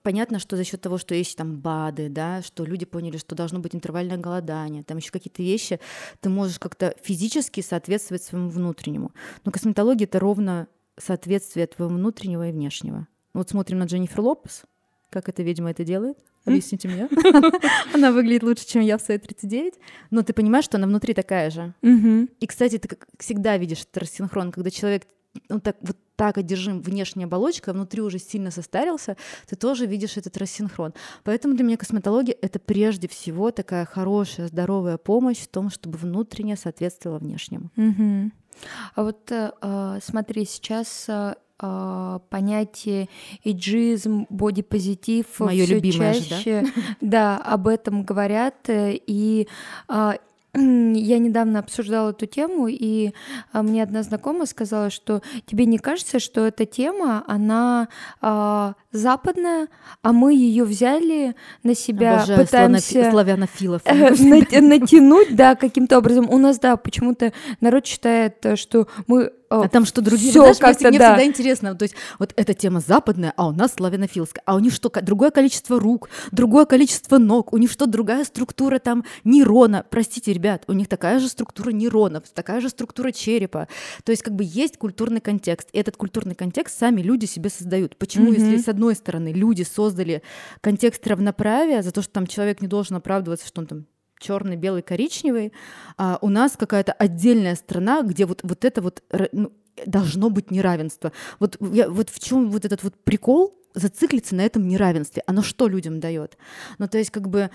понятно, 0.02 0.38
что 0.38 0.56
за 0.56 0.64
счет 0.64 0.80
того, 0.80 0.98
что 0.98 1.14
есть 1.14 1.36
там 1.36 1.56
БАДы, 1.56 2.08
да, 2.08 2.42
что 2.42 2.64
люди 2.64 2.84
поняли, 2.84 3.16
что 3.16 3.34
должно 3.34 3.58
быть 3.58 3.74
интервальное 3.74 4.18
голодание, 4.18 4.84
там 4.84 4.98
еще 4.98 5.10
какие-то 5.10 5.42
вещи, 5.42 5.80
ты 6.20 6.28
можешь 6.28 6.58
как-то 6.58 6.94
физически 7.02 7.60
соответствовать 7.60 8.22
своему 8.22 8.50
внутреннему. 8.50 9.12
Но 9.44 9.52
косметология 9.52 10.06
это 10.06 10.18
ровно 10.18 10.68
соответствие 10.96 11.66
твоего 11.66 11.94
внутреннего 11.94 12.48
и 12.48 12.52
внешнего. 12.52 13.06
Вот 13.34 13.50
смотрим 13.50 13.78
на 13.78 13.84
Дженнифер 13.84 14.20
Лопес, 14.20 14.62
как 15.10 15.28
эта 15.28 15.42
ведьма 15.42 15.70
это 15.70 15.84
делает. 15.84 16.18
Объясните 16.44 16.88
мне. 16.88 17.08
Она 17.94 18.12
выглядит 18.12 18.42
лучше, 18.42 18.66
чем 18.66 18.82
я 18.82 18.96
в 18.98 19.02
свои 19.02 19.18
39. 19.18 19.74
Но 20.10 20.22
ты 20.22 20.32
понимаешь, 20.32 20.64
что 20.64 20.78
она 20.78 20.86
внутри 20.86 21.12
такая 21.14 21.50
же. 21.50 21.74
И, 21.82 22.46
кстати, 22.46 22.78
ты 22.78 22.96
всегда 23.18 23.56
видишь 23.58 23.82
этот 23.82 23.98
рассинхрон, 23.98 24.52
когда 24.52 24.70
человек 24.70 25.04
ну, 25.48 25.60
так, 25.60 25.76
вот 25.82 25.96
так 26.16 26.38
одержим 26.38 26.80
внешняя 26.80 27.24
оболочка, 27.24 27.70
а 27.70 27.74
внутри 27.74 28.00
уже 28.02 28.18
сильно 28.18 28.50
состарился, 28.50 29.16
ты 29.46 29.56
тоже 29.56 29.86
видишь 29.86 30.16
этот 30.16 30.36
рассинхрон. 30.36 30.94
Поэтому 31.22 31.54
для 31.54 31.64
меня 31.64 31.76
косметология— 31.76 32.36
это 32.42 32.58
прежде 32.58 33.08
всего 33.08 33.50
такая 33.50 33.84
хорошая, 33.84 34.48
здоровая 34.48 34.96
помощь 34.96 35.38
в 35.38 35.48
том, 35.48 35.70
чтобы 35.70 35.98
внутренне 35.98 36.56
соответствовало 36.56 37.18
внешнему. 37.18 37.70
Угу. 37.76 38.32
А 38.96 39.02
вот 39.04 39.30
э, 39.30 39.52
а, 39.60 39.98
смотри, 40.02 40.44
сейчас 40.44 41.06
э, 41.60 42.18
понятие 42.30 43.08
иджизм, 43.44 44.26
бодипозитив 44.30 45.26
все 45.26 45.80
чаще, 45.80 46.60
же, 46.62 46.72
да? 47.00 47.36
да, 47.36 47.36
об 47.38 47.68
этом 47.68 48.02
говорят, 48.02 48.68
э, 48.68 48.98
и 49.06 49.48
а, 49.88 50.16
я 50.54 51.18
недавно 51.18 51.58
обсуждала 51.58 52.10
эту 52.10 52.26
тему, 52.26 52.68
и 52.68 53.12
а, 53.52 53.62
мне 53.62 53.82
одна 53.82 54.02
знакомая 54.02 54.46
сказала, 54.46 54.90
что 54.90 55.22
тебе 55.46 55.66
не 55.66 55.78
кажется, 55.78 56.18
что 56.18 56.46
эта 56.46 56.64
тема, 56.64 57.22
она 57.26 57.88
а, 58.20 58.74
западная, 58.90 59.68
а 60.02 60.12
мы 60.12 60.34
ее 60.34 60.64
взяли 60.64 61.36
на 61.62 61.74
себя, 61.74 62.16
Обожаю 62.16 62.40
пытаемся 62.40 63.10
славянофилов. 63.10 63.82
натянуть, 63.86 65.36
да, 65.36 65.54
каким-то 65.54 65.98
образом. 65.98 66.28
У 66.30 66.38
нас, 66.38 66.58
да, 66.58 66.76
почему-то 66.76 67.32
народ 67.60 67.86
считает, 67.86 68.44
что 68.56 68.88
мы 69.06 69.32
а 69.50 69.68
там 69.68 69.84
что 69.84 70.02
другие, 70.02 70.30
Всё 70.30 70.40
знаешь, 70.40 70.58
как-то, 70.58 70.88
мне 70.88 70.98
да. 70.98 71.14
всегда 71.14 71.26
интересно, 71.26 71.74
то 71.74 71.84
есть 71.84 71.94
вот 72.18 72.32
эта 72.36 72.54
тема 72.54 72.80
западная, 72.80 73.32
а 73.36 73.48
у 73.48 73.52
нас 73.52 73.74
славянофилская, 73.74 74.42
а 74.46 74.54
у 74.54 74.58
них 74.58 74.72
что, 74.72 74.90
другое 75.02 75.30
количество 75.30 75.80
рук, 75.80 76.08
другое 76.32 76.66
количество 76.66 77.18
ног, 77.18 77.52
у 77.52 77.56
них 77.56 77.70
что, 77.70 77.86
другая 77.86 78.24
структура 78.24 78.78
там 78.78 79.04
нейрона, 79.24 79.84
простите, 79.88 80.32
ребят, 80.32 80.64
у 80.68 80.72
них 80.72 80.88
такая 80.88 81.18
же 81.18 81.28
структура 81.28 81.70
нейронов, 81.70 82.24
такая 82.34 82.60
же 82.60 82.68
структура 82.68 83.12
черепа, 83.12 83.68
то 84.04 84.12
есть 84.12 84.22
как 84.22 84.34
бы 84.34 84.44
есть 84.44 84.76
культурный 84.76 85.20
контекст, 85.20 85.68
и 85.72 85.78
этот 85.78 85.96
культурный 85.96 86.34
контекст 86.34 86.78
сами 86.78 87.00
люди 87.00 87.26
себе 87.26 87.50
создают. 87.50 87.96
Почему, 87.96 88.32
mm-hmm. 88.32 88.40
если 88.40 88.58
с 88.58 88.68
одной 88.68 88.94
стороны 88.94 89.32
люди 89.32 89.62
создали 89.62 90.22
контекст 90.60 91.06
равноправия 91.06 91.82
за 91.82 91.92
то, 91.92 92.02
что 92.02 92.12
там 92.12 92.26
человек 92.26 92.60
не 92.60 92.68
должен 92.68 92.96
оправдываться, 92.96 93.46
что 93.46 93.60
он 93.60 93.66
там 93.66 93.86
черный, 94.18 94.56
белый, 94.56 94.82
коричневый, 94.82 95.52
а 95.96 96.18
у 96.20 96.28
нас 96.28 96.56
какая-то 96.56 96.92
отдельная 96.92 97.54
страна, 97.54 98.02
где 98.02 98.26
вот, 98.26 98.40
вот 98.42 98.64
это 98.64 98.82
вот 98.82 99.02
ну, 99.32 99.52
должно 99.86 100.30
быть 100.30 100.50
неравенство. 100.50 101.12
Вот, 101.38 101.56
я, 101.72 101.88
вот 101.88 102.10
в 102.10 102.18
чем 102.20 102.50
вот 102.50 102.64
этот 102.64 102.82
вот 102.82 102.94
прикол 103.04 103.54
зациклиться 103.74 104.34
на 104.34 104.42
этом 104.42 104.66
неравенстве? 104.66 105.22
Оно 105.26 105.42
что 105.42 105.68
людям 105.68 106.00
дает? 106.00 106.36
Ну, 106.78 106.88
то 106.88 106.98
есть 106.98 107.10
как 107.10 107.28
бы 107.28 107.50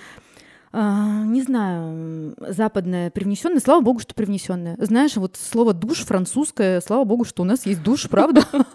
а, 0.76 1.24
не 1.26 1.44
знаю, 1.44 2.34
западное 2.40 3.12
привнесенное, 3.12 3.60
слава 3.60 3.82
богу, 3.82 4.00
что 4.00 4.16
привнесенное. 4.16 4.76
Знаешь, 4.80 5.16
вот 5.18 5.38
слово 5.38 5.72
душ 5.72 6.00
французское, 6.00 6.82
слава 6.82 7.04
богу, 7.04 7.26
что 7.26 7.44
у 7.44 7.46
нас 7.46 7.68
есть 7.68 7.84
душ, 7.84 8.10
правда? 8.10 8.44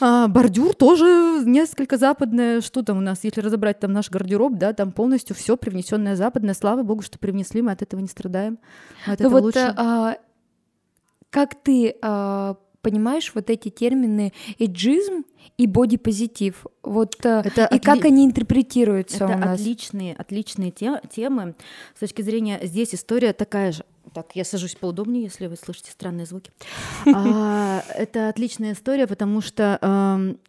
А, 0.00 0.26
бордюр 0.26 0.74
тоже 0.74 1.44
несколько 1.44 1.96
западное. 1.96 2.60
Что 2.60 2.82
там 2.82 2.98
у 2.98 3.00
нас, 3.00 3.22
если 3.22 3.40
разобрать 3.40 3.78
там 3.78 3.92
наш 3.92 4.10
гардероб, 4.10 4.54
да, 4.54 4.72
там 4.72 4.90
полностью 4.90 5.36
все 5.36 5.56
привнесенное 5.56 6.16
западное. 6.16 6.52
Слава 6.54 6.82
богу, 6.82 7.02
что 7.02 7.16
привнесли, 7.16 7.62
мы 7.62 7.70
от 7.70 7.80
этого 7.80 8.00
не 8.00 8.08
страдаем. 8.08 8.58
От 9.06 9.20
ну 9.20 9.26
этого 9.26 9.38
лучше. 9.38 9.72
А, 9.76 10.16
как 11.30 11.54
ты 11.62 11.94
понимаешь 12.84 13.32
вот 13.34 13.50
эти 13.50 13.70
термины 13.70 14.32
эйджизм 14.58 15.24
и 15.56 15.66
бодипозитив. 15.66 16.66
Вот 16.82 17.16
э, 17.24 17.42
это 17.44 17.62
и 17.62 17.64
отли... 17.64 17.78
как 17.78 18.04
они 18.04 18.26
интерпретируются 18.26 19.24
это 19.24 19.34
у 19.34 19.38
нас? 19.38 19.60
отличные, 19.60 20.14
отличные 20.14 20.70
те, 20.70 21.00
темы. 21.10 21.54
С 21.96 22.00
точки 22.00 22.22
зрения 22.22 22.60
здесь 22.62 22.94
история 22.94 23.32
такая 23.32 23.72
же. 23.72 23.84
Так, 24.12 24.36
я 24.36 24.44
сажусь 24.44 24.74
поудобнее, 24.74 25.24
если 25.24 25.46
вы 25.46 25.56
слышите 25.56 25.90
странные 25.90 26.26
звуки. 26.26 26.52
А, 27.14 27.82
это 27.94 28.28
отличная 28.28 28.72
история, 28.72 29.06
потому 29.06 29.40
что, 29.40 29.78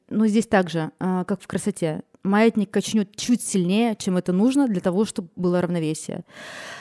ну, 0.09 0.27
здесь 0.27 0.45
также, 0.45 0.91
а, 0.99 1.23
как 1.23 1.41
в 1.41 1.47
красоте, 1.47 2.01
маятник 2.25 2.71
качнет 2.71 3.15
чуть 3.15 3.41
сильнее, 3.41 3.95
чем 3.95 4.17
это 4.17 4.33
нужно 4.33 4.67
для 4.67 4.81
того, 4.81 5.05
чтобы 5.05 5.29
было 5.35 5.61
равновесие. 5.61 6.23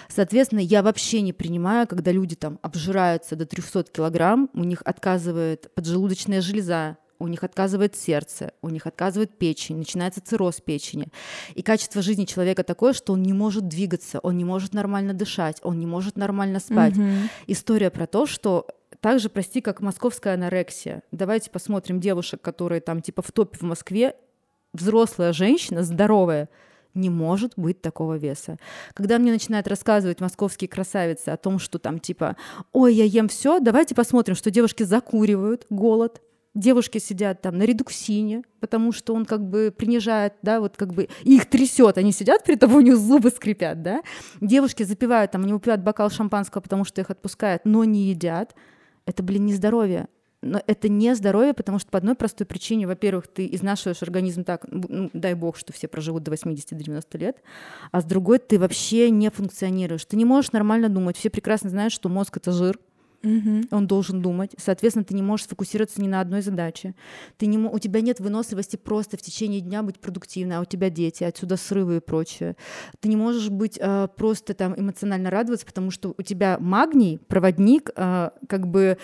Соответственно, 0.09 0.61
я 0.61 0.83
вообще 0.83 1.21
не 1.21 1.33
принимаю, 1.33 1.87
когда 1.87 2.13
люди 2.13 2.37
там 2.37 2.59
обжираются 2.63 3.37
до 3.37 3.47
300 3.47 3.85
килограмм, 3.85 4.51
у 4.55 4.65
них 4.65 4.83
отказывает 4.85 5.73
поджелудочная 5.75 6.41
железа, 6.41 6.97
у 7.19 7.29
них 7.29 7.45
отказывает 7.45 7.97
сердце, 7.97 8.53
у 8.61 8.69
них 8.69 8.87
отказывает 8.87 9.39
печень, 9.39 9.77
начинается 9.77 10.21
цирроз 10.21 10.61
печени. 10.61 11.09
И 11.55 11.63
качество 11.63 12.03
жизни 12.03 12.25
человека 12.25 12.65
такое, 12.65 12.93
что 12.93 13.13
он 13.13 13.23
не 13.23 13.33
может 13.33 13.69
двигаться, 13.69 14.19
он 14.21 14.37
не 14.37 14.45
может 14.45 14.75
нормально 14.75 15.15
дышать, 15.15 15.59
он 15.63 15.79
не 15.79 15.87
может 15.87 16.17
нормально 16.17 16.61
спать. 16.61 16.95
Mm-hmm. 16.95 17.29
История 17.47 17.91
про 17.91 18.07
то, 18.07 18.27
что 18.27 18.67
также, 19.01 19.29
прости, 19.29 19.61
как 19.61 19.81
московская 19.81 20.35
анорексия. 20.35 21.03
Давайте 21.13 21.51
посмотрим 21.51 22.01
девушек, 22.01 22.41
которые 22.41 22.81
там 22.81 23.03
типа 23.03 23.23
в 23.23 23.33
топе 23.33 23.59
в 23.59 23.63
Москве. 23.63 24.17
Взрослая 24.75 25.33
женщина, 25.33 25.85
здоровая, 25.85 26.49
не 26.95 27.09
может 27.09 27.53
быть 27.57 27.81
такого 27.81 28.17
веса. 28.17 28.59
Когда 28.93 29.19
мне 29.19 29.31
начинают 29.31 29.69
рассказывать 29.69 30.21
московские 30.21 30.69
красавицы 30.69 31.29
о 31.29 31.37
том, 31.37 31.59
что 31.59 31.79
там 31.79 32.01
типа, 32.01 32.37
ой, 32.73 32.95
я 32.95 33.05
ем 33.05 33.29
все, 33.29 33.61
давайте 33.61 33.95
посмотрим, 33.95 34.35
что 34.35 34.51
девушки 34.51 34.83
закуривают 34.83 35.67
голод, 35.71 36.21
девушки 36.55 36.99
сидят 36.99 37.41
там 37.41 37.57
на 37.57 37.63
редуксине, 37.63 38.43
потому 38.59 38.93
что 38.93 39.15
он 39.15 39.27
как 39.27 39.49
бы 39.49 39.73
принижает, 39.77 40.35
да, 40.43 40.59
вот 40.59 40.77
как 40.77 40.93
бы 40.93 41.09
их 41.23 41.49
трясет, 41.49 41.97
они 41.97 42.11
сидят 42.11 42.43
при 42.45 42.57
того, 42.57 42.79
у 42.79 42.81
них 42.81 42.97
зубы 42.97 43.31
скрипят, 43.31 43.83
да. 43.83 44.03
Девушки 44.41 44.83
запивают, 44.83 45.31
там, 45.31 45.45
они 45.45 45.53
выпивают 45.53 45.83
бокал 45.83 46.11
шампанского, 46.11 46.63
потому 46.63 46.85
что 46.85 47.01
их 47.01 47.11
отпускают, 47.11 47.63
но 47.65 47.85
не 47.85 48.09
едят. 48.09 48.55
Это, 49.07 49.23
блин, 49.23 49.47
не 49.47 49.55
здоровье. 49.55 50.09
Но 50.45 50.63
это 50.67 50.89
не 50.89 51.15
здоровье, 51.15 51.55
потому 51.55 51.79
что 51.79 51.91
по 51.91 51.99
одной 51.99 52.15
простой 52.15 52.47
причине, 52.47 52.87
во-первых, 52.87 53.27
ты 53.29 53.49
изнашиваешь 53.53 54.03
организм 54.03 54.45
так, 54.45 54.67
ну, 54.71 55.11
дай 55.13 55.35
бог, 55.35 55.57
что 55.57 55.73
все 55.73 55.89
проживут 55.89 56.23
до 56.23 56.33
80-90 56.33 57.19
лет, 57.19 57.43
а 57.91 58.01
с 58.01 58.05
другой 58.05 58.39
ты 58.39 58.59
вообще 58.59 59.11
не 59.11 59.31
функционируешь. 59.31 60.05
Ты 60.05 60.17
не 60.17 60.25
можешь 60.25 60.53
нормально 60.53 60.89
думать. 60.89 61.17
Все 61.17 61.31
прекрасно 61.31 61.71
знают, 61.71 61.93
что 61.93 62.09
мозг— 62.09 62.37
это 62.39 62.53
жир, 62.53 62.79
Угу. 63.25 63.69
Он 63.71 63.87
должен 63.87 64.21
думать. 64.21 64.53
Соответственно, 64.59 65.05
ты 65.05 65.15
не 65.15 65.23
можешь 65.23 65.47
сфокусироваться 65.47 66.01
ни 66.03 66.09
на 66.09 66.21
одной 66.21 66.43
задаче. 66.43 66.95
Ты 67.39 67.47
не, 67.47 67.59
у 67.59 67.79
тебя 67.79 68.01
нет 68.01 68.21
выносливости 68.21 68.77
просто 68.77 69.17
в 69.17 69.23
течение 69.23 69.61
дня 69.61 69.83
быть 69.83 69.99
продуктивной, 69.99 70.59
а 70.59 70.61
у 70.61 70.65
тебя 70.65 70.91
дети, 70.91 71.25
отсюда 71.25 71.57
срывы 71.57 71.97
и 71.97 72.01
прочее. 72.01 72.57
Ты 73.01 73.09
не 73.09 73.17
можешь 73.17 73.49
быть 73.49 73.79
э, 73.81 74.09
просто 74.17 74.55
там 74.55 74.75
эмоционально 74.77 75.31
радоваться, 75.31 75.67
потому 75.67 75.91
что 75.91 76.15
у 76.17 76.23
тебя 76.23 76.59
магний, 76.61 77.19
проводник 77.19 77.91
э, 77.97 78.31
как 78.49 78.67
бы 78.67 78.99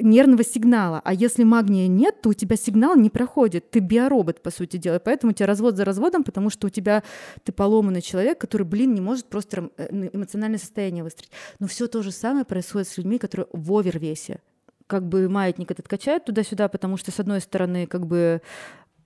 нервного 0.00 0.44
сигнала. 0.44 1.00
А 1.04 1.14
если 1.14 1.44
магния 1.44 1.86
нет, 1.86 2.20
то 2.22 2.30
у 2.30 2.34
тебя 2.34 2.56
сигнал 2.56 2.96
не 2.96 3.10
проходит. 3.10 3.70
Ты 3.70 3.78
биоробот, 3.78 4.42
по 4.42 4.50
сути 4.50 4.76
дела. 4.76 4.98
Поэтому 4.98 5.30
у 5.30 5.34
тебя 5.34 5.46
развод 5.46 5.76
за 5.76 5.84
разводом, 5.84 6.24
потому 6.24 6.50
что 6.50 6.66
у 6.66 6.70
тебя 6.70 7.02
ты 7.44 7.52
поломанный 7.52 8.02
человек, 8.02 8.38
который, 8.38 8.64
блин, 8.64 8.94
не 8.94 9.00
может 9.00 9.26
просто 9.26 9.70
э, 9.76 10.08
эмоциональное 10.12 10.58
состояние 10.58 11.04
выстроить. 11.04 11.30
Но 11.60 11.68
все 11.68 11.86
то 11.86 12.02
же 12.02 12.10
самое 12.10 12.44
происходит 12.44 12.88
с 12.88 12.96
людьми, 12.96 13.18
которые 13.18 13.43
в 13.52 13.76
овервесе. 13.76 14.40
Как 14.86 15.06
бы 15.06 15.28
маятник 15.28 15.70
этот 15.70 15.88
качает 15.88 16.24
туда-сюда, 16.24 16.68
потому 16.68 16.96
что, 16.96 17.10
с 17.10 17.20
одной 17.20 17.40
стороны, 17.40 17.86
как 17.86 18.06
бы 18.06 18.42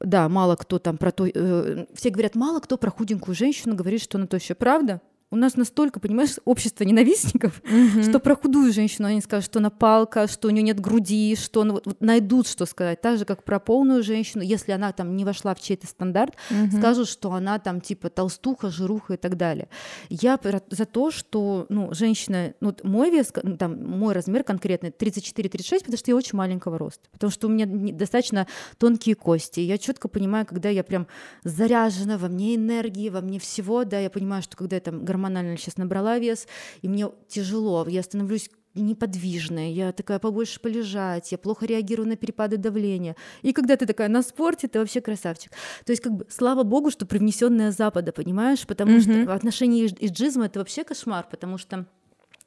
да, 0.01 0.28
мало 0.28 0.57
кто 0.57 0.78
там 0.78 0.97
про 0.97 1.11
то... 1.11 1.26
Э, 1.26 1.86
все 1.95 2.11
говорят, 2.11 2.34
мало 2.34 2.61
кто 2.61 2.78
про 2.78 2.91
худенькую 2.91 3.34
женщину 3.34 3.74
говорит, 3.74 4.01
что 4.01 4.18
она 4.18 4.26
то 4.26 4.36
еще 4.36 4.55
правда. 4.55 5.01
У 5.31 5.37
нас 5.37 5.57
настолько, 5.57 6.01
понимаешь, 6.01 6.37
общество 6.47 6.85
ненавистников, 6.85 7.61
mm-hmm. 7.62 8.09
что 8.09 8.18
про 8.18 8.35
худую 8.35 8.72
женщину 8.72 9.09
они 9.09 9.20
скажут, 9.20 9.45
что 9.45 9.59
она 9.59 9.68
палка, 9.68 10.26
что 10.26 10.49
у 10.49 10.51
нее 10.51 10.62
нет 10.62 10.81
груди, 10.81 11.37
что 11.37 11.61
она, 11.62 11.74
вот, 11.74 11.87
вот 11.87 12.01
найдут, 12.01 12.49
что 12.49 12.64
сказать. 12.64 13.03
Так 13.03 13.18
же, 13.18 13.26
как 13.26 13.45
про 13.45 13.61
полную 13.61 14.03
женщину, 14.03 14.43
если 14.43 14.72
она 14.72 14.93
там 14.93 15.16
не 15.16 15.26
вошла 15.26 15.55
в 15.55 15.61
чей-то 15.61 15.87
стандарт, 15.87 16.35
mm-hmm. 16.51 16.79
скажут, 16.79 17.09
что 17.09 17.33
она 17.33 17.59
там 17.59 17.83
типа 17.83 18.09
толстуха, 18.09 18.70
жируха 18.70 19.14
и 19.14 19.16
так 19.18 19.37
далее. 19.37 19.68
Я 20.09 20.41
за 20.70 20.87
то, 20.87 21.11
что 21.11 21.66
ну, 21.68 21.93
женщина, 21.93 22.55
ну, 22.61 22.74
мой 22.83 23.11
вес, 23.11 23.31
ну, 23.43 23.59
там, 23.59 23.85
мой 23.85 24.14
размер 24.14 24.45
конкретный 24.45 24.91
34-36, 24.91 25.81
потому 25.81 25.99
что 25.99 26.11
я 26.11 26.16
очень 26.16 26.39
маленького 26.39 26.79
роста, 26.79 27.07
потому 27.12 27.31
что 27.31 27.49
у 27.49 27.51
меня 27.51 27.66
достаточно 27.66 28.47
тонкие 28.79 29.14
кости. 29.14 29.61
Я 29.61 29.76
четко 29.76 30.09
понимаю, 30.09 30.47
когда 30.47 30.70
я 30.70 30.83
прям 30.83 31.07
заряжена, 31.45 32.16
во 32.16 32.29
мне 32.29 32.57
энергии, 32.57 33.11
во 33.11 33.20
мне 33.20 33.39
всего, 33.39 33.85
да, 33.85 33.99
я 34.01 34.09
понимаю, 34.09 34.43
что 34.43 34.57
когда 34.57 34.76
я 34.76 34.81
там 34.81 35.05
гормонально 35.19 35.57
сейчас 35.57 35.77
набрала 35.77 36.19
вес, 36.19 36.47
и 36.83 36.89
мне 36.89 37.09
тяжело, 37.29 37.87
я 37.89 38.03
становлюсь 38.03 38.51
неподвижная, 38.75 39.71
я 39.71 39.93
такая 39.93 40.21
побольше 40.21 40.61
полежать, 40.61 41.33
я 41.33 41.39
плохо 41.39 41.66
реагирую 41.66 42.09
на 42.09 42.16
перепады 42.16 42.57
давления. 42.59 43.16
И 43.43 43.53
когда 43.53 43.77
ты 43.77 43.87
такая 43.87 44.09
на 44.09 44.23
спорте, 44.23 44.69
ты 44.69 44.79
вообще 44.79 45.01
красавчик. 45.01 45.51
То 45.85 45.91
есть, 45.91 46.03
как 46.03 46.12
бы, 46.12 46.27
слава 46.31 46.62
богу, 46.62 46.91
что 46.91 47.05
привнесенная 47.05 47.73
Запада, 47.73 48.12
понимаешь? 48.12 48.64
Потому 48.66 48.93
mm-hmm. 48.93 49.23
что 49.23 49.33
в 49.33 49.35
отношении 49.35 49.87
иджизма 49.87 50.47
это 50.47 50.61
вообще 50.61 50.85
кошмар, 50.85 51.27
потому 51.29 51.59
что 51.59 51.87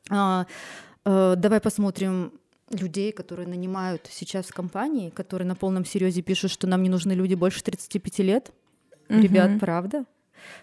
а, 0.10 0.46
а, 1.04 1.36
давай 1.36 1.60
посмотрим 1.60 2.32
людей, 2.70 3.12
которые 3.12 3.50
нанимают 3.50 4.08
сейчас 4.10 4.46
в 4.46 4.54
компании, 4.54 5.10
которые 5.10 5.48
на 5.48 5.56
полном 5.56 5.84
серьезе 5.84 6.22
пишут, 6.22 6.52
что 6.52 6.68
нам 6.68 6.82
не 6.82 6.90
нужны 6.90 7.12
люди 7.12 7.36
больше 7.36 7.62
35 7.62 8.20
лет. 8.20 8.52
Mm-hmm. 9.10 9.22
Ребят, 9.22 9.60
правда? 9.60 10.06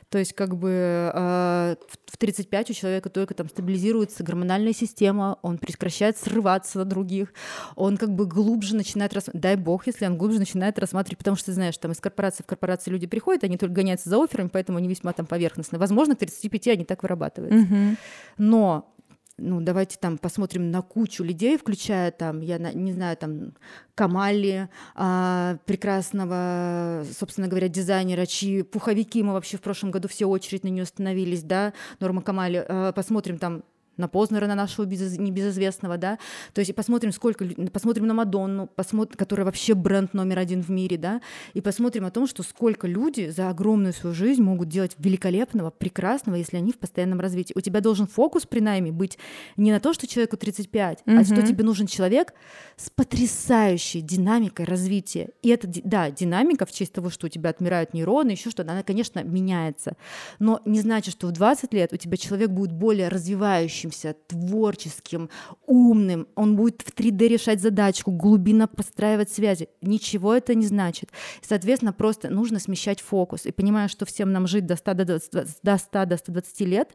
То 0.09 0.19
есть 0.19 0.33
как 0.33 0.57
бы 0.57 1.11
э, 1.15 1.77
в 2.07 2.17
35 2.17 2.71
у 2.71 2.73
человека 2.73 3.11
только 3.11 3.35
там 3.35 3.49
стабилизируется 3.49 4.25
гормональная 4.25 4.73
система, 4.73 5.39
он 5.43 5.59
прекращает 5.59 6.17
срываться 6.17 6.79
на 6.79 6.85
других, 6.85 7.33
он 7.77 7.97
как 7.97 8.15
бы 8.15 8.27
глубже 8.27 8.75
начинает 8.75 9.13
рассматривать, 9.13 9.43
дай 9.43 9.57
бог, 9.57 9.87
если 9.87 10.07
он 10.07 10.17
глубже 10.17 10.39
начинает 10.39 10.79
рассматривать, 10.79 11.19
потому 11.19 11.37
что 11.37 11.47
ты 11.47 11.53
знаешь, 11.53 11.77
там 11.77 11.93
из 11.93 12.01
корпорации 12.01 12.43
в 12.43 12.47
корпорации 12.47 12.91
люди 12.91 13.07
приходят, 13.07 13.45
они 13.45 13.57
только 13.57 13.75
гоняются 13.75 14.09
за 14.09 14.23
офферами, 14.23 14.49
поэтому 14.49 14.79
они 14.79 14.89
весьма 14.89 15.13
там 15.13 15.27
поверхностны. 15.27 15.79
Возможно, 15.79 16.17
к 16.17 16.19
35 16.19 16.69
они 16.69 16.85
так 16.85 17.03
вырабатываются. 17.03 17.67
Mm-hmm. 17.67 17.97
Но 18.39 18.95
ну, 19.39 19.61
давайте 19.61 19.99
там 19.99 20.19
посмотрим 20.19 20.71
на 20.71 20.83
кучу 20.83 21.25
людей, 21.25 21.57
включая 21.57 22.11
там, 22.11 22.41
я 22.41 22.59
не 22.59 22.93
знаю, 22.93 23.17
там, 23.17 23.55
Камали, 23.95 24.69
а, 24.95 25.57
прекрасного, 25.65 27.05
собственно 27.19 27.49
говоря, 27.49 27.69
дизайнера, 27.69 28.27
чьи 28.27 28.63
пуховики 28.63 29.23
мы 29.23 29.33
вообще 29.33 29.57
в 29.57 29.61
прошлом 29.61 29.91
году 29.91 30.09
все 30.09 30.27
очередь 30.27 30.65
на 30.65 30.69
нее 30.69 30.83
остановились, 30.83 31.43
да, 31.43 31.73
Норма 32.01 32.23
Камали, 32.23 32.65
а, 32.69 32.93
посмотрим 32.93 33.39
там 33.39 33.65
на 33.99 34.09
Познера, 34.09 34.47
на 34.47 34.55
нашего 34.55 34.87
без, 34.87 35.19
небезызвестного, 35.19 35.99
да, 35.99 36.19
то 36.55 36.61
есть 36.61 36.71
и 36.71 36.73
посмотрим, 36.73 37.13
сколько, 37.13 37.45
посмотрим 37.73 38.07
на 38.07 38.15
Мадонну, 38.15 38.67
посмотрим, 38.67 39.17
которая 39.17 39.45
вообще 39.45 39.75
бренд 39.75 40.15
номер 40.15 40.39
один 40.39 40.63
в 40.63 40.71
мире, 40.71 40.97
да, 40.97 41.21
и 41.55 41.61
посмотрим 41.61 42.07
о 42.07 42.11
том, 42.11 42.27
что 42.27 42.43
сколько 42.43 42.87
люди 42.87 43.29
за 43.29 43.51
огромную 43.51 43.93
свою 43.93 44.15
жизнь 44.15 44.43
могут 44.43 44.69
делать 44.69 44.97
великолепного, 44.99 45.71
прекрасного, 45.71 46.37
если 46.37 46.57
они 46.57 46.73
в 46.73 46.79
постоянном 46.79 47.21
развитии. 47.21 47.53
У 47.57 47.61
тебя 47.61 47.81
должен 47.81 48.07
фокус 48.07 48.47
при 48.47 48.61
найме 48.61 48.93
быть 48.93 49.19
не 49.57 49.73
на 49.73 49.81
то, 49.81 49.93
что 49.93 50.07
человеку 50.07 50.37
35, 50.37 51.03
mm-hmm. 51.05 51.19
а 51.19 51.25
что 51.25 51.43
тебе 51.43 51.65
нужен 51.65 51.87
человек 51.87 52.33
с 52.77 52.91
потрясающей 52.91 54.01
динамикой 54.01 54.65
развития. 54.65 55.31
И 55.43 55.49
это, 55.49 55.69
да, 55.85 56.11
динамика 56.11 56.65
в 56.67 56.73
честь 56.73 56.93
того, 56.93 57.11
что 57.11 57.27
у 57.27 57.31
тебя 57.31 57.51
отмирают 57.51 57.93
нейроны, 57.93 58.31
еще 58.31 58.51
что-то, 58.51 58.73
она, 58.73 58.83
конечно, 58.83 59.23
меняется, 59.23 59.97
но 60.39 60.61
не 60.65 60.81
значит, 60.81 61.15
что 61.15 61.27
в 61.27 61.33
20 61.33 61.73
лет 61.75 61.93
у 61.93 61.97
тебя 61.97 62.17
человек 62.17 62.51
будет 62.51 62.73
более 62.73 63.09
развивающим 63.09 63.88
развивающимся, 63.89 64.15
творческим, 64.29 65.31
умным, 65.67 66.27
он 66.35 66.57
будет 66.57 66.83
в 66.83 66.95
3D 66.95 67.29
решать 67.29 67.61
задачку, 67.61 68.11
глубинно 68.11 68.69
постраивать 68.69 69.31
связи. 69.31 69.69
Ничего 69.83 70.35
это 70.35 70.55
не 70.55 70.67
значит. 70.67 71.11
Соответственно, 71.43 71.93
просто 71.93 72.31
нужно 72.31 72.59
смещать 72.59 73.01
фокус. 73.01 73.47
И 73.47 73.53
понимая, 73.53 73.89
что 73.89 74.05
всем 74.05 74.33
нам 74.33 74.47
жить 74.47 74.67
до 74.67 74.77
100, 74.77 74.95
до, 74.95 75.05
20, 75.05 75.31
до 75.63 75.79
100, 75.79 76.05
до 76.07 76.17
120 76.17 76.61
лет, 76.61 76.89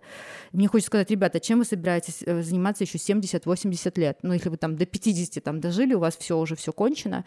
мне 0.52 0.68
хочется 0.68 0.88
сказать, 0.88 1.12
ребята, 1.12 1.40
чем 1.40 1.60
вы 1.60 1.66
собираетесь 1.66 2.24
э, 2.26 2.42
заниматься 2.42 2.84
еще 2.84 2.98
70-80 2.98 4.00
лет? 4.00 4.20
Ну, 4.24 4.34
если 4.34 4.50
вы 4.50 4.58
там 4.58 4.76
до 4.76 4.86
50 4.86 5.44
там 5.44 5.60
дожили, 5.60 5.94
у 5.94 6.00
вас 6.00 6.18
все 6.18 6.38
уже 6.38 6.56
все 6.56 6.72
кончено, 6.72 7.26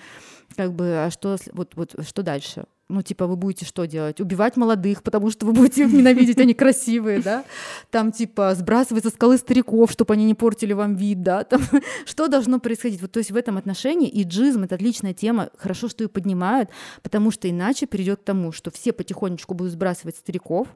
как 0.57 0.73
бы, 0.73 1.05
а 1.07 1.11
что, 1.11 1.37
вот, 1.53 1.75
вот, 1.75 1.95
что 2.07 2.23
дальше? 2.23 2.67
Ну, 2.89 3.03
типа, 3.03 3.27
вы 3.27 3.37
будете 3.37 3.65
что 3.65 3.85
делать? 3.87 4.21
Убивать 4.21 4.57
молодых, 4.57 5.03
потому 5.03 5.31
что 5.31 5.45
вы 5.45 5.53
будете 5.53 5.85
их 5.85 5.93
ненавидеть, 5.93 6.39
они 6.39 6.55
красивые, 6.55 7.21
да? 7.21 7.45
Там, 7.91 8.13
типа, 8.13 8.55
сбрасывать 8.55 9.03
со 9.03 9.11
скалы 9.11 9.39
стариков, 9.39 9.91
чтобы 9.91 10.15
они 10.15 10.25
не 10.25 10.35
портили 10.35 10.73
вам 10.73 10.95
вид, 10.95 11.23
да? 11.23 11.43
Там, 11.43 11.61
что 12.07 12.29
должно 12.29 12.61
происходить? 12.61 13.01
Вот, 13.01 13.11
то 13.13 13.19
есть 13.19 13.33
в 13.33 13.37
этом 13.37 13.57
отношении 13.57 14.09
и 14.09 14.23
джизм— 14.23 14.63
это 14.65 14.77
отличная 14.77 15.15
тема, 15.15 15.51
хорошо, 15.57 15.89
что 15.89 16.05
ее 16.05 16.09
поднимают, 16.09 16.71
потому 17.03 17.31
что 17.31 17.51
иначе 17.51 17.87
перейдет 17.87 18.21
к 18.21 18.25
тому, 18.25 18.53
что 18.53 18.71
все 18.71 18.93
потихонечку 18.93 19.55
будут 19.55 19.73
сбрасывать 19.73 20.17
стариков, 20.17 20.69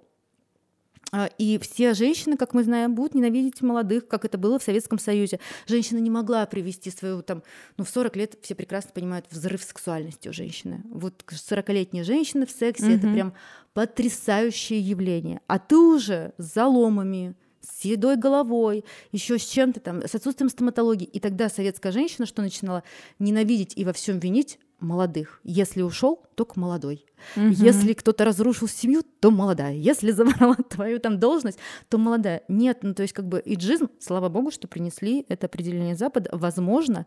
и 1.39 1.59
все 1.59 1.95
женщины, 1.95 2.37
как 2.37 2.55
мы 2.55 2.63
знаем, 2.63 2.95
будут 2.95 3.15
ненавидеть 3.15 3.63
молодых, 3.63 4.07
как 4.07 4.25
это 4.25 4.39
было 4.39 4.59
в 4.59 4.63
Советском 4.63 4.99
Союзе. 4.99 5.41
Женщина 5.67 5.99
не 5.99 6.11
могла 6.11 6.47
привести 6.47 6.91
свою 6.91 7.23
там, 7.23 7.43
ну, 7.77 7.85
в 7.85 7.91
40 7.91 8.17
лет 8.17 8.39
все 8.43 8.55
прекрасно 8.55 8.93
понимают 8.95 9.27
взрыв 9.31 9.63
сексуальности 9.63 10.29
у 10.29 10.33
женщины. 10.33 10.83
Вот 10.89 11.25
40-летняя 11.27 12.05
женщина 12.05 12.47
в 12.47 12.51
сексе 12.51 12.87
mm-hmm. 12.87 12.97
это 12.97 13.13
прям 13.13 13.33
потрясающее 13.75 14.79
явление. 14.79 15.41
А 15.49 15.59
ты 15.59 15.77
уже 15.77 16.33
с 16.39 16.55
заломами, 16.55 17.35
с 17.61 17.85
едой 17.85 18.17
головой, 18.17 18.85
еще 19.13 19.39
с 19.39 19.45
чем-то 19.45 19.81
там, 19.81 20.03
с 20.03 20.15
отсутствием 20.15 20.49
стоматологии. 20.49 21.07
И 21.07 21.19
тогда 21.19 21.49
советская 21.49 21.93
женщина 21.93 22.27
что 22.27 22.43
начинала? 22.43 22.85
Ненавидеть 23.19 23.73
и 23.77 23.85
во 23.85 23.93
всем 23.93 24.19
винить 24.19 24.59
молодых. 24.81 25.41
Если 25.45 25.83
ушел, 25.83 26.23
только 26.35 26.59
молодой. 26.59 27.07
Мгм. 27.37 27.51
Если 27.51 27.93
кто-то 27.93 28.25
разрушил 28.25 28.69
семью, 28.69 29.03
то 29.21 29.31
молодая. 29.31 29.75
Если 29.75 30.11
забрала 30.13 30.57
твою 30.57 30.99
там 30.99 31.19
должность, 31.19 31.59
то 31.89 31.99
молодая. 31.99 32.43
Нет, 32.49 32.79
ну 32.83 32.95
то 32.95 33.03
есть 33.03 33.15
как 33.15 33.27
бы 33.27 33.43
иджизм, 33.45 33.91
слава 34.01 34.29
богу, 34.29 34.51
что 34.51 34.69
принесли 34.69 35.25
это 35.29 35.47
определение 35.47 35.97
Запада. 35.97 36.31
Возможно, 36.33 37.07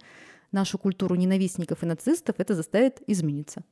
нашу 0.51 0.77
культуру 0.77 1.15
ненавистников 1.15 1.83
и 1.83 1.85
нацистов 1.85 2.35
это 2.37 2.55
заставит 2.55 3.01
измениться. 3.07 3.63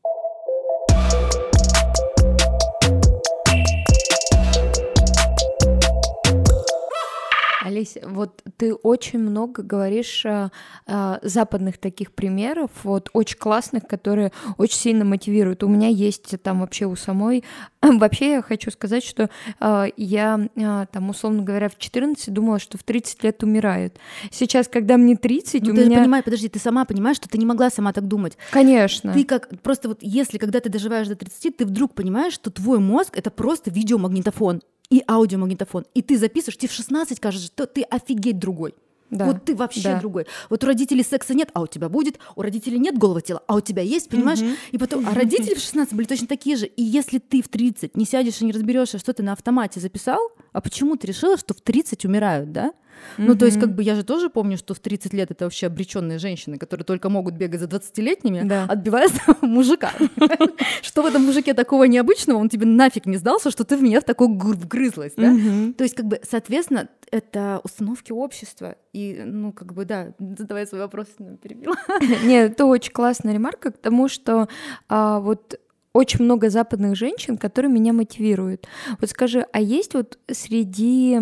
Олеся, 7.72 8.02
вот 8.06 8.44
ты 8.58 8.74
очень 8.74 9.20
много 9.20 9.64
говоришь 9.64 10.26
а, 10.26 10.52
а, 10.86 11.20
западных 11.24 11.78
таких 11.78 12.12
примеров, 12.12 12.70
вот 12.84 13.10
очень 13.14 13.38
классных, 13.38 13.88
которые 13.88 14.32
очень 14.58 14.78
сильно 14.78 15.06
мотивируют. 15.06 15.64
У 15.64 15.70
меня 15.70 15.88
есть 15.88 16.36
там 16.44 16.60
вообще 16.60 16.86
у 16.86 16.96
самой. 16.96 17.44
Вообще 17.82 18.34
я 18.34 18.42
хочу 18.44 18.70
сказать, 18.70 19.04
что 19.04 19.30
а, 19.60 19.88
я 19.98 20.48
а, 20.56 20.86
там, 20.86 21.10
условно 21.10 21.42
говоря, 21.44 21.70
в 21.70 21.78
14 21.78 22.32
думала, 22.32 22.60
что 22.60 22.78
в 22.78 22.84
30 22.84 23.24
лет 23.24 23.42
умирают. 23.44 23.96
Сейчас, 24.30 24.68
когда 24.68 24.98
мне 24.98 25.16
30, 25.16 25.64
Ну 25.64 25.72
у 25.72 25.76
ты 25.76 25.84
же 25.84 25.90
меня... 25.90 26.00
понимаешь, 26.00 26.26
подожди, 26.26 26.50
ты 26.50 26.60
сама 26.60 26.86
понимаешь, 26.86 27.18
что 27.18 27.28
ты 27.28 27.38
не 27.38 27.46
могла 27.46 27.70
сама 27.70 27.94
так 27.94 28.08
думать. 28.08 28.38
Конечно. 28.52 29.14
Ты 29.14 29.26
как 29.26 29.50
просто 29.62 29.88
вот 29.88 30.00
если 30.02 30.38
когда 30.38 30.60
ты 30.60 30.70
доживаешь 30.70 31.08
до 31.08 31.16
30, 31.16 31.58
ты 31.58 31.66
вдруг 31.66 31.94
понимаешь, 31.94 32.34
что 32.34 32.52
твой 32.52 32.80
мозг 32.80 33.18
это 33.18 33.32
просто 33.32 33.72
видеомагнитофон 33.72 34.62
и 34.92 35.04
аудиомагнитофон. 35.08 35.86
И 35.96 36.04
ты 36.04 36.18
записываешь, 36.18 36.58
тебе 36.58 36.70
в 36.70 36.74
16 36.74 37.20
кажется, 37.20 37.48
что 37.48 37.66
ты 37.66 37.82
офигеть 37.82 38.38
другой. 38.38 38.76
Да, 39.10 39.26
Вот 39.26 39.44
ты 39.44 39.56
вообще 39.56 39.84
да. 39.84 40.00
другой. 40.00 40.26
Вот 40.50 40.64
у 40.64 40.68
родителей 40.68 41.04
секса 41.04 41.34
нет, 41.34 41.50
а 41.54 41.62
у 41.62 41.68
тебя 41.68 41.90
будет. 41.90 42.18
У 42.38 42.42
родителей 42.42 42.80
нет 42.80 42.98
голого 42.98 43.22
тела, 43.22 43.44
а 43.46 43.56
у 43.56 43.60
тебя 43.60 43.82
есть, 43.82 44.08
понимаешь? 44.10 44.40
И 44.72 44.78
потом, 44.78 45.06
а 45.06 45.14
родители 45.14 45.54
в 45.54 45.60
16 45.60 45.94
были 45.94 46.08
точно 46.08 46.28
такие 46.28 46.56
же. 46.56 46.66
И 46.66 46.82
если 46.82 47.18
ты 47.18 47.42
в 47.42 47.50
30 47.50 47.98
не 47.98 48.06
сядешь 48.06 48.40
и 48.40 48.46
не 48.46 48.54
разберешься, 48.54 49.00
что 49.00 49.14
ты 49.14 49.22
на 49.22 49.34
автомате 49.34 49.82
записал, 49.82 50.32
а 50.54 50.62
почему 50.62 50.96
ты 50.96 51.08
решила, 51.08 51.38
что 51.38 51.54
в 51.54 51.60
30 51.60 52.06
умирают, 52.06 52.54
да? 52.54 52.72
Ну, 53.18 53.36
то 53.36 53.46
есть, 53.46 53.60
как 53.60 53.74
бы 53.76 53.84
я 53.84 53.96
же 53.96 54.04
тоже 54.04 54.30
помню, 54.30 54.58
что 54.58 54.74
в 54.74 54.80
30 54.80 55.14
лет 55.14 55.32
это 55.32 55.46
вообще 55.46 55.68
обреченные 55.68 56.20
женщины, 56.20 56.58
которые 56.58 56.86
только 56.86 57.10
могут 57.10 57.36
бегать 57.36 57.60
за 57.60 57.68
20-летними, 57.68 58.42
Да. 58.48 58.66
отбивая 58.70 59.08
мужика. 59.42 59.92
Что 60.82 61.02
в 61.02 61.06
этом 61.06 61.24
мужике 61.26 61.54
такого 61.54 61.84
необычного, 61.86 62.38
он 62.38 62.50
тебе 62.50 62.66
нафиг 62.66 63.06
не 63.06 63.18
сдался, 63.18 63.52
что 63.52 63.64
ты 63.64 63.78
в 63.78 63.82
меня 63.84 64.02
в 64.02 64.04
такой 64.04 64.28
гр- 64.28 64.56
вгрызлась, 64.58 65.14
да? 65.18 65.34
То 65.78 65.84
есть, 65.84 65.96
как 65.96 66.06
бы, 66.06 66.20
соответственно, 66.30 66.88
это 67.12 67.60
установки 67.64 68.12
общества. 68.12 68.76
И, 68.94 69.22
ну, 69.26 69.52
как 69.52 69.74
бы, 69.74 69.86
да, 69.86 70.14
задавай 70.20 70.66
свой 70.68 70.82
вопрос, 70.82 71.08
перебила. 71.42 71.76
Нет, 72.24 72.52
это 72.54 72.66
очень 72.66 72.92
классная 72.94 73.34
ремарка 73.34 73.72
к 73.72 73.78
тому, 73.78 74.08
что 74.08 74.48
а, 74.90 75.20
вот 75.20 75.60
очень 75.94 76.24
много 76.24 76.50
западных 76.50 76.96
женщин, 76.96 77.38
которые 77.38 77.70
меня 77.72 77.92
мотивируют. 77.92 78.68
Вот 79.00 79.10
скажи, 79.10 79.46
а 79.52 79.60
есть 79.60 79.94
вот 79.94 80.18
среди 80.32 81.20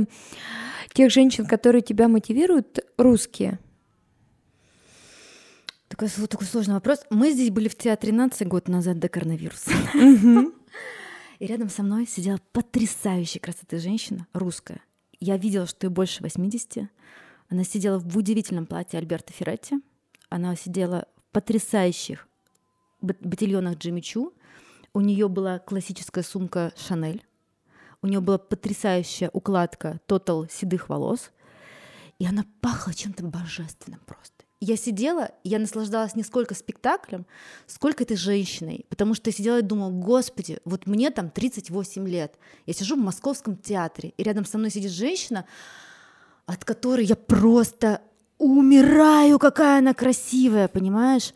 тех 0.93 1.11
женщин, 1.11 1.45
которые 1.45 1.81
тебя 1.81 2.07
мотивируют, 2.07 2.79
русские? 2.97 3.59
Такой, 5.87 6.09
такой 6.09 6.47
сложный 6.47 6.75
вопрос. 6.75 6.99
Мы 7.09 7.31
здесь 7.31 7.49
были 7.49 7.67
в 7.67 7.75
театре 7.75 8.13
нации 8.13 8.45
год 8.45 8.67
назад 8.67 8.99
до 8.99 9.09
коронавируса. 9.09 9.71
И 11.39 11.45
рядом 11.45 11.69
со 11.69 11.83
мной 11.83 12.05
сидела 12.05 12.39
потрясающей 12.51 13.39
красоты 13.39 13.79
женщина, 13.79 14.27
русская. 14.33 14.81
Я 15.19 15.37
видела, 15.37 15.65
что 15.65 15.87
ей 15.87 15.91
больше 15.91 16.21
80. 16.21 16.89
Она 17.49 17.63
сидела 17.63 17.97
в 17.97 18.17
удивительном 18.17 18.65
платье 18.65 18.99
Альберта 18.99 19.33
Ферретти. 19.33 19.77
Она 20.29 20.55
сидела 20.55 21.07
в 21.15 21.33
потрясающих 21.33 22.27
ботильонах 23.01 23.77
Джимми 23.77 24.01
Чу. 24.01 24.33
У 24.93 25.01
нее 25.01 25.27
была 25.27 25.59
классическая 25.59 26.23
сумка 26.23 26.73
Шанель. 26.75 27.23
У 28.01 28.07
нее 28.07 28.21
была 28.21 28.37
потрясающая 28.37 29.29
укладка 29.33 29.99
Тотал 30.05 30.47
седых 30.49 30.89
волос. 30.89 31.31
И 32.17 32.25
она 32.25 32.45
пахла 32.61 32.93
чем-то 32.93 33.23
божественным 33.23 34.01
просто. 34.05 34.45
Я 34.61 34.75
сидела, 34.75 35.31
я 35.45 35.57
наслаждалась 35.57 36.15
не 36.15 36.23
сколько 36.23 36.53
спектаклем, 36.53 37.25
сколько 37.65 38.03
этой 38.03 38.17
женщиной. 38.17 38.85
Потому 38.89 39.13
что 39.13 39.29
я 39.29 39.33
сидела 39.33 39.59
и 39.59 39.63
думала, 39.63 39.89
господи, 39.89 40.59
вот 40.65 40.85
мне 40.85 41.11
там 41.11 41.29
38 41.29 42.07
лет. 42.07 42.37
Я 42.65 42.73
сижу 42.73 42.95
в 42.95 42.99
московском 42.99 43.55
театре, 43.55 44.13
и 44.17 44.23
рядом 44.23 44.43
со 44.43 44.57
мной 44.57 44.69
сидит 44.69 44.91
женщина, 44.91 45.45
от 46.45 46.65
которой 46.65 47.05
я 47.05 47.15
просто 47.15 48.01
умираю, 48.37 49.39
какая 49.39 49.79
она 49.79 49.93
красивая, 49.93 50.67
понимаешь? 50.67 51.33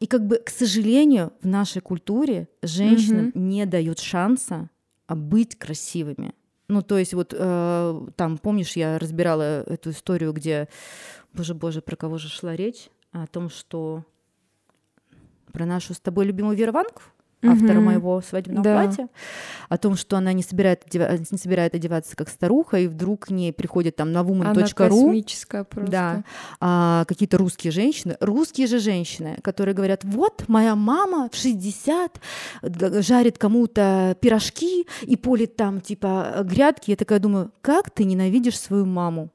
И 0.00 0.06
как 0.06 0.26
бы, 0.26 0.36
к 0.36 0.48
сожалению, 0.48 1.32
в 1.42 1.46
нашей 1.46 1.82
культуре 1.82 2.48
женщинам 2.62 3.32
не 3.34 3.66
дают 3.66 3.98
шанса 3.98 4.70
а, 5.12 5.14
быть 5.14 5.58
красивыми. 5.58 6.32
Ну, 6.68 6.80
то 6.80 6.96
есть 6.96 7.12
вот 7.12 7.34
э, 7.36 8.06
там, 8.16 8.38
помнишь, 8.38 8.76
я 8.76 8.98
разбирала 8.98 9.62
эту 9.62 9.90
историю, 9.90 10.32
где, 10.32 10.68
боже, 11.34 11.54
боже, 11.54 11.82
про 11.82 11.96
кого 11.96 12.16
же 12.16 12.28
шла 12.28 12.56
речь? 12.56 12.88
О 13.12 13.26
том, 13.26 13.50
что 13.50 14.04
про 15.52 15.66
нашу 15.66 15.92
с 15.92 16.00
тобой 16.00 16.24
любимую 16.24 16.56
Веру 16.56 16.72
Ванг, 16.72 17.11
автора 17.44 17.74
Мгм. 17.74 17.84
моего 17.84 18.20
свадебного 18.20 18.62
Да. 18.64 18.74
платья, 18.82 19.08
о 19.68 19.78
том, 19.78 19.96
что 19.96 20.16
она 20.16 20.32
не 20.32 20.42
собирает, 20.42 20.82
не 20.94 21.38
собирает 21.38 21.74
одеваться 21.74 22.16
как 22.16 22.28
старуха, 22.28 22.78
и 22.78 22.86
вдруг 22.86 23.26
к 23.26 23.30
ней 23.30 23.52
приходит 23.52 23.96
там 23.96 24.12
на 24.12 24.18
woman.ru 24.18 24.54
да, 25.90 26.24
а, 26.60 27.04
какие-то 27.06 27.38
русские 27.38 27.70
женщины, 27.72 28.16
русские 28.20 28.66
же 28.66 28.78
женщины, 28.78 29.38
которые 29.42 29.74
говорят, 29.74 30.04
вот 30.04 30.44
моя 30.48 30.74
мама 30.76 31.28
в 31.32 31.36
60 31.36 32.20
г- 32.62 33.02
жарит 33.02 33.38
кому-то 33.38 34.16
пирожки 34.20 34.86
и 35.02 35.16
полит 35.16 35.56
там 35.56 35.80
типа 35.80 36.42
грядки. 36.44 36.90
Я 36.90 36.96
такая 36.96 37.18
думаю, 37.18 37.50
как 37.60 37.90
ты 37.90 38.04
ненавидишь 38.04 38.58
свою 38.58 38.86
маму? 38.86 39.30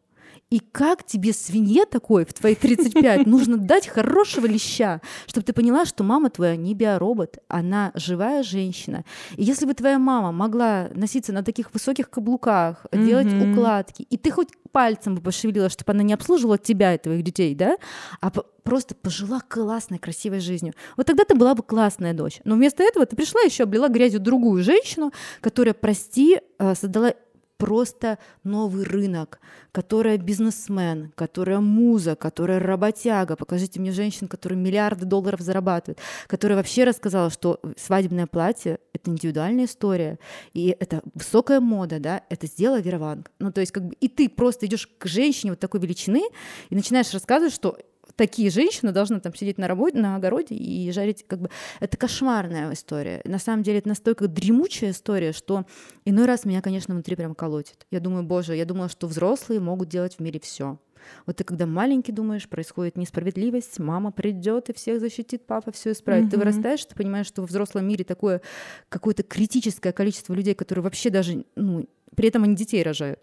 И 0.49 0.59
как 0.59 1.03
тебе, 1.03 1.33
свинье 1.33 1.85
такой, 1.85 2.25
в 2.25 2.33
твои 2.33 2.55
35, 2.55 3.25
нужно 3.27 3.57
дать 3.57 3.87
хорошего 3.87 4.45
леща, 4.45 5.01
чтобы 5.25 5.45
ты 5.45 5.51
поняла, 5.51 5.85
что 5.85 6.05
мама 6.05 6.29
твоя 6.29 6.55
не 6.55 6.73
биоробот, 6.73 7.39
она 7.49 7.91
живая 7.95 8.43
женщина. 8.43 9.03
И 9.35 9.43
если 9.43 9.65
бы 9.65 9.73
твоя 9.73 9.99
мама 9.99 10.31
могла 10.31 10.89
носиться 10.93 11.33
на 11.33 11.43
таких 11.43 11.73
высоких 11.73 12.09
каблуках, 12.09 12.85
делать 12.93 13.27
Мгм. 13.27 13.51
укладки, 13.51 14.03
и 14.03 14.15
ты 14.17 14.31
хоть 14.31 14.49
пальцем 14.71 15.15
бы 15.15 15.21
пошевелила, 15.21 15.69
чтобы 15.69 15.91
она 15.91 16.03
не 16.03 16.13
обслуживала 16.13 16.57
тебя 16.57 16.93
и 16.93 16.97
твоих 16.97 17.23
детей, 17.23 17.55
да, 17.55 17.77
а 18.21 18.31
просто 18.63 18.95
пожила 18.95 19.41
классной, 19.47 19.97
красивой 19.97 20.39
жизнью. 20.39 20.73
Вот 20.97 21.07
тогда 21.07 21.23
ты 21.23 21.35
была 21.35 21.55
бы 21.55 21.63
классная 21.63 22.13
дочь. 22.13 22.41
Но 22.43 22.55
вместо 22.55 22.83
этого 22.83 23.05
ты 23.05 23.15
пришла 23.15 23.41
еще 23.41 23.63
облила 23.63 23.87
грязью 23.87 24.19
другую 24.19 24.63
женщину, 24.63 25.11
которая, 25.41 25.73
прости, 25.73 26.39
э, 26.59 26.75
создала 26.75 27.13
просто 27.57 28.17
новый 28.43 28.83
рынок, 28.83 29.39
которая 29.71 30.17
бизнесмен, 30.17 31.11
которая 31.15 31.59
муза, 31.59 32.15
которая 32.15 32.59
работяга. 32.59 33.35
Покажите 33.35 33.79
мне 33.79 33.91
женщин, 33.91 34.27
которые 34.27 34.57
миллиарды 34.57 35.05
долларов 35.05 35.41
зарабатывают, 35.41 35.99
которая 36.27 36.57
вообще 36.57 36.83
рассказала, 36.83 37.29
что 37.29 37.59
свадебное 37.77 38.27
платье— 38.27 38.79
это 38.93 39.11
индивидуальная 39.11 39.65
история, 39.65 40.19
и 40.53 40.75
это 40.79 41.01
высокая 41.13 41.59
мода, 41.59 41.99
да, 41.99 42.23
это 42.29 42.47
сделала 42.47 42.79
Вера 42.79 42.99
Ванг. 42.99 43.31
Ну, 43.39 43.51
то 43.51 43.61
есть 43.61 43.71
как 43.71 43.85
бы 43.85 43.95
и 43.99 44.07
ты 44.07 44.29
просто 44.29 44.65
идешь 44.65 44.87
к 44.97 45.07
женщине 45.07 45.51
вот 45.51 45.59
такой 45.59 45.79
величины 45.79 46.23
и 46.69 46.75
начинаешь 46.75 47.11
рассказывать, 47.13 47.53
что 47.53 47.77
такие 48.15 48.49
женщины 48.49 48.91
должны 48.91 49.19
там 49.19 49.33
сидеть 49.35 49.57
на 49.57 49.67
работе, 49.67 49.97
на 49.97 50.15
огороде 50.15 50.55
и 50.55 50.91
жарить, 50.91 51.25
как 51.27 51.41
бы, 51.41 51.49
это 51.79 51.97
кошмарная 51.97 52.71
история. 52.73 53.21
На 53.25 53.39
самом 53.39 53.63
деле 53.63 53.79
это 53.79 53.89
настолько 53.89 54.27
дремучая 54.27 54.91
история, 54.91 55.31
что 55.33 55.65
иной 56.05 56.25
раз 56.25 56.45
меня, 56.45 56.61
конечно, 56.61 56.93
внутри 56.93 57.15
прям 57.15 57.35
колотит. 57.35 57.85
Я 57.91 57.99
думаю, 57.99 58.23
боже, 58.23 58.55
я 58.55 58.65
думала, 58.65 58.89
что 58.89 59.07
взрослые 59.07 59.59
могут 59.59 59.89
делать 59.89 60.15
в 60.15 60.19
мире 60.19 60.39
все. 60.39 60.79
Вот 61.25 61.37
ты 61.37 61.43
когда 61.43 61.65
маленький 61.65 62.11
думаешь, 62.11 62.49
происходит 62.49 62.97
несправедливость, 62.97 63.79
мама 63.79 64.11
придет 64.11 64.69
и 64.69 64.73
всех 64.73 64.99
защитит, 64.99 65.45
папа 65.45 65.71
все 65.71 65.91
исправит. 65.91 66.29
Ты 66.29 66.37
Мгм. 66.37 66.45
вырастаешь, 66.45 66.83
ты 66.85 66.95
понимаешь, 66.95 67.27
что 67.27 67.41
во 67.41 67.47
взрослом 67.47 67.87
мире 67.87 68.03
такое 68.03 68.41
какое-то 68.89 69.23
критическое 69.23 69.93
количество 69.93 70.33
людей, 70.33 70.53
которые 70.55 70.83
вообще 70.83 71.09
даже, 71.09 71.45
ну, 71.55 71.87
при 72.15 72.27
этом 72.27 72.43
они 72.43 72.55
детей 72.55 72.83
рожают, 72.83 73.19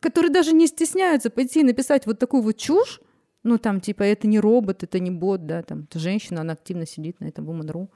которые 0.00 0.32
даже 0.32 0.52
не 0.52 0.66
стесняются 0.66 1.30
пойти 1.30 1.60
и 1.60 1.64
написать 1.64 2.06
вот 2.06 2.18
такую 2.18 2.42
вот 2.42 2.56
чушь, 2.56 3.00
ну, 3.46 3.58
там, 3.58 3.80
типа, 3.80 4.02
это 4.02 4.26
не 4.26 4.40
робот, 4.40 4.82
это 4.82 4.98
не 4.98 5.10
бот, 5.10 5.46
да, 5.46 5.62
там, 5.62 5.86
это 5.88 5.98
женщина, 5.98 6.40
она 6.40 6.54
активно 6.54 6.84
сидит 6.84 7.20
на 7.20 7.26
этом 7.26 7.48
Woman.ru. 7.48 7.88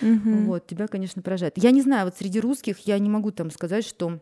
Мгм. 0.00 0.46
Вот, 0.46 0.66
тебя, 0.66 0.86
конечно, 0.86 1.22
поражает. 1.22 1.54
Я 1.56 1.72
не 1.72 1.82
знаю, 1.82 2.04
вот 2.04 2.16
среди 2.16 2.40
русских 2.40 2.78
я 2.86 2.98
не 2.98 3.10
могу 3.10 3.32
там 3.32 3.50
сказать, 3.50 3.84
что 3.84 4.20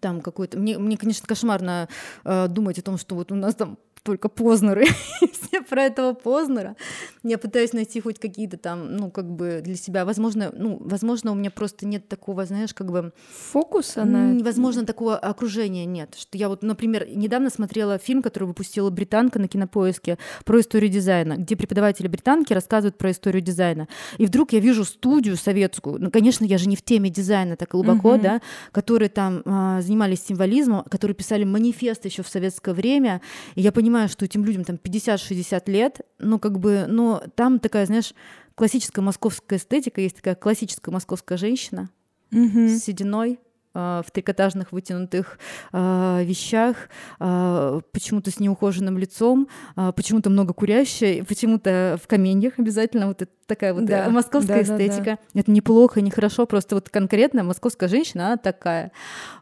там 0.00 0.20
какой-то... 0.20 0.58
Мне, 0.58 0.78
мне 0.78 0.98
конечно, 0.98 1.26
кошмарно 1.26 1.88
э, 2.24 2.48
думать 2.48 2.78
о 2.78 2.82
том, 2.82 2.98
что 2.98 3.14
вот 3.14 3.32
у 3.32 3.34
нас 3.34 3.54
там 3.54 3.78
только 4.04 4.28
Познеры, 4.28 4.84
все 5.32 5.62
про 5.62 5.84
этого 5.84 6.12
Познера. 6.12 6.76
Я 7.22 7.38
пытаюсь 7.38 7.72
найти 7.72 8.00
хоть 8.00 8.18
какие-то 8.18 8.58
там, 8.58 8.96
ну, 8.96 9.10
как 9.10 9.28
бы 9.28 9.62
для 9.64 9.76
себя, 9.76 10.04
возможно, 10.04 10.52
ну, 10.54 10.76
возможно, 10.80 11.32
у 11.32 11.34
меня 11.34 11.50
просто 11.50 11.86
нет 11.86 12.06
такого, 12.06 12.44
знаешь, 12.44 12.74
как 12.74 12.92
бы... 12.92 13.12
Фокуса 13.50 14.04
на... 14.04 14.38
Возможно, 14.44 14.84
такого 14.84 15.16
окружения 15.16 15.86
нет. 15.86 16.16
Что 16.18 16.36
я 16.36 16.50
вот, 16.50 16.62
например, 16.62 17.08
недавно 17.08 17.48
смотрела 17.48 17.96
фильм, 17.98 18.22
который 18.22 18.44
выпустила 18.44 18.90
британка 18.90 19.38
на 19.38 19.48
кинопоиске 19.48 20.18
про 20.44 20.60
историю 20.60 20.90
дизайна, 20.90 21.36
где 21.38 21.56
преподаватели 21.56 22.06
британки 22.06 22.52
рассказывают 22.52 22.98
про 22.98 23.10
историю 23.10 23.42
дизайна. 23.42 23.88
И 24.18 24.26
вдруг 24.26 24.52
я 24.52 24.60
вижу 24.60 24.84
студию 24.84 25.36
советскую, 25.36 25.98
ну, 25.98 26.10
конечно, 26.10 26.44
я 26.44 26.58
же 26.58 26.68
не 26.68 26.76
в 26.76 26.82
теме 26.82 27.08
дизайна 27.08 27.56
так 27.56 27.70
глубоко, 27.70 28.18
да, 28.18 28.42
которые 28.70 29.08
там 29.08 29.42
а, 29.46 29.80
занимались 29.80 30.22
символизмом, 30.24 30.84
которые 30.84 31.14
писали 31.14 31.44
манифесты 31.44 32.08
еще 32.08 32.22
в 32.22 32.28
советское 32.28 32.74
время, 32.74 33.22
и 33.54 33.62
я 33.62 33.72
понимаю, 33.72 33.93
что 34.08 34.24
этим 34.24 34.44
людям 34.44 34.64
там 34.64 34.76
50-60 34.76 35.70
лет, 35.70 36.00
ну, 36.18 36.38
как 36.38 36.58
бы, 36.58 36.86
но 36.88 37.22
там 37.34 37.58
такая, 37.58 37.86
знаешь, 37.86 38.14
классическая 38.54 39.00
московская 39.00 39.56
эстетика, 39.56 40.00
есть 40.00 40.16
такая 40.16 40.34
классическая 40.34 40.90
московская 40.90 41.38
женщина 41.38 41.90
угу. 42.30 42.68
с 42.68 42.82
сединой, 42.82 43.38
в 43.74 44.06
трикотажных 44.12 44.72
вытянутых 44.72 45.38
э, 45.72 46.24
вещах, 46.24 46.88
э, 47.18 47.80
почему-то 47.92 48.30
с 48.30 48.38
неухоженным 48.38 48.98
лицом, 48.98 49.48
э, 49.76 49.92
почему-то 49.94 50.30
много 50.30 50.54
курящая, 50.54 51.24
почему-то 51.24 51.98
в 52.02 52.06
каменьях 52.06 52.54
обязательно 52.58 53.08
вот 53.08 53.22
это 53.22 53.32
такая 53.46 53.74
вот 53.74 53.84
да, 53.84 54.08
московская 54.10 54.62
да, 54.64 54.74
эстетика. 54.74 55.04
Да, 55.04 55.18
да. 55.34 55.40
Это 55.40 55.50
неплохо, 55.50 56.00
не 56.00 56.10
хорошо, 56.10 56.46
просто 56.46 56.76
вот 56.76 56.88
конкретно 56.88 57.42
московская 57.42 57.88
женщина, 57.88 58.26
она 58.26 58.36
такая. 58.36 58.92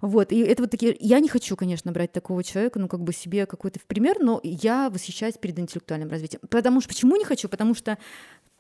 Вот, 0.01 0.33
и 0.33 0.41
это 0.41 0.63
вот 0.63 0.71
такие... 0.71 0.97
Я 0.99 1.21
не 1.21 1.29
хочу, 1.29 1.57
конечно, 1.57 1.93
брать 1.93 2.13
такого 2.13 2.43
человека, 2.43 2.79
ну, 2.79 2.89
как 2.89 3.01
бы 3.01 3.13
себе 3.13 3.47
какой-то 3.47 3.79
в 3.79 3.85
пример, 3.85 4.17
но 4.21 4.41
я 4.43 4.91
восхищаюсь 4.91 5.37
перед 5.39 5.59
интеллектуальным 5.59 6.11
развитием. 6.11 6.41
Потому 6.49 6.81
что... 6.81 6.89
Почему 6.89 7.17
не 7.17 7.25
хочу? 7.25 7.49
Потому 7.49 7.75
что 7.75 7.99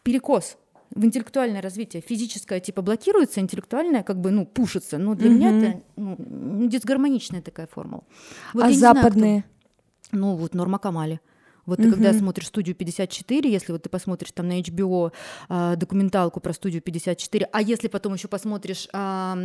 перекос 0.03 0.57
в 0.95 1.05
интеллектуальное 1.05 1.63
развитие. 1.63 2.03
Физическое 2.07 2.61
типа 2.61 2.83
блокируется, 2.83 3.41
интеллектуальное 3.41 4.03
как 4.03 4.21
бы, 4.21 4.31
ну, 4.31 4.47
пушится. 4.47 4.99
Но 4.99 5.15
для 5.15 5.29
угу. 5.29 5.37
меня 5.37 5.59
это 5.59 5.83
ну, 5.97 6.69
дисгармоничная 6.69 7.43
такая 7.43 7.67
формула. 7.67 8.05
Вот 8.53 8.65
а 8.65 8.73
западные? 8.73 9.13
Знаю, 9.13 9.43
кто... 9.43 10.17
Ну, 10.17 10.37
вот 10.37 10.55
Норма 10.55 10.79
Камали. 10.79 11.21
Вот 11.65 11.79
ты 11.79 11.91
когда 11.91 12.13
смотришь 12.13 12.49
студию 12.49 12.75
54, 12.75 13.49
если 13.49 13.71
вот 13.73 13.85
ты 13.85 13.89
посмотришь 13.89 14.33
там 14.33 14.49
на 14.49 14.61
HBO 14.61 15.13
а, 15.49 15.77
документалку 15.77 16.41
про 16.41 16.53
студию 16.53 16.83
54, 16.83 17.49
а 17.53 17.63
если 17.63 17.87
потом 17.87 18.15
еще 18.15 18.27
посмотришь 18.27 18.89
а, 18.93 19.39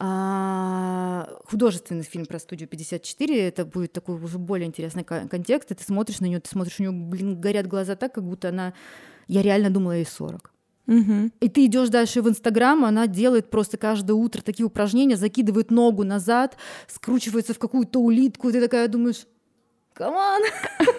а, 0.00 1.28
художественный 1.44 2.02
фильм 2.02 2.26
про 2.26 2.40
студию 2.40 2.68
54, 2.68 3.46
это 3.46 3.64
будет 3.64 3.92
такой 3.92 4.16
уже 4.16 4.38
более 4.38 4.66
интересный 4.66 5.04
контекст, 5.04 5.70
и 5.70 5.74
ты 5.76 5.84
смотришь 5.84 6.18
на 6.18 6.26
нее, 6.26 6.40
ты 6.40 6.50
смотришь, 6.50 6.80
у 6.80 6.82
нее, 6.82 6.92
блин, 6.92 7.40
горят 7.40 7.68
глаза 7.68 7.94
так, 7.94 8.12
как 8.12 8.24
будто 8.24 8.48
она, 8.48 8.74
я 9.28 9.42
реально 9.42 9.70
думала 9.70 9.92
ей 9.92 10.04
40. 10.04 10.52
Угу. 10.86 11.30
И 11.40 11.48
ты 11.48 11.66
идешь 11.66 11.88
дальше 11.88 12.22
в 12.22 12.28
Инстаграм, 12.28 12.84
она 12.84 13.06
делает 13.06 13.50
просто 13.50 13.76
каждое 13.76 14.14
утро 14.14 14.40
такие 14.40 14.66
упражнения, 14.66 15.16
закидывает 15.16 15.70
ногу 15.70 16.04
назад, 16.04 16.56
скручивается 16.86 17.54
в 17.54 17.58
какую-то 17.58 18.00
улитку, 18.00 18.48
и 18.48 18.52
ты 18.52 18.60
такая 18.60 18.86
думаешь, 18.86 19.26
come 19.92 20.21
on, 20.21 20.42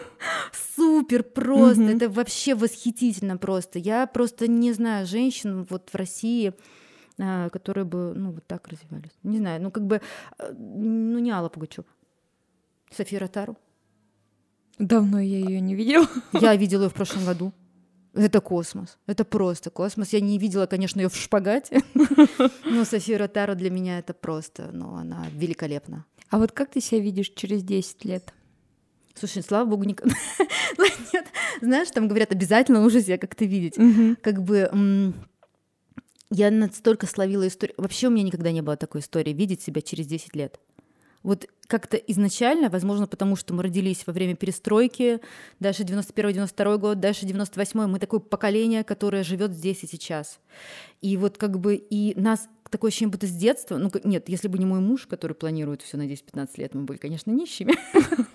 супер 0.76 1.24
просто, 1.24 1.84
угу. 1.84 1.92
это 1.92 2.10
вообще 2.10 2.56
восхитительно 2.56 3.38
просто. 3.38 3.80
Я 3.80 4.08
просто 4.08 4.48
не 4.48 4.74
знаю 4.74 5.06
женщин 5.06 5.66
вот 5.70 5.90
в 5.90 5.96
России, 5.96 6.54
а, 7.20 7.50
которые 7.50 7.86
бы, 7.86 8.14
ну, 8.14 8.32
вот 8.32 8.46
так 8.46 8.68
развивались. 8.68 9.12
Не 9.24 9.38
знаю, 9.38 9.62
ну, 9.62 9.72
как 9.72 9.86
бы, 9.86 10.02
а, 10.38 10.52
ну, 10.52 11.20
не 11.20 11.32
Алла 11.32 11.50
Пугачева. 11.50 11.86
София 12.92 13.20
Ротару. 13.20 13.58
Давно 14.80 15.20
я 15.20 15.40
ее 15.40 15.60
не 15.60 15.76
видела. 15.76 16.08
Я 16.34 16.56
видела 16.56 16.84
ее 16.84 16.90
в 16.90 16.94
прошлом 16.94 17.26
году. 17.26 17.54
Это 18.18 18.41
космос. 18.41 18.97
Это 19.05 19.24
просто 19.24 19.70
космос. 19.70 20.13
Я 20.13 20.22
не 20.22 20.38
видела, 20.39 20.65
конечно, 20.65 20.99
ее 20.99 21.09
в 21.09 21.15
шпагате, 21.15 21.82
но 22.65 22.84
София 22.84 23.18
Ротару 23.18 23.54
для 23.55 23.70
меня 23.70 23.99
это 23.99 24.13
просто, 24.13 24.70
ну, 24.74 24.95
она 24.95 25.28
великолепна. 25.32 26.05
А 26.30 26.39
вот 26.39 26.51
как 26.51 26.72
ты 26.72 26.82
себя 26.82 26.99
видишь 26.99 27.30
через 27.30 27.63
10 27.63 28.05
лет? 28.05 28.34
Слушай, 29.13 29.43
слава 29.43 29.65
богу, 29.65 29.84
никогда. 29.84 30.15
Нет, 31.13 31.26
знаешь, 31.61 31.89
там 31.91 32.07
говорят, 32.07 32.32
обязательно 32.32 32.82
нужно 32.82 33.01
себя 33.01 33.18
как-то 33.18 33.45
видеть. 33.45 33.76
Как 34.22 34.43
бы 34.43 35.13
я 36.30 36.51
настолько 36.51 37.07
словила 37.07 37.47
историю. 37.47 37.76
Вообще 37.78 38.07
у 38.07 38.11
меня 38.11 38.24
никогда 38.24 38.51
не 38.51 38.61
было 38.61 38.76
такой 38.76 39.01
истории 39.01 39.32
видеть 39.32 39.61
себя 39.61 39.82
через 39.82 40.07
10 40.07 40.36
лет. 40.36 40.59
Вот 41.24 41.47
как-то 41.68 41.97
изначально, 41.97 42.70
возможно, 42.70 43.07
потому 43.07 43.36
что 43.36 43.53
мы 43.53 43.63
родились 43.63 44.03
во 44.07 44.13
время 44.13 44.36
перестройки, 44.36 45.20
дальше 45.59 45.84
91-92 45.84 46.78
год, 46.78 46.99
дальше 46.99 47.26
98 47.26 47.88
мы 47.88 47.99
такое 47.99 48.20
поколение, 48.20 48.84
которое 48.84 49.24
живет 49.24 49.51
здесь 49.51 49.84
и 49.84 49.88
сейчас. 49.88 50.39
И 51.01 51.18
вот 51.18 51.38
как 51.38 51.59
бы 51.59 51.76
и 51.76 52.20
нас 52.20 52.47
такое 52.70 52.89
ощущение, 52.89 53.11
будто 53.11 53.28
с 53.28 53.32
детства, 53.32 53.78
ну 53.78 53.91
нет, 54.03 54.30
если 54.30 54.47
бы 54.47 54.57
не 54.57 54.65
мой 54.65 54.80
муж, 54.80 55.07
который 55.07 55.34
планирует 55.34 55.82
все 55.82 55.97
на 55.97 56.07
10-15 56.07 56.49
лет, 56.57 56.74
мы 56.74 56.84
были, 56.84 56.97
конечно, 56.97 57.32
нищими. 57.32 57.76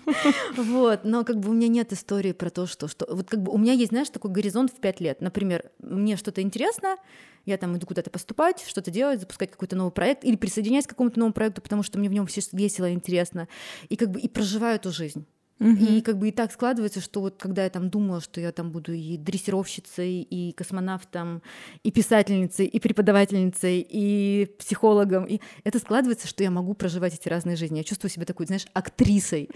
Вот, 0.55 1.03
но 1.03 1.23
как 1.23 1.39
бы 1.39 1.49
у 1.49 1.53
меня 1.53 1.67
нет 1.67 1.91
истории 1.91 2.33
про 2.33 2.49
то, 2.49 2.65
что, 2.65 2.87
что 2.87 3.07
вот 3.09 3.29
как 3.29 3.41
бы 3.41 3.51
у 3.51 3.57
меня 3.57 3.73
есть, 3.73 3.89
знаешь, 3.89 4.09
такой 4.09 4.31
горизонт 4.31 4.71
в 4.71 4.79
5 4.79 5.01
лет. 5.01 5.21
Например, 5.21 5.71
мне 5.79 6.17
что-то 6.17 6.41
интересно, 6.41 6.97
я 7.45 7.57
там 7.57 7.75
иду 7.75 7.87
куда-то 7.87 8.09
поступать, 8.09 8.63
что-то 8.65 8.91
делать, 8.91 9.19
запускать 9.19 9.51
какой-то 9.51 9.75
новый 9.75 9.91
проект 9.91 10.23
или 10.23 10.35
присоединяюсь 10.35 10.85
к 10.85 10.89
какому-то 10.89 11.19
новому 11.19 11.33
проекту, 11.33 11.61
потому 11.61 11.83
что 11.83 11.99
мне 11.99 12.09
в 12.09 12.13
нем 12.13 12.27
все 12.27 12.41
весело 12.51 12.89
и 12.89 12.93
интересно, 12.93 13.47
и 13.89 13.95
как 13.95 14.11
бы 14.11 14.19
и 14.19 14.27
проживаю 14.27 14.75
эту 14.75 14.91
жизнь. 14.91 15.25
И 15.59 16.01
как 16.01 16.17
бы 16.17 16.29
и 16.29 16.31
так 16.31 16.51
складывается, 16.51 16.99
что 16.99 17.21
вот 17.21 17.37
когда 17.37 17.63
я 17.63 17.69
там 17.69 17.89
думала, 17.89 18.19
что 18.21 18.41
я 18.41 18.51
там 18.51 18.71
буду 18.71 18.91
и 18.91 19.17
дрессировщицей, 19.17 20.21
и 20.21 20.51
космонавтом, 20.51 21.41
и 21.83 21.91
писательницей, 21.91 22.65
и 22.65 22.79
преподавательницей, 22.79 23.85
и 23.87 24.47
психологом, 24.59 25.25
и 25.25 25.39
это 25.63 25.79
складывается, 25.79 26.27
что 26.27 26.43
я 26.43 26.51
могу 26.51 26.73
проживать 26.73 27.13
эти 27.13 27.29
разные 27.29 27.55
жизни. 27.55 27.77
Я 27.77 27.83
чувствую 27.83 28.11
себя 28.11 28.25
такой, 28.25 28.45
знаешь, 28.47 28.65
актрисой. 28.73 29.49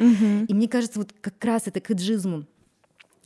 И 0.47 0.53
мне 0.53 0.67
кажется, 0.67 0.99
вот 0.99 1.13
как 1.19 1.43
раз 1.43 1.63
это 1.65 1.81
к 1.81 1.91
эйджизму, 1.91 2.45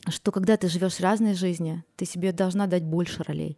что 0.09 0.32
когда 0.32 0.57
ты 0.57 0.67
живешь 0.67 0.99
разные 0.99 1.36
жизни, 1.36 1.84
ты 1.97 2.05
себе 2.05 2.32
должна 2.32 2.65
дать 2.67 2.84
больше 2.84 3.24
ролей. 3.24 3.57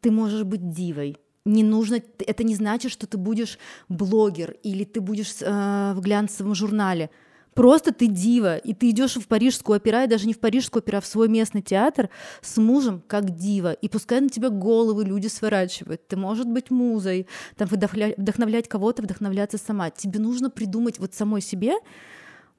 Ты 0.00 0.10
можешь 0.10 0.44
быть 0.44 0.70
дивой, 0.70 1.18
не 1.44 1.62
нужно, 1.62 2.00
это 2.26 2.42
не 2.42 2.54
значит, 2.54 2.90
что 2.90 3.06
ты 3.06 3.18
будешь 3.18 3.58
блогер 3.88 4.56
или 4.62 4.84
ты 4.84 5.00
будешь 5.00 5.34
э, 5.42 5.92
в 5.94 6.00
глянцевом 6.00 6.54
журнале. 6.54 7.10
Просто 7.54 7.92
ты 7.92 8.08
дива, 8.08 8.56
и 8.56 8.74
ты 8.74 8.90
идешь 8.90 9.16
в 9.16 9.26
парижскую 9.28 9.76
опера, 9.76 10.04
и 10.04 10.08
даже 10.08 10.26
не 10.26 10.34
в 10.34 10.40
парижскую 10.40 10.82
оперу, 10.82 10.98
а 10.98 11.00
в 11.00 11.06
свой 11.06 11.28
местный 11.28 11.62
театр 11.62 12.10
с 12.42 12.56
мужем 12.56 13.02
как 13.06 13.36
дива. 13.36 13.72
И 13.72 13.88
пускай 13.88 14.20
на 14.20 14.28
тебя 14.28 14.48
головы 14.50 15.04
люди 15.04 15.28
сворачивают. 15.28 16.06
Ты 16.08 16.16
можешь 16.16 16.46
быть 16.46 16.70
музой, 16.70 17.28
там 17.56 17.68
вдохновлять 17.68 18.68
кого-то, 18.68 19.02
вдохновляться 19.02 19.58
сама. 19.58 19.90
Тебе 19.90 20.18
нужно 20.18 20.50
придумать 20.50 20.98
вот 20.98 21.14
самой 21.14 21.40
себе 21.40 21.74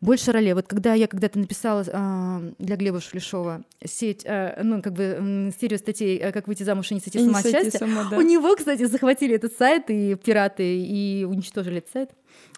больше 0.05 0.31
ролей. 0.31 0.53
Вот 0.53 0.67
когда 0.67 0.93
я 0.93 1.07
когда-то 1.07 1.39
написала 1.39 1.83
э, 1.85 2.51
для 2.59 2.75
Глеба 2.75 3.01
Шулешова 3.01 3.63
сеть, 3.83 4.21
э, 4.25 4.61
ну, 4.63 4.81
как 4.81 4.93
бы 4.93 5.51
серию 5.59 5.79
статей 5.79 6.31
«Как 6.31 6.47
выйти 6.47 6.63
замуж 6.63 6.91
и 6.91 6.93
не 6.93 6.99
сойти 7.01 7.19
с 7.19 7.23
ума 7.23 7.41
счастья», 7.41 7.79
сама, 7.79 8.07
да. 8.09 8.17
у 8.17 8.21
него, 8.21 8.55
кстати, 8.55 8.85
захватили 8.85 9.35
этот 9.35 9.57
сайт, 9.57 9.89
и 9.89 10.15
пираты, 10.15 10.77
и 10.79 11.25
уничтожили 11.25 11.79
этот 11.79 11.91
сайт. 11.91 12.11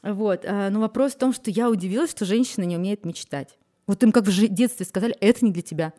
Вот. 0.04 0.42
Э, 0.44 0.70
но 0.70 0.80
вопрос 0.80 1.14
в 1.14 1.18
том, 1.18 1.34
что 1.34 1.50
я 1.50 1.70
удивилась, 1.70 2.12
что 2.12 2.26
женщина 2.26 2.64
не 2.66 2.78
умеет 2.78 3.06
мечтать. 3.06 3.58
Вот 3.88 4.04
им 4.04 4.12
как 4.12 4.26
в 4.26 4.48
детстве 4.50 4.86
сказали, 4.86 5.16
это 5.22 5.46
не 5.46 5.52
для 5.52 5.62
тебя. 5.62 5.94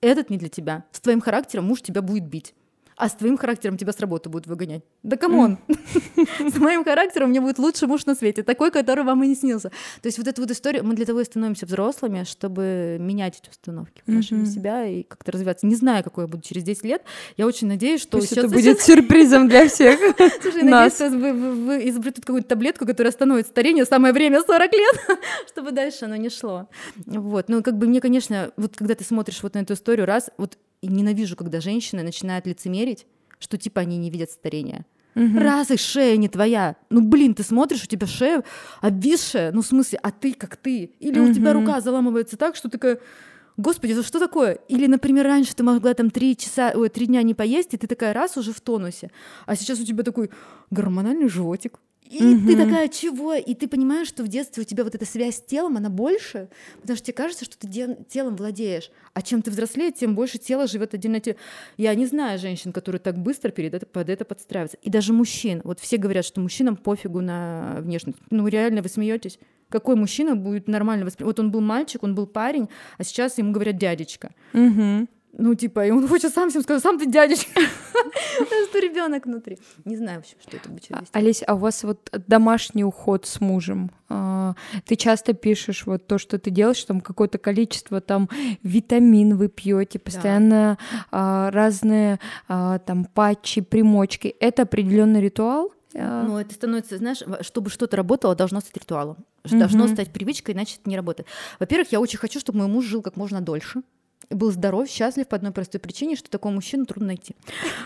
Этот 0.00 0.28
не 0.28 0.36
для 0.36 0.50
тебя. 0.50 0.84
С 0.92 1.00
твоим 1.00 1.20
характером 1.20 1.64
муж 1.64 1.80
тебя 1.80 2.02
будет 2.02 2.24
бить 2.24 2.54
а 2.96 3.08
с 3.08 3.14
твоим 3.14 3.36
характером 3.36 3.76
тебя 3.76 3.92
с 3.92 4.00
работы 4.00 4.28
будут 4.28 4.46
выгонять. 4.46 4.82
Да 5.02 5.16
come 5.16 5.40
on! 5.40 5.58
С 6.38 6.56
моим 6.56 6.84
характером 6.84 7.30
мне 7.30 7.40
будет 7.40 7.58
лучший 7.58 7.88
муж 7.88 8.06
на 8.06 8.14
свете, 8.14 8.42
такой, 8.42 8.70
который 8.70 9.04
вам 9.04 9.22
и 9.24 9.28
не 9.28 9.34
снился. 9.34 9.70
То 10.00 10.06
есть 10.06 10.18
вот 10.18 10.28
эту 10.28 10.42
вот 10.42 10.50
историю, 10.50 10.84
мы 10.84 10.94
для 10.94 11.04
того 11.04 11.20
и 11.20 11.24
становимся 11.24 11.66
взрослыми, 11.66 12.24
чтобы 12.24 12.96
менять 13.00 13.40
эти 13.42 13.50
установки 13.50 14.02
в 14.06 14.22
себя 14.22 14.86
и 14.86 15.02
как-то 15.02 15.32
развиваться. 15.32 15.66
Не 15.66 15.74
знаю, 15.74 16.04
какой 16.04 16.24
я 16.24 16.28
буду 16.28 16.42
через 16.42 16.62
10 16.62 16.84
лет. 16.84 17.02
Я 17.36 17.46
очень 17.46 17.66
надеюсь, 17.66 18.00
что... 18.00 18.18
Пусть 18.18 18.32
это 18.32 18.48
будет 18.48 18.80
сюрпризом 18.80 19.48
для 19.48 19.68
всех 19.68 19.98
Слушай, 20.42 20.62
надеюсь, 20.62 21.00
вы 21.10 21.88
изобретут 21.88 22.24
какую-то 22.24 22.48
таблетку, 22.48 22.86
которая 22.86 23.10
остановит 23.10 23.46
старение 23.46 23.84
самое 23.84 24.14
время 24.14 24.40
40 24.40 24.72
лет, 24.72 25.18
чтобы 25.48 25.72
дальше 25.72 26.04
оно 26.04 26.16
не 26.16 26.30
шло. 26.30 26.68
Вот. 27.06 27.48
Ну, 27.48 27.62
как 27.62 27.76
бы 27.76 27.86
мне, 27.86 28.00
конечно, 28.00 28.52
вот 28.56 28.76
когда 28.76 28.94
ты 28.94 29.04
смотришь 29.04 29.42
вот 29.42 29.54
на 29.54 29.60
эту 29.60 29.74
историю, 29.74 30.06
раз, 30.06 30.30
вот 30.38 30.58
и 30.80 30.88
ненавижу, 30.88 31.36
когда 31.36 31.60
женщины 31.60 32.02
начинают 32.02 32.46
лицемерить, 32.46 33.06
что 33.38 33.56
типа 33.58 33.82
они 33.82 33.96
не 33.96 34.10
видят 34.10 34.30
старения. 34.30 34.84
Угу. 35.14 35.38
Раз 35.38 35.70
и 35.70 35.76
шея 35.76 36.16
не 36.16 36.28
твоя. 36.28 36.76
Ну, 36.90 37.00
блин, 37.00 37.34
ты 37.34 37.42
смотришь, 37.42 37.84
у 37.84 37.86
тебя 37.86 38.06
шея 38.06 38.42
обвисшая. 38.80 39.52
Ну, 39.52 39.62
в 39.62 39.66
смысле, 39.66 39.98
а 40.02 40.10
ты 40.10 40.34
как 40.34 40.56
ты? 40.56 40.90
Или 40.98 41.20
угу. 41.20 41.30
у 41.30 41.34
тебя 41.34 41.52
рука 41.52 41.80
заламывается 41.80 42.36
так, 42.36 42.56
что 42.56 42.68
такая... 42.68 42.98
Господи, 43.56 43.92
это 43.92 44.02
что 44.02 44.18
такое? 44.18 44.58
Или, 44.68 44.88
например, 44.88 45.26
раньше 45.26 45.54
ты 45.54 45.62
могла 45.62 45.94
там 45.94 46.10
три 46.10 46.36
часа, 46.36 46.72
ой, 46.74 46.88
три 46.88 47.06
дня 47.06 47.22
не 47.22 47.34
поесть, 47.34 47.72
и 47.72 47.76
ты 47.76 47.86
такая 47.86 48.12
раз 48.12 48.36
уже 48.36 48.52
в 48.52 48.60
тонусе, 48.60 49.12
а 49.46 49.54
сейчас 49.54 49.78
у 49.78 49.84
тебя 49.84 50.02
такой 50.02 50.30
гормональный 50.70 51.28
животик, 51.28 51.78
И 52.10 52.20
mm-hmm. 52.20 52.46
ты 52.46 52.56
такая, 52.56 52.88
чего? 52.88 53.34
И 53.34 53.54
ты 53.54 53.66
понимаешь, 53.66 54.08
что 54.08 54.22
в 54.22 54.28
детстве 54.28 54.62
у 54.62 54.66
тебя 54.66 54.84
вот 54.84 54.94
эта 54.94 55.06
связь 55.06 55.36
с 55.36 55.40
телом, 55.40 55.78
она 55.78 55.88
больше, 55.88 56.48
потому 56.80 56.96
что 56.96 57.06
тебе 57.06 57.14
кажется, 57.14 57.44
что 57.44 57.56
ты 57.56 57.66
де- 57.66 57.98
телом 58.08 58.36
владеешь. 58.36 58.90
А 59.14 59.22
чем 59.22 59.40
ты 59.40 59.50
взрослеешь, 59.50 59.94
тем 59.94 60.14
больше 60.14 60.38
тело 60.38 60.66
живет 60.66 60.92
отдельно. 60.92 61.20
Я 61.76 61.94
не 61.94 62.06
знаю 62.06 62.38
женщин, 62.38 62.72
которые 62.72 63.00
так 63.00 63.18
быстро 63.18 63.50
перед 63.50 63.72
это, 63.74 63.86
под 63.86 64.10
это 64.10 64.24
подстраиваются. 64.24 64.76
И 64.82 64.90
даже 64.90 65.12
мужчин. 65.12 65.62
Вот 65.64 65.80
все 65.80 65.96
говорят, 65.96 66.24
что 66.24 66.40
мужчинам 66.40 66.76
пофигу 66.76 67.20
на 67.20 67.76
внешность. 67.80 68.18
Ну, 68.30 68.46
реально, 68.48 68.82
вы 68.82 68.88
смеетесь? 68.88 69.38
Какой 69.70 69.96
мужчина 69.96 70.36
будет 70.36 70.68
нормально 70.68 71.06
воспринимать? 71.06 71.36
Вот 71.36 71.44
он 71.44 71.50
был 71.50 71.60
мальчик, 71.60 72.02
он 72.02 72.14
был 72.14 72.26
парень, 72.26 72.68
а 72.98 73.04
сейчас 73.04 73.38
ему 73.38 73.52
говорят 73.52 73.78
дядечка. 73.78 74.34
Mm-hmm. 74.52 75.08
Ну, 75.36 75.54
типа, 75.54 75.86
и 75.86 75.90
он 75.90 76.06
хочет 76.06 76.32
сам 76.32 76.50
всем 76.50 76.62
сказать, 76.62 76.82
сам 76.82 76.98
ты 76.98 77.06
дядечка. 77.06 77.60
Что 78.70 78.78
ребенок 78.78 79.26
внутри. 79.26 79.58
Не 79.84 79.96
знаю 79.96 80.18
вообще, 80.18 80.36
что 80.40 80.56
это 80.56 80.68
будет. 80.68 80.90
Олесь, 81.12 81.42
а 81.46 81.54
у 81.54 81.58
вас 81.58 81.82
вот 81.82 82.08
домашний 82.28 82.84
уход 82.84 83.26
с 83.26 83.40
мужем? 83.40 83.90
А, 84.08 84.54
ты 84.86 84.94
часто 84.96 85.32
пишешь 85.32 85.86
вот 85.86 86.06
то, 86.06 86.18
что 86.18 86.38
ты 86.38 86.50
делаешь, 86.50 86.84
там 86.84 87.00
какое-то 87.00 87.38
количество 87.38 88.00
там 88.00 88.28
витамин 88.62 89.36
вы 89.36 89.48
пьете, 89.48 89.98
постоянно 89.98 90.78
а, 91.10 91.50
разные 91.50 92.20
а, 92.46 92.78
там 92.78 93.04
патчи, 93.04 93.60
примочки. 93.60 94.28
Это 94.38 94.62
определенный 94.62 95.20
ритуал? 95.20 95.72
Ну, 95.94 96.38
это 96.38 96.54
становится, 96.54 96.98
знаешь, 96.98 97.22
чтобы 97.42 97.70
что-то 97.70 97.96
работало, 97.96 98.34
должно 98.34 98.60
стать 98.60 98.76
ритуалом. 98.76 99.18
Должно 99.44 99.88
стать 99.88 100.12
привычкой, 100.12 100.54
иначе 100.54 100.76
это 100.80 100.88
не 100.90 100.96
работает. 100.96 101.28
Во-первых, 101.60 101.92
я 101.92 102.00
очень 102.00 102.18
хочу, 102.18 102.40
чтобы 102.40 102.58
мой 102.58 102.68
муж 102.68 102.84
жил 102.84 103.02
как 103.02 103.16
можно 103.16 103.40
дольше 103.40 103.82
был 104.34 104.50
здоров, 104.50 104.88
счастлив 104.88 105.26
по 105.26 105.36
одной 105.36 105.52
простой 105.52 105.80
причине, 105.80 106.16
что 106.16 106.30
такого 106.30 106.52
мужчину 106.52 106.86
трудно 106.86 107.08
найти. 107.08 107.34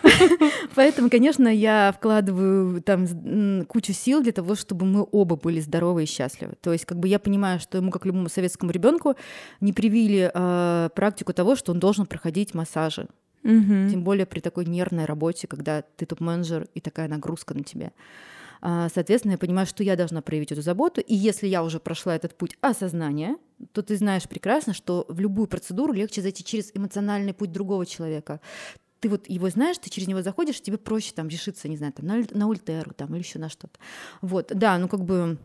Поэтому, 0.74 1.10
конечно, 1.10 1.48
я 1.48 1.92
вкладываю 1.96 2.82
там 2.82 3.64
кучу 3.66 3.92
сил 3.92 4.22
для 4.22 4.32
того, 4.32 4.54
чтобы 4.54 4.86
мы 4.86 5.06
оба 5.10 5.36
были 5.36 5.60
здоровы 5.60 6.04
и 6.04 6.06
счастливы. 6.06 6.54
То 6.60 6.72
есть, 6.72 6.84
как 6.84 6.98
бы 6.98 7.08
я 7.08 7.18
понимаю, 7.18 7.60
что 7.60 7.78
ему, 7.78 7.90
как 7.90 8.06
любому 8.06 8.28
советскому 8.28 8.70
ребенку, 8.70 9.14
не 9.60 9.72
привили 9.72 10.30
э, 10.32 10.90
практику 10.94 11.32
того, 11.32 11.56
что 11.56 11.72
он 11.72 11.80
должен 11.80 12.06
проходить 12.06 12.54
массажи. 12.54 13.06
Тем 13.90 14.02
более 14.02 14.26
при 14.26 14.40
такой 14.40 14.66
нервной 14.66 15.04
работе, 15.04 15.46
когда 15.46 15.82
ты 15.96 16.06
топ-менеджер 16.06 16.68
и 16.74 16.80
такая 16.80 17.08
нагрузка 17.08 17.54
на 17.54 17.62
тебя. 17.62 17.92
А, 18.60 18.88
соответственно, 18.88 19.32
я 19.32 19.38
понимаю, 19.38 19.66
что 19.66 19.82
я 19.82 19.96
должна 19.96 20.22
проявить 20.22 20.52
эту 20.52 20.62
заботу. 20.62 21.00
И 21.00 21.14
если 21.14 21.46
я 21.46 21.62
уже 21.62 21.80
прошла 21.80 22.14
этот 22.14 22.36
путь 22.36 22.56
осознания, 22.60 23.36
то 23.72 23.82
ты 23.82 23.96
знаешь 23.96 24.28
прекрасно, 24.28 24.74
что 24.74 25.04
в 25.08 25.20
любую 25.20 25.46
процедуру 25.48 25.92
легче 25.92 26.22
зайти 26.22 26.44
через 26.44 26.70
эмоциональный 26.74 27.34
путь 27.34 27.52
другого 27.52 27.86
человека 27.86 28.40
ты 29.00 29.08
вот 29.08 29.28
его 29.28 29.48
знаешь, 29.48 29.78
ты 29.78 29.90
через 29.90 30.08
него 30.08 30.22
заходишь, 30.22 30.60
тебе 30.60 30.76
проще 30.76 31.12
там 31.14 31.28
решиться, 31.28 31.68
не 31.68 31.76
знаю, 31.76 31.92
там, 31.92 32.06
на, 32.06 32.24
на 32.32 32.48
ультеру 32.48 32.92
там, 32.94 33.14
или 33.14 33.22
еще 33.22 33.38
на 33.38 33.48
что-то. 33.48 33.78
Вот, 34.22 34.50
да, 34.52 34.76
ну 34.78 34.88
как 34.88 35.04
бы 35.04 35.38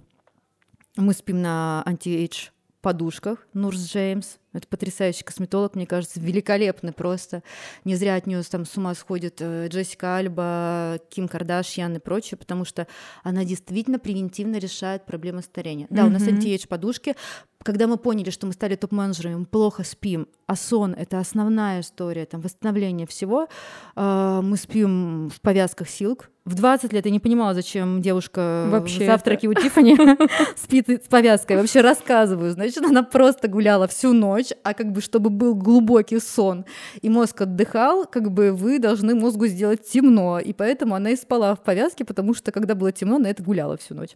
мы 0.96 1.14
спим 1.14 1.42
на 1.42 1.84
anti-age 1.86 2.50
подушках, 2.84 3.48
Nurse 3.54 3.80
Jamie, 3.80 4.38
это 4.52 4.68
потрясающий 4.68 5.24
косметолог, 5.24 5.74
мне 5.74 5.88
кажется, 5.88 6.20
великолепный 6.20 6.92
просто. 6.92 7.42
Не 7.86 7.96
зря 7.96 8.16
от 8.16 8.28
нее 8.28 8.44
там 8.44 8.66
с 8.66 8.78
ума 8.78 8.94
сходит 8.94 9.38
э, 9.40 9.68
Джессика 9.70 10.18
Альба, 10.18 11.00
Ким 11.10 11.28
Кардашьян 11.28 11.96
и 11.96 12.00
прочее, 12.00 12.38
потому 12.38 12.66
что 12.66 12.86
она 13.24 13.46
действительно 13.46 13.98
превентивно 13.98 14.58
решает 14.58 15.06
проблемы 15.06 15.42
старения. 15.42 15.88
Да, 15.90 16.04
mm-hmm. 16.04 16.08
у 16.08 16.10
нас 16.12 16.28
anti-age 16.28 16.68
подушки, 16.68 17.16
когда 17.64 17.88
мы 17.88 17.98
поняли, 17.98 18.30
что 18.30 18.46
мы 18.46 18.54
стали 18.54 18.76
топ-менеджерами, 18.76 19.36
мы 19.36 19.46
плохо 19.46 19.84
спим, 19.84 20.28
а 20.46 20.56
сон— 20.56 20.94
это 20.98 21.20
основная 21.20 21.80
история, 21.80 22.26
там, 22.26 22.42
восстановление 22.42 23.08
всего, 23.08 23.48
э, 23.96 24.42
мы 24.44 24.58
спим 24.58 25.30
в 25.30 25.40
повязках 25.42 25.90
silk. 25.90 26.30
В 26.46 26.56
20 26.56 26.92
лет 26.92 27.06
я 27.06 27.12
не 27.12 27.22
понимала, 27.22 27.54
зачем 27.54 28.02
девушка 28.02 28.68
Вообще 28.70 29.04
в 29.04 29.06
завтраке 29.06 29.48
это... 29.48 29.60
у 29.60 29.64
Тиффани 29.64 29.96
спит 30.58 30.90
с 30.90 31.08
повязкой. 31.08 31.56
Вообще 31.56 31.80
рассказываю. 31.80 32.52
Значит, 32.52 32.84
она 32.84 33.02
просто 33.02 33.48
гуляла 33.48 33.88
всю 33.88 34.12
ночь, 34.12 34.50
а 34.62 34.74
как 34.74 34.92
бы 34.92 35.00
чтобы 35.00 35.30
был 35.30 35.56
глубокий 35.56 36.20
сон, 36.20 36.66
и 37.02 37.10
мозг 37.10 37.40
отдыхал, 37.40 38.06
как 38.06 38.30
бы 38.30 38.52
вы 38.52 38.80
должны 38.80 39.16
мозгу 39.16 39.48
сделать 39.48 39.88
темно, 39.88 40.38
и 40.38 40.52
поэтому 40.52 40.96
она 40.96 41.12
и 41.12 41.16
спала 41.16 41.56
в 41.56 41.64
повязке, 41.64 42.04
потому 42.04 42.34
что 42.34 42.52
когда 42.52 42.76
было 42.76 42.92
темно, 42.92 43.20
на 43.20 43.28
это 43.28 43.42
гуляла 43.42 43.78
всю 43.78 43.96
ночь. 43.96 44.12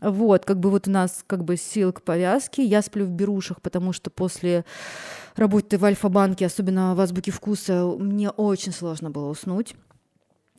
Вот, 0.00 0.44
как 0.44 0.60
бы 0.60 0.70
вот 0.70 0.86
у 0.86 0.90
нас 0.92 1.24
как 1.26 1.42
бы 1.42 1.56
силк 1.56 2.02
повязки, 2.02 2.60
я 2.60 2.80
сплю 2.82 3.06
в 3.06 3.10
берушах, 3.10 3.60
потому 3.60 3.92
что 3.92 4.08
после 4.08 4.64
работы 5.34 5.78
в 5.78 5.84
Альфа-банке, 5.84 6.46
особенно 6.46 6.94
в 6.94 7.00
Азбуке 7.00 7.32
вкуса, 7.32 7.86
мне 7.98 8.30
очень 8.30 8.70
сложно 8.70 9.10
было 9.10 9.28
уснуть. 9.28 9.74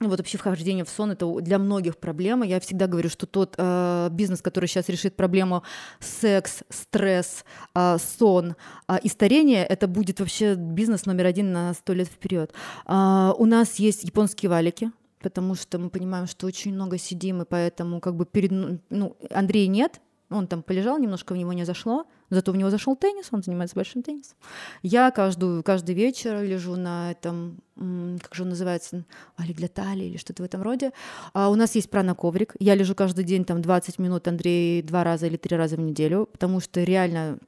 Вот 0.08 0.20
вообще 0.20 0.38
вхождение 0.38 0.86
в 0.86 0.90
сон 0.90 1.12
это 1.12 1.42
для 1.42 1.60
многих 1.60 1.98
проблема. 1.98 2.46
Я 2.46 2.60
всегда 2.60 2.88
говорю, 2.88 3.10
что 3.10 3.26
тот 3.26 3.56
э, 3.58 4.10
бизнес, 4.12 4.42
который 4.42 4.66
сейчас 4.66 4.90
решит 4.90 5.16
проблему 5.16 5.64
секс, 6.00 6.64
стресс, 6.70 7.46
э, 7.76 7.98
сон 8.00 8.56
э, 8.88 8.98
и 9.04 9.10
старение, 9.10 9.66
это 9.66 9.88
будет 9.88 10.20
вообще 10.20 10.56
бизнес 10.56 11.06
номер 11.06 11.26
один 11.26 11.52
на 11.52 11.74
сто 11.74 11.94
лет 11.94 12.08
вперед. 12.08 12.54
Э, 12.86 13.32
у 13.38 13.46
нас 13.46 13.76
есть 13.76 14.04
японские 14.04 14.50
валики, 14.50 14.92
потому 15.22 15.56
что 15.56 15.80
мы 15.80 15.90
понимаем, 15.90 16.28
что 16.28 16.48
очень 16.48 16.74
много 16.74 16.98
сидим, 16.98 17.42
и 17.42 17.46
поэтому 17.46 18.00
как 18.00 18.16
бы 18.16 18.26
перед... 18.26 18.52
Ну, 18.90 19.18
Андрея 19.32 19.68
нет, 19.68 20.02
он 20.30 20.48
там 20.48 20.64
полежал, 20.64 20.98
немножко 20.98 21.34
в 21.34 21.38
него 21.38 21.54
не 21.54 21.64
зашло, 21.64 22.06
зато 22.34 22.52
в 22.52 22.56
него 22.56 22.70
зашел 22.70 22.96
теннис, 22.96 23.28
он 23.32 23.44
занимается 23.44 23.76
большим 23.76 24.04
теннисом. 24.04 24.38
Я 24.82 25.12
каждую, 25.12 25.64
каждый 25.64 25.96
вечер 25.96 26.42
лежу 26.42 26.76
на 26.76 27.12
этом, 27.12 27.60
как 27.76 28.36
же 28.36 28.44
он 28.44 28.50
называется, 28.50 29.06
али 29.38 29.54
для 29.54 29.68
талии 29.68 30.08
или 30.08 30.18
что-то 30.18 30.44
в 30.44 30.46
этом 30.46 30.62
роде. 30.62 30.92
А 31.34 31.50
у 31.50 31.56
нас 31.56 31.76
есть 31.76 31.90
прана-коврик. 31.90 32.56
Я 32.60 32.76
лежу 32.76 32.96
каждый 32.96 33.24
день 33.24 33.46
там 33.46 33.62
20 33.62 34.00
минут, 34.00 34.28
Андрей 34.28 34.82
два 34.82 35.04
раза 35.04 35.28
или 35.28 35.38
три 35.38 35.58
раза 35.58 35.76
в 35.76 35.80
неделю, 35.80 36.28
потому 36.32 36.60
что 36.60 36.84
реально 36.84 37.40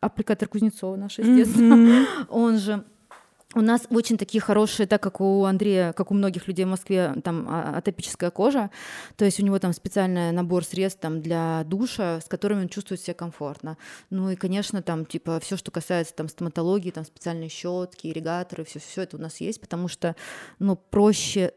аппликатор 0.00 0.48
Кузнецова 0.48 0.96
наш, 0.96 1.18
естественно, 1.18 1.74
mm-hmm. 1.74 2.06
он 2.28 2.58
же 2.58 2.84
у 3.56 3.62
нас 3.62 3.86
очень 3.90 4.18
такие 4.18 4.40
хорошие, 4.40 4.86
так 4.86 5.02
как 5.02 5.20
у 5.20 5.44
Андрея, 5.44 5.94
как 5.94 6.10
у 6.10 6.14
многих 6.14 6.46
людей 6.46 6.66
в 6.66 6.68
Москве, 6.68 7.14
там 7.24 7.46
а, 7.48 7.78
атопическая 7.78 8.30
кожа, 8.30 8.70
то 9.16 9.24
есть 9.24 9.40
у 9.40 9.44
него 9.44 9.58
там 9.58 9.72
специальный 9.72 10.30
набор 10.30 10.62
средств 10.62 11.00
там, 11.00 11.22
для 11.22 11.64
душа, 11.64 12.20
с 12.20 12.26
которыми 12.26 12.62
он 12.62 12.68
чувствует 12.68 13.00
себя 13.00 13.14
комфортно. 13.14 13.78
Ну 14.10 14.30
и, 14.30 14.36
конечно, 14.36 14.82
там 14.82 15.06
типа 15.06 15.40
все, 15.40 15.56
что 15.56 15.70
касается 15.70 16.14
там 16.14 16.28
стоматологии, 16.28 16.90
там 16.90 17.06
специальные 17.06 17.48
щетки, 17.48 18.08
ирригаторы, 18.08 18.64
все, 18.64 18.78
все 18.78 19.02
это 19.02 19.16
у 19.16 19.20
нас 19.20 19.40
есть, 19.40 19.60
потому 19.60 19.88
что, 19.88 20.16
ну, 20.58 20.76
проще 20.76 21.54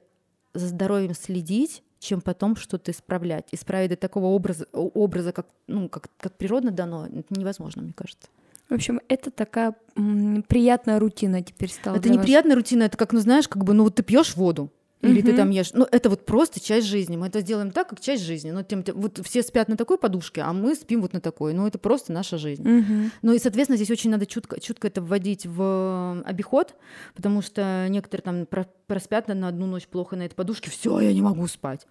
за 0.53 0.67
здоровьем 0.67 1.13
следить, 1.13 1.83
чем 1.99 2.21
потом 2.21 2.55
что-то 2.55 2.91
исправлять. 2.91 3.49
Исправить 3.51 3.89
до 3.89 3.97
такого 3.97 4.27
образа, 4.27 4.65
образа 4.71 5.33
как, 5.33 5.47
ну, 5.67 5.89
как, 5.89 6.09
как 6.17 6.37
природно 6.37 6.71
дано, 6.71 7.07
невозможно, 7.29 7.81
мне 7.81 7.93
кажется. 7.93 8.29
В 8.70 8.74
общем, 8.74 9.01
это 9.07 9.32
такая 9.32 9.76
м, 9.95 10.43
приятная 10.47 10.99
рутина 10.99 11.41
теперь 11.41 11.70
стала. 11.70 11.95
Это 11.95 12.09
неприятная 12.09 12.55
вас. 12.55 12.63
рутина, 12.63 12.84
это 12.84 12.97
как, 12.97 13.13
ну 13.13 13.20
знаешь, 13.20 13.47
как 13.47 13.63
бы, 13.63 13.74
ну 13.74 13.84
вот 13.84 13.95
ты 13.95 14.03
пьешь 14.03 14.36
воду, 14.36 14.72
или 15.01 15.20
угу. 15.20 15.30
ты 15.30 15.38
там 15.38 15.49
ешь. 15.49 15.72
Ну, 15.74 15.88
это 15.89 16.09
вот 16.09 16.26
просто 16.26 16.59
часть 16.59 16.86
жизни. 16.86 17.15
Мы 17.15 17.28
это 17.28 17.41
делаем 17.41 17.72
так, 17.72 17.88
как 17.88 18.01
часть 18.01 18.24
жизни. 18.24 18.51
Ну, 18.51 18.63
тем, 18.63 18.84
вот 18.93 19.22
все 19.24 19.43
спят 19.43 19.70
на 19.70 19.78
такой 19.78 19.97
подушке, 19.97 20.41
а 20.41 20.51
мы 20.51 20.76
спим 20.76 21.01
вот 21.01 21.13
на 21.13 21.22
такой. 21.22 21.53
Ну, 21.53 21.65
это 21.65 21.80
просто 21.80 22.11
наша 22.11 22.38
жизнь. 22.38 22.70
Угу. 22.70 23.11
Ну, 23.22 23.34
и, 23.34 23.39
соответственно, 23.39 23.78
здесь 23.78 23.91
очень 23.91 24.09
надо 24.09 24.26
чутко, 24.26 24.59
чутко 24.59 24.88
это 24.88 25.01
вводить 25.01 25.45
в 25.45 26.22
обиход, 26.26 26.76
потому 27.15 27.41
что 27.41 27.88
некоторые 27.89 28.24
там 28.24 28.65
проспят 28.88 29.30
на 29.30 29.47
одну 29.47 29.67
ночь 29.67 29.88
плохо 29.88 30.17
на 30.17 30.24
этой 30.24 30.36
подушке, 30.36 30.70
все, 30.70 30.99
я 30.99 31.13
не 31.13 31.22
могу 31.22 31.47
спать. 31.47 31.88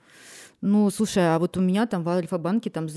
Ну, 0.60 0.90
слушай, 0.90 1.34
а 1.34 1.38
вот 1.38 1.56
у 1.56 1.60
меня 1.60 1.86
там 1.86 2.02
в 2.02 2.08
Альфа-банке 2.08 2.70
там 2.70 2.88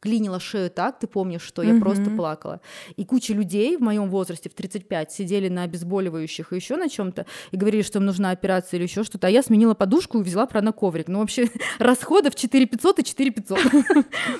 клинила 0.00 0.40
шею 0.40 0.70
так, 0.70 0.98
ты 0.98 1.06
помнишь, 1.06 1.42
что 1.42 1.62
я 1.62 1.72
mm-hmm. 1.72 1.80
просто 1.80 2.10
плакала. 2.10 2.60
И 2.96 3.04
куча 3.04 3.34
людей 3.34 3.76
в 3.76 3.80
моем 3.80 4.08
возрасте, 4.10 4.48
в 4.48 4.54
35, 4.54 5.12
сидели 5.12 5.48
на 5.48 5.64
обезболивающих 5.64 6.52
и 6.52 6.56
еще 6.56 6.76
на 6.76 6.88
чем-то, 6.88 7.26
и 7.50 7.56
говорили, 7.56 7.82
что 7.82 7.98
им 7.98 8.06
нужна 8.06 8.30
операция 8.30 8.78
или 8.78 8.84
еще 8.84 9.04
что-то. 9.04 9.26
А 9.26 9.30
я 9.30 9.42
сменила 9.42 9.74
подушку 9.74 10.20
и 10.20 10.22
взяла 10.22 10.46
прано-коврик. 10.46 11.08
Ну, 11.08 11.20
вообще, 11.20 11.48
расходов 11.78 12.34
4 12.34 12.66
500 12.66 12.98
и 13.00 13.04
4 13.04 13.30
500. 13.30 13.58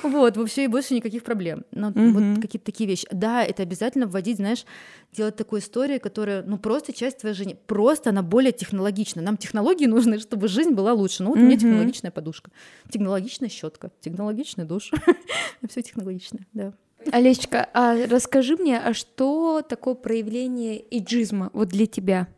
Вот, 0.02 0.36
вообще, 0.36 0.64
и 0.64 0.66
больше 0.68 0.94
никаких 0.94 1.22
проблем. 1.24 1.64
Ну, 1.72 1.92
вот 2.12 2.40
какие-то 2.40 2.66
такие 2.66 2.88
вещи. 2.88 3.06
Да, 3.10 3.44
это 3.44 3.62
обязательно 3.62 4.06
вводить, 4.06 4.36
знаешь, 4.36 4.64
делать 5.12 5.36
такую 5.36 5.60
историю, 5.60 6.00
которая, 6.00 6.42
ну, 6.42 6.58
просто 6.58 6.92
часть 6.92 7.18
твоей 7.18 7.34
жизни. 7.34 7.58
Просто 7.66 8.10
она 8.10 8.22
более 8.22 8.52
технологична. 8.52 9.22
Нам 9.22 9.36
технологии 9.36 9.86
нужны, 9.86 10.18
чтобы 10.18 10.48
жизнь 10.48 10.70
была 10.70 10.92
лучше. 10.92 11.22
Ну, 11.22 11.30
вот 11.30 11.38
меня 11.38 11.56
технологичная 11.70 12.10
подушка, 12.10 12.50
технологичная 12.90 13.48
щетка, 13.48 13.90
технологичный 14.00 14.64
душ. 14.64 14.90
Все 15.68 15.82
технологичное, 15.82 16.46
да. 16.52 16.74
Олечка, 17.12 17.68
а 17.74 18.06
расскажи 18.06 18.56
мне, 18.56 18.78
а 18.78 18.92
что 18.92 19.62
такое 19.62 19.94
проявление 19.94 20.82
иджизма 20.98 21.50
вот 21.52 21.68
для 21.68 21.86
тебя? 21.86 22.28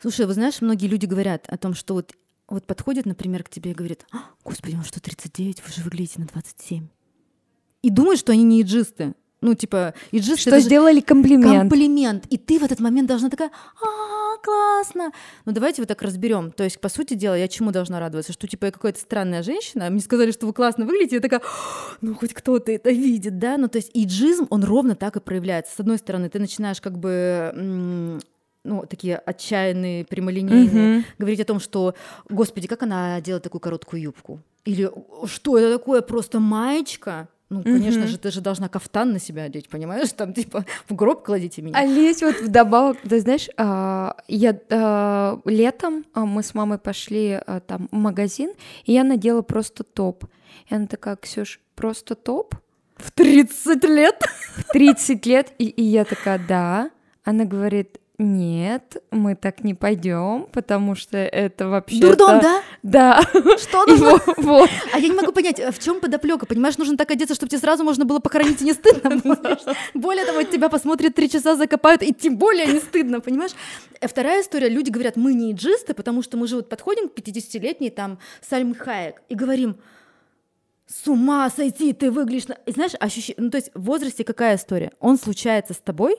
Слушай, 0.00 0.26
вы 0.26 0.34
знаешь, 0.34 0.60
многие 0.60 0.86
люди 0.86 1.06
говорят 1.06 1.46
о 1.48 1.58
том, 1.58 1.74
что 1.74 1.94
вот, 1.94 2.14
вот 2.48 2.64
подходит, 2.66 3.06
например, 3.06 3.42
к 3.42 3.48
тебе 3.48 3.72
и 3.72 3.74
говорит, 3.74 4.06
а, 4.12 4.18
господи, 4.44 4.76
он 4.76 4.84
что, 4.84 5.00
39, 5.00 5.62
вы 5.64 5.72
же 5.72 5.82
выглядите 5.82 6.20
на 6.20 6.26
27. 6.26 6.88
И 7.82 7.90
думают, 7.90 8.20
что 8.20 8.32
они 8.32 8.44
не 8.44 8.62
иджисты. 8.62 9.14
Ну, 9.40 9.54
типа, 9.54 9.94
иджисты... 10.12 10.50
Что 10.50 10.60
сделали 10.60 11.00
комплимент. 11.00 11.60
Комплимент. 11.60 12.26
И 12.26 12.38
ты 12.38 12.58
в 12.58 12.64
этот 12.64 12.80
момент 12.80 13.08
должна 13.08 13.30
такая, 13.30 13.50
а 13.80 14.08
а, 14.38 14.42
классно. 14.42 15.12
Ну 15.44 15.52
давайте 15.52 15.82
вот 15.82 15.88
так 15.88 16.02
разберем. 16.02 16.52
То 16.52 16.64
есть, 16.64 16.80
по 16.80 16.88
сути 16.88 17.14
дела, 17.14 17.36
я 17.36 17.48
чему 17.48 17.70
должна 17.70 18.00
радоваться? 18.00 18.32
Что 18.32 18.46
типа 18.46 18.66
я 18.66 18.72
какая-то 18.72 19.00
странная 19.00 19.42
женщина, 19.42 19.90
мне 19.90 20.00
сказали, 20.00 20.30
что 20.30 20.46
вы 20.46 20.52
классно 20.52 20.84
выглядите, 20.84 21.16
я 21.16 21.22
такая, 21.22 21.42
ну 22.00 22.14
хоть 22.14 22.34
кто-то 22.34 22.72
это 22.72 22.90
видит, 22.90 23.38
да? 23.38 23.56
Ну 23.56 23.68
то 23.68 23.78
есть 23.78 23.90
иджизм, 23.94 24.46
он 24.50 24.64
ровно 24.64 24.94
так 24.94 25.16
и 25.16 25.20
проявляется. 25.20 25.74
С 25.74 25.80
одной 25.80 25.98
стороны, 25.98 26.28
ты 26.28 26.38
начинаешь 26.38 26.80
как 26.80 26.98
бы 26.98 28.20
ну, 28.64 28.84
такие 28.86 29.16
отчаянные, 29.16 30.04
прямолинейные, 30.04 30.98
mm-hmm. 30.98 31.04
говорить 31.18 31.40
о 31.40 31.44
том, 31.44 31.58
что, 31.58 31.94
господи, 32.28 32.68
как 32.68 32.82
она 32.82 33.20
делает 33.20 33.44
такую 33.44 33.60
короткую 33.60 34.02
юбку? 34.02 34.40
Или 34.64 34.90
что 35.26 35.56
это 35.56 35.78
такое, 35.78 36.02
просто 36.02 36.38
маечка? 36.38 37.28
Ну, 37.50 37.62
конечно 37.62 38.02
mm-hmm. 38.02 38.06
же, 38.08 38.18
ты 38.18 38.30
же 38.30 38.40
должна 38.42 38.68
кафтан 38.68 39.12
на 39.12 39.18
себя 39.18 39.44
одеть, 39.44 39.70
понимаешь? 39.70 40.12
Там, 40.12 40.34
типа, 40.34 40.66
в 40.86 40.94
гроб 40.94 41.24
кладите 41.24 41.62
меня. 41.62 41.78
А 41.78 41.84
лезь 41.86 42.22
вот 42.22 42.40
вдобавок, 42.40 42.98
ты 43.00 43.20
знаешь, 43.20 43.48
а, 43.56 44.16
я 44.28 44.58
а, 44.70 45.40
летом 45.46 46.04
а, 46.12 46.26
мы 46.26 46.42
с 46.42 46.52
мамой 46.52 46.76
пошли 46.76 47.40
там 47.66 47.88
в 47.90 47.96
магазин, 47.96 48.52
и 48.84 48.92
я 48.92 49.02
надела 49.02 49.40
просто 49.40 49.82
топ. 49.82 50.24
И 50.68 50.74
она 50.74 50.86
такая, 50.86 51.16
Ксюш, 51.16 51.60
просто 51.74 52.14
топ? 52.14 52.54
В 52.96 53.12
30 53.12 53.82
лет? 53.84 54.22
В 54.56 54.64
30 54.64 55.24
лет, 55.24 55.52
и, 55.58 55.68
и 55.68 55.82
я 55.82 56.04
такая, 56.04 56.38
да. 56.46 56.90
Она 57.24 57.44
говорит, 57.44 57.98
нет, 58.20 58.96
мы 59.12 59.36
так 59.36 59.62
не 59.62 59.74
пойдем, 59.74 60.48
потому 60.52 60.96
что 60.96 61.16
это 61.18 61.68
вообще. 61.68 62.00
Дурдом, 62.00 62.40
да? 62.40 62.62
Да. 62.82 63.22
Что 63.58 63.86
нужно? 63.86 64.18
Вот. 64.36 64.68
А 64.92 64.98
я 64.98 65.08
не 65.08 65.14
могу 65.14 65.30
понять, 65.30 65.60
в 65.60 65.78
чем 65.80 66.00
подоплека? 66.00 66.44
Понимаешь, 66.44 66.76
нужно 66.78 66.96
так 66.96 67.12
одеться, 67.12 67.36
чтобы 67.36 67.50
тебе 67.50 67.60
сразу 67.60 67.84
можно 67.84 68.04
было 68.04 68.18
похоронить 68.18 68.60
и 68.60 68.64
не 68.64 68.72
стыдно. 68.72 69.22
Более 69.94 70.24
того, 70.24 70.42
тебя 70.42 70.68
посмотрят 70.68 71.14
три 71.14 71.30
часа, 71.30 71.54
закопают, 71.54 72.02
и 72.02 72.12
тем 72.12 72.36
более 72.38 72.66
не 72.66 72.80
стыдно, 72.80 73.20
понимаешь? 73.20 73.52
Вторая 74.02 74.42
история, 74.42 74.68
люди 74.68 74.90
говорят, 74.90 75.16
мы 75.16 75.32
не 75.34 75.52
иджисты, 75.52 75.94
потому 75.94 76.22
что 76.22 76.36
мы 76.36 76.48
же 76.48 76.56
вот 76.56 76.68
подходим 76.68 77.08
к 77.08 77.16
50-летней 77.16 77.90
там 77.90 78.18
Сальм 78.40 78.74
Хаек 78.74 79.22
и 79.28 79.36
говорим, 79.36 79.76
с 80.88 81.06
ума 81.06 81.48
сойти, 81.50 81.92
ты 81.92 82.10
выглядишь... 82.10 82.46
И 82.66 82.72
знаешь, 82.72 82.92
ощущение... 82.98 83.44
Ну, 83.44 83.50
то 83.50 83.58
есть 83.58 83.70
в 83.74 83.82
возрасте 83.84 84.24
какая 84.24 84.56
история? 84.56 84.90
Он 84.98 85.18
случается 85.18 85.74
с 85.74 85.78
тобой, 85.78 86.16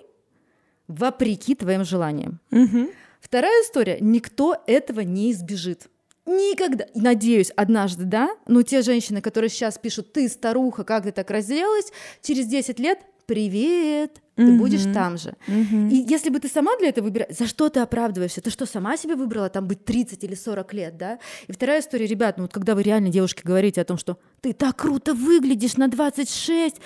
вопреки 0.89 1.55
твоим 1.55 1.85
желаниям. 1.85 2.39
Угу. 2.51 2.89
Вторая 3.21 3.63
история. 3.63 3.97
Никто 4.01 4.57
этого 4.67 5.01
не 5.01 5.31
избежит. 5.31 5.87
Никогда. 6.25 6.85
Надеюсь, 6.93 7.51
однажды, 7.55 8.03
да? 8.03 8.29
Но 8.47 8.61
те 8.63 8.81
женщины, 8.81 9.21
которые 9.21 9.49
сейчас 9.49 9.77
пишут, 9.77 10.13
ты 10.13 10.27
старуха, 10.27 10.83
как 10.83 11.03
ты 11.03 11.11
так 11.11 11.31
разделалась, 11.31 11.91
через 12.21 12.47
10 12.47 12.79
лет 12.79 12.99
привет, 13.25 14.21
ты 14.35 14.51
будешь 14.53 14.83
там 14.93 15.17
же. 15.17 15.35
mm 15.47 15.89
И 15.91 15.95
если 15.95 16.29
бы 16.29 16.39
ты 16.39 16.47
сама 16.47 16.77
для 16.77 16.89
этого 16.89 17.05
выбираешь, 17.05 17.35
за 17.35 17.45
что 17.45 17.69
ты 17.69 17.79
оправдываешься? 17.81 18.41
Ты 18.41 18.49
что, 18.49 18.65
сама 18.65 18.97
себе 18.97 19.15
выбрала 19.15 19.49
там 19.49 19.67
быть 19.67 19.85
30 19.85 20.23
или 20.23 20.33
40 20.33 20.73
лет, 20.73 20.97
да? 20.97 21.19
И 21.47 21.51
вторая 21.51 21.81
история, 21.81 22.07
ребят, 22.07 22.37
ну 22.37 22.43
вот 22.43 22.53
когда 22.53 22.73
вы 22.73 22.83
реально 22.83 23.09
девушке 23.09 23.41
говорите 23.43 23.81
о 23.81 23.85
том, 23.85 23.97
что 23.97 24.17
ты 24.41 24.53
так 24.53 24.77
круто 24.77 25.13
выглядишь 25.13 25.77
на 25.77 25.87
26, 25.89 26.77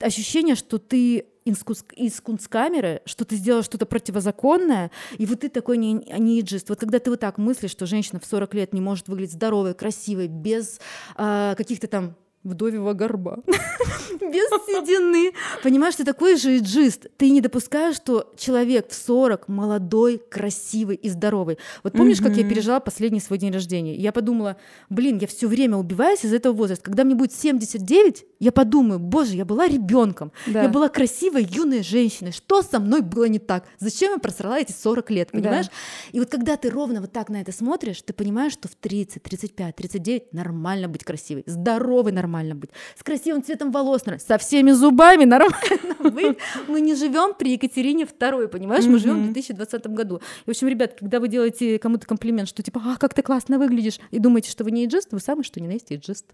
ощущение, 0.00 0.54
что 0.54 0.78
ты 0.78 1.26
из 1.46 2.20
кунсткамеры, 2.20 3.02
что 3.04 3.24
ты 3.24 3.36
сделал 3.36 3.62
что-то 3.62 3.86
противозаконное, 3.86 4.90
и 5.16 5.26
вот 5.26 5.40
ты 5.40 5.48
такой 5.48 5.78
не, 5.78 5.94
не 5.94 6.40
иджист. 6.40 6.68
Вот 6.68 6.78
когда 6.78 6.98
ты 6.98 7.10
вот 7.10 7.20
так 7.20 7.38
мыслишь, 7.38 7.70
что 7.70 7.86
женщина 7.86 8.20
в 8.20 8.26
40 8.26 8.54
лет 8.54 8.72
не 8.72 8.80
может 8.80 9.08
выглядеть 9.08 9.34
здоровой, 9.34 9.74
красивой, 9.74 10.28
без 10.28 10.80
э, 11.16 11.54
каких-то 11.56 11.86
там 11.86 12.14
вдовьего 12.46 12.92
горба, 12.92 13.38
без 14.20 14.48
седины. 14.66 15.32
Понимаешь, 15.62 15.96
ты 15.96 16.04
такой 16.04 16.36
же 16.36 16.58
иджист. 16.58 17.06
Ты 17.16 17.30
не 17.30 17.40
допускаешь, 17.40 17.96
что 17.96 18.32
человек 18.36 18.90
в 18.90 18.94
40 18.94 19.48
молодой, 19.48 20.22
красивый 20.30 20.96
и 20.96 21.08
здоровый. 21.08 21.58
Вот 21.82 21.92
помнишь, 21.92 22.20
как 22.20 22.36
я 22.36 22.48
пережила 22.48 22.80
последний 22.80 23.20
свой 23.20 23.38
день 23.38 23.52
рождения? 23.52 23.94
Я 23.94 24.12
подумала, 24.12 24.56
блин, 24.88 25.18
я 25.18 25.26
все 25.26 25.48
время 25.48 25.76
убиваюсь 25.76 26.24
из 26.24 26.32
этого 26.32 26.54
возраста. 26.54 26.84
Когда 26.84 27.04
мне 27.04 27.14
будет 27.14 27.32
79, 27.32 28.24
я 28.38 28.52
подумаю, 28.52 29.00
боже, 29.00 29.34
я 29.34 29.44
была 29.44 29.66
ребенком, 29.66 30.32
я 30.46 30.68
была 30.68 30.88
красивой 30.88 31.44
юной 31.44 31.82
женщиной. 31.82 32.32
Что 32.32 32.62
со 32.62 32.78
мной 32.78 33.00
было 33.00 33.24
не 33.24 33.38
так? 33.38 33.64
Зачем 33.78 34.12
я 34.12 34.18
просрала 34.18 34.58
эти 34.58 34.72
40 34.72 35.10
лет, 35.10 35.30
понимаешь? 35.30 35.66
И 36.12 36.18
вот 36.18 36.30
когда 36.30 36.56
ты 36.56 36.70
ровно 36.70 37.00
вот 37.00 37.12
так 37.12 37.28
на 37.28 37.40
это 37.40 37.52
смотришь, 37.52 38.02
ты 38.02 38.12
понимаешь, 38.12 38.52
что 38.52 38.68
в 38.68 38.74
30, 38.74 39.22
35, 39.22 39.76
39 39.76 40.32
нормально 40.32 40.88
быть 40.88 41.04
красивой, 41.04 41.44
здоровой 41.46 42.12
нормально 42.12 42.35
нормально 42.36 42.54
быть, 42.54 42.70
с 42.96 43.02
красивым 43.02 43.42
цветом 43.42 43.70
волос, 43.70 44.02
со 44.18 44.38
всеми 44.38 44.72
зубами 44.72 45.24
нормально 45.24 45.94
быть. 46.10 46.38
Мы 46.68 46.80
не 46.80 46.94
живем 46.94 47.34
при 47.34 47.52
Екатерине 47.52 48.04
II, 48.04 48.48
понимаешь? 48.48 48.84
Мы 48.84 48.98
живем 48.98 49.22
в 49.22 49.32
2020 49.32 49.86
году. 49.88 50.16
И, 50.16 50.20
в 50.46 50.50
общем, 50.50 50.68
ребят, 50.68 50.96
когда 50.98 51.20
вы 51.20 51.28
делаете 51.28 51.78
кому-то 51.78 52.06
комплимент, 52.06 52.48
что 52.48 52.62
типа, 52.62 52.80
а, 52.84 52.96
как 52.96 53.14
ты 53.14 53.22
классно 53.22 53.58
выглядишь, 53.58 53.98
и 54.10 54.18
думаете, 54.18 54.50
что 54.50 54.64
вы 54.64 54.70
не 54.70 54.84
иджист, 54.84 55.12
вы 55.12 55.20
самый 55.20 55.44
что 55.44 55.60
ни 55.60 55.66
на 55.66 55.72
есть 55.72 55.92
иджист. 55.92 56.26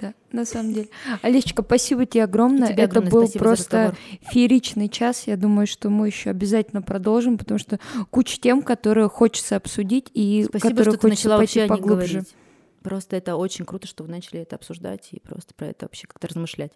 Да, 0.00 0.14
на 0.32 0.44
самом 0.44 0.72
деле. 0.72 0.88
Алисечка, 1.20 1.62
спасибо 1.62 2.06
тебе 2.06 2.24
огромное. 2.24 2.68
Тебе 2.68 2.84
Это 2.84 3.02
был 3.02 3.28
просто 3.28 3.94
фееричный 4.32 4.88
час. 4.88 5.24
Я 5.26 5.36
думаю, 5.36 5.66
что 5.66 5.90
мы 5.90 6.08
еще 6.08 6.30
обязательно 6.30 6.82
продолжим, 6.82 7.38
потому 7.38 7.58
что 7.58 7.78
куча 8.10 8.40
тем, 8.40 8.62
которые 8.62 9.08
хочется 9.08 9.56
обсудить 9.56 10.10
и 10.14 10.46
спасибо, 10.48 10.70
которые 10.70 10.92
что 10.92 11.00
хочется 11.00 11.36
пойти 11.36 11.66
поглубже. 11.66 12.12
Говорить. 12.12 12.34
Просто 12.82 13.16
это 13.16 13.36
очень 13.36 13.64
круто, 13.64 13.86
что 13.86 14.04
вы 14.04 14.10
начали 14.10 14.40
это 14.40 14.56
обсуждать 14.56 15.08
и 15.12 15.20
просто 15.20 15.54
про 15.54 15.66
это 15.68 15.86
вообще 15.86 16.06
как-то 16.06 16.28
размышлять. 16.28 16.72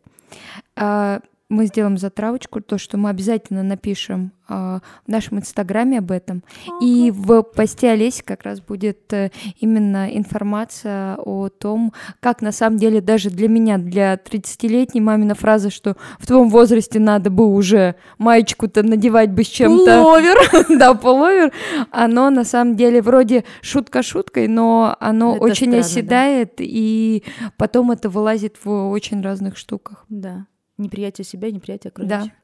А, 0.77 1.21
мы 1.49 1.67
сделаем 1.67 1.97
затравочку, 1.97 2.61
то, 2.61 2.77
что 2.77 2.97
мы 2.97 3.09
обязательно 3.09 3.63
напишем 3.63 4.33
э, 4.49 4.81
в 5.07 5.09
нашем 5.09 5.39
инстаграме 5.39 5.99
об 5.99 6.11
этом. 6.11 6.43
Okay. 6.67 6.85
И 6.85 7.11
в 7.13 7.43
посте 7.43 7.91
Олеси 7.91 8.23
как 8.25 8.43
раз 8.43 8.61
будет 8.61 9.13
э, 9.13 9.31
именно 9.61 10.09
информация 10.17 11.17
о 11.17 11.49
том, 11.49 11.93
как 12.19 12.43
на 12.43 12.51
самом 12.51 12.79
деле 12.79 13.01
даже 13.01 13.31
для 13.31 13.49
меня, 13.49 13.79
для 13.79 14.15
30-летней 14.15 15.01
мамина 15.01 15.37
фраза, 15.37 15.71
что 15.71 15.97
в 16.19 16.27
твоем 16.27 16.49
возрасте 16.49 16.99
надо 16.99 17.31
бы 17.31 17.47
уже 17.47 17.95
маечку-то 18.19 18.83
надевать 18.83 19.31
бы 19.31 19.45
с 19.45 19.49
чем-то. 19.49 20.03
Пуловер! 20.03 20.37
да, 20.79 20.95
пуловер. 20.95 21.53
Оно 21.93 22.31
на 22.31 22.43
самом 22.43 22.75
деле 22.75 23.01
вроде 23.01 23.45
шутка 23.61 24.03
шуткой, 24.03 24.49
но 24.49 24.97
оно 24.99 25.35
очень 25.35 25.77
оседает, 25.77 26.55
да. 26.59 26.65
и 26.67 27.23
потом 27.57 27.93
это 27.93 28.09
вылазит 28.09 28.57
в 28.65 28.91
очень 28.91 29.23
разных 29.23 29.57
штуках. 29.57 30.05
Да 30.09 30.47
неприятие 30.79 31.25
себя, 31.25 31.51
неприятие 31.51 31.91
окружающих. 31.91 32.33
Да. 32.33 32.37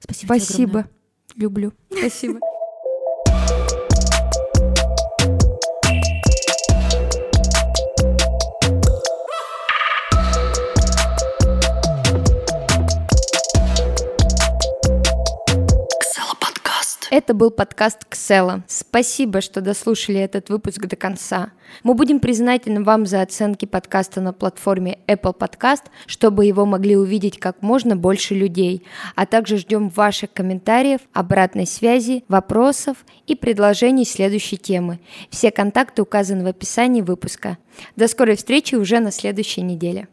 Спасибо. 0.00 0.26
Спасибо. 0.26 0.88
Люблю. 1.36 1.72
Спасибо. 1.90 2.40
Это 17.14 17.34
был 17.34 17.50
подкаст 17.50 18.06
Ксела. 18.08 18.64
Спасибо, 18.66 19.42
что 19.42 19.60
дослушали 19.60 20.18
этот 20.18 20.48
выпуск 20.48 20.86
до 20.86 20.96
конца. 20.96 21.52
Мы 21.82 21.92
будем 21.92 22.20
признательны 22.20 22.82
вам 22.82 23.04
за 23.04 23.20
оценки 23.20 23.66
подкаста 23.66 24.22
на 24.22 24.32
платформе 24.32 24.98
Apple 25.06 25.36
Podcast, 25.36 25.82
чтобы 26.06 26.46
его 26.46 26.64
могли 26.64 26.96
увидеть 26.96 27.38
как 27.38 27.60
можно 27.60 27.96
больше 27.96 28.34
людей, 28.34 28.86
а 29.14 29.26
также 29.26 29.58
ждем 29.58 29.90
ваших 29.90 30.32
комментариев, 30.32 31.02
обратной 31.12 31.66
связи, 31.66 32.24
вопросов 32.28 33.04
и 33.26 33.34
предложений 33.34 34.06
следующей 34.06 34.56
темы. 34.56 34.98
Все 35.28 35.50
контакты 35.50 36.00
указаны 36.00 36.44
в 36.44 36.46
описании 36.46 37.02
выпуска. 37.02 37.58
До 37.94 38.08
скорой 38.08 38.36
встречи 38.36 38.74
уже 38.74 39.00
на 39.00 39.10
следующей 39.10 39.60
неделе. 39.60 40.08